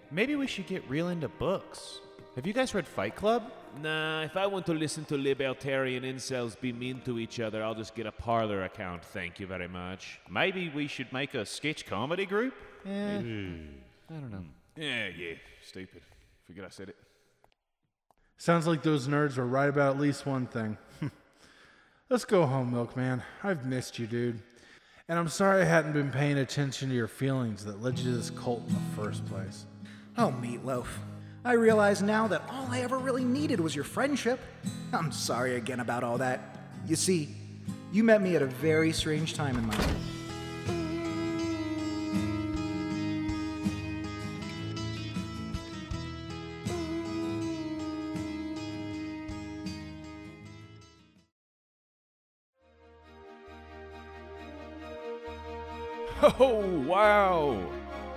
maybe 0.09 0.35
we 0.35 0.47
should 0.47 0.67
get 0.67 0.87
real 0.89 1.09
into 1.09 1.27
books. 1.27 1.99
Have 2.35 2.47
you 2.47 2.53
guys 2.53 2.73
read 2.73 2.87
Fight 2.87 3.15
Club? 3.15 3.51
Nah, 3.81 4.23
if 4.23 4.35
I 4.35 4.47
want 4.47 4.65
to 4.65 4.73
listen 4.73 5.05
to 5.05 5.17
libertarian 5.17 6.03
incels 6.03 6.59
be 6.59 6.73
mean 6.73 7.01
to 7.05 7.19
each 7.19 7.39
other, 7.39 7.63
I'll 7.63 7.75
just 7.75 7.93
get 7.93 8.05
a 8.05 8.11
Parler 8.11 8.63
account. 8.63 9.03
Thank 9.03 9.39
you 9.39 9.47
very 9.47 9.67
much. 9.67 10.19
Maybe 10.29 10.69
we 10.69 10.87
should 10.87 11.11
make 11.13 11.33
a 11.33 11.45
sketch 11.45 11.85
comedy 11.85 12.25
group? 12.25 12.53
Yeah. 12.85 13.19
Hmm. 13.19 13.65
I 14.09 14.13
don't 14.13 14.31
know. 14.31 14.45
Yeah, 14.75 15.07
yeah. 15.07 15.35
Stupid. 15.65 16.01
Forget 16.47 16.65
I 16.65 16.69
said 16.69 16.89
it. 16.89 16.95
Sounds 18.37 18.65
like 18.65 18.81
those 18.81 19.07
nerds 19.07 19.37
were 19.37 19.45
right 19.45 19.69
about 19.69 19.95
at 19.95 20.01
least 20.01 20.25
one 20.25 20.47
thing. 20.47 20.77
Let's 22.11 22.25
go 22.25 22.45
home, 22.45 22.71
Milkman. 22.73 23.23
I've 23.41 23.65
missed 23.65 23.97
you, 23.97 24.05
dude. 24.05 24.41
And 25.07 25.17
I'm 25.17 25.29
sorry 25.29 25.61
I 25.61 25.63
hadn't 25.63 25.93
been 25.93 26.11
paying 26.11 26.39
attention 26.39 26.89
to 26.89 26.93
your 26.93 27.07
feelings 27.07 27.63
that 27.63 27.81
led 27.81 27.97
you 27.97 28.11
to 28.11 28.17
this 28.17 28.31
cult 28.31 28.67
in 28.67 28.73
the 28.73 29.01
first 29.01 29.25
place. 29.27 29.65
Oh, 30.17 30.35
Meatloaf. 30.41 30.87
I 31.45 31.53
realize 31.53 32.01
now 32.01 32.27
that 32.27 32.43
all 32.49 32.67
I 32.69 32.81
ever 32.81 32.97
really 32.97 33.23
needed 33.23 33.61
was 33.61 33.73
your 33.73 33.85
friendship. 33.85 34.41
I'm 34.91 35.13
sorry 35.13 35.55
again 35.55 35.79
about 35.79 36.03
all 36.03 36.17
that. 36.17 36.57
You 36.85 36.97
see, 36.97 37.33
you 37.93 38.03
met 38.03 38.21
me 38.21 38.35
at 38.35 38.41
a 38.41 38.47
very 38.47 38.91
strange 38.91 39.33
time 39.33 39.55
in 39.55 39.65
my 39.65 39.77
life. 39.77 40.20
Oh, 56.39 56.65
wow! 56.85 57.59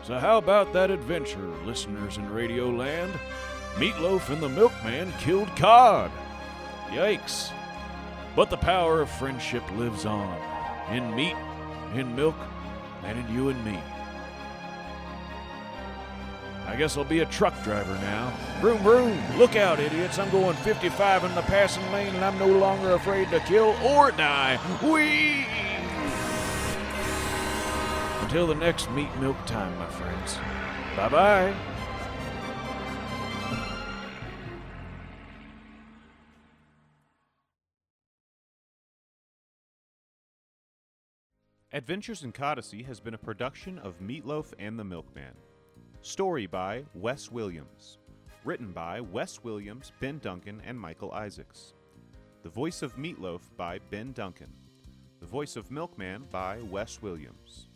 So, 0.02 0.18
how 0.18 0.38
about 0.38 0.72
that 0.72 0.90
adventure, 0.90 1.48
listeners 1.64 2.16
in 2.16 2.30
Radio 2.30 2.70
Land? 2.70 3.12
Meatloaf 3.76 4.30
and 4.30 4.42
the 4.42 4.48
Milkman 4.48 5.12
killed 5.18 5.48
Cod! 5.56 6.10
Yikes! 6.88 7.50
But 8.36 8.50
the 8.50 8.56
power 8.56 9.00
of 9.00 9.10
friendship 9.10 9.62
lives 9.72 10.06
on 10.06 10.36
in 10.92 11.14
meat, 11.14 11.36
in 11.94 12.14
milk, 12.14 12.36
and 13.04 13.18
in 13.18 13.34
you 13.34 13.48
and 13.48 13.64
me. 13.64 13.78
I 16.66 16.76
guess 16.76 16.96
I'll 16.96 17.04
be 17.04 17.20
a 17.20 17.26
truck 17.26 17.62
driver 17.62 17.94
now. 17.94 18.32
Broom, 18.60 18.82
broom! 18.82 19.18
Look 19.36 19.56
out, 19.56 19.80
idiots! 19.80 20.18
I'm 20.18 20.30
going 20.30 20.56
55 20.56 21.24
in 21.24 21.34
the 21.34 21.42
passing 21.42 21.90
lane, 21.92 22.14
and 22.14 22.24
I'm 22.24 22.38
no 22.38 22.48
longer 22.48 22.92
afraid 22.92 23.30
to 23.30 23.40
kill 23.40 23.76
or 23.82 24.10
die. 24.12 24.56
Whee! 24.82 25.46
Until 28.34 28.48
the 28.48 28.54
next 28.56 28.90
meat 28.90 29.16
milk 29.20 29.36
time, 29.46 29.78
my 29.78 29.86
friends. 29.86 30.38
Bye 30.96 31.08
bye. 31.08 31.54
Adventures 41.72 42.24
in 42.24 42.32
Codicy 42.32 42.82
has 42.82 42.98
been 42.98 43.14
a 43.14 43.18
production 43.18 43.78
of 43.78 44.00
Meatloaf 44.00 44.52
and 44.58 44.76
the 44.76 44.82
Milkman. 44.82 45.36
Story 46.02 46.48
by 46.48 46.82
Wes 46.96 47.30
Williams. 47.30 47.98
Written 48.44 48.72
by 48.72 49.00
Wes 49.00 49.44
Williams, 49.44 49.92
Ben 50.00 50.18
Duncan, 50.18 50.60
and 50.66 50.76
Michael 50.76 51.12
Isaacs. 51.12 51.74
The 52.42 52.48
voice 52.48 52.82
of 52.82 52.96
Meatloaf 52.96 53.42
by 53.56 53.78
Ben 53.92 54.10
Duncan. 54.10 54.52
The 55.20 55.26
voice 55.26 55.54
of 55.54 55.70
Milkman 55.70 56.24
by 56.32 56.58
Wes 56.62 57.00
Williams. 57.00 57.68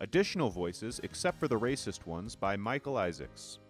Additional 0.00 0.50
voices, 0.50 1.00
except 1.04 1.38
for 1.38 1.46
the 1.46 1.58
racist 1.58 2.04
ones, 2.04 2.34
by 2.34 2.56
Michael 2.56 2.96
Isaacs. 2.96 3.60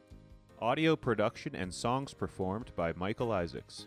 Audio 0.61 0.97
production 0.97 1.55
and 1.55 1.73
songs 1.73 2.15
performed 2.15 2.73
by 2.75 2.93
Michael 2.95 3.31
Isaacs. 3.31 3.87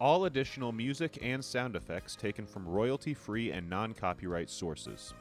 All 0.00 0.26
additional 0.26 0.70
music 0.70 1.18
and 1.20 1.44
sound 1.44 1.74
effects 1.74 2.14
taken 2.14 2.46
from 2.46 2.68
royalty 2.68 3.12
free 3.12 3.50
and 3.50 3.68
non 3.68 3.92
copyright 3.92 4.50
sources. 4.50 5.14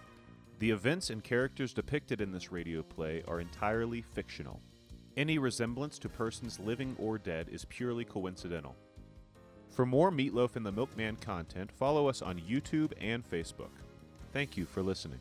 The 0.59 0.69
events 0.69 1.09
and 1.09 1.23
characters 1.23 1.73
depicted 1.73 2.21
in 2.21 2.31
this 2.31 2.51
radio 2.51 2.83
play 2.83 3.23
are 3.27 3.39
entirely 3.39 4.01
fictional. 4.01 4.61
Any 5.17 5.39
resemblance 5.39 5.97
to 5.99 6.09
persons 6.09 6.59
living 6.59 6.95
or 6.99 7.17
dead 7.17 7.49
is 7.51 7.65
purely 7.65 8.05
coincidental. 8.05 8.75
For 9.69 9.85
more 9.87 10.11
Meatloaf 10.11 10.55
and 10.55 10.65
the 10.65 10.71
Milkman 10.71 11.15
content, 11.15 11.71
follow 11.71 12.07
us 12.07 12.21
on 12.21 12.39
YouTube 12.39 12.93
and 13.01 13.27
Facebook. 13.27 13.71
Thank 14.31 14.55
you 14.55 14.65
for 14.65 14.83
listening. 14.83 15.19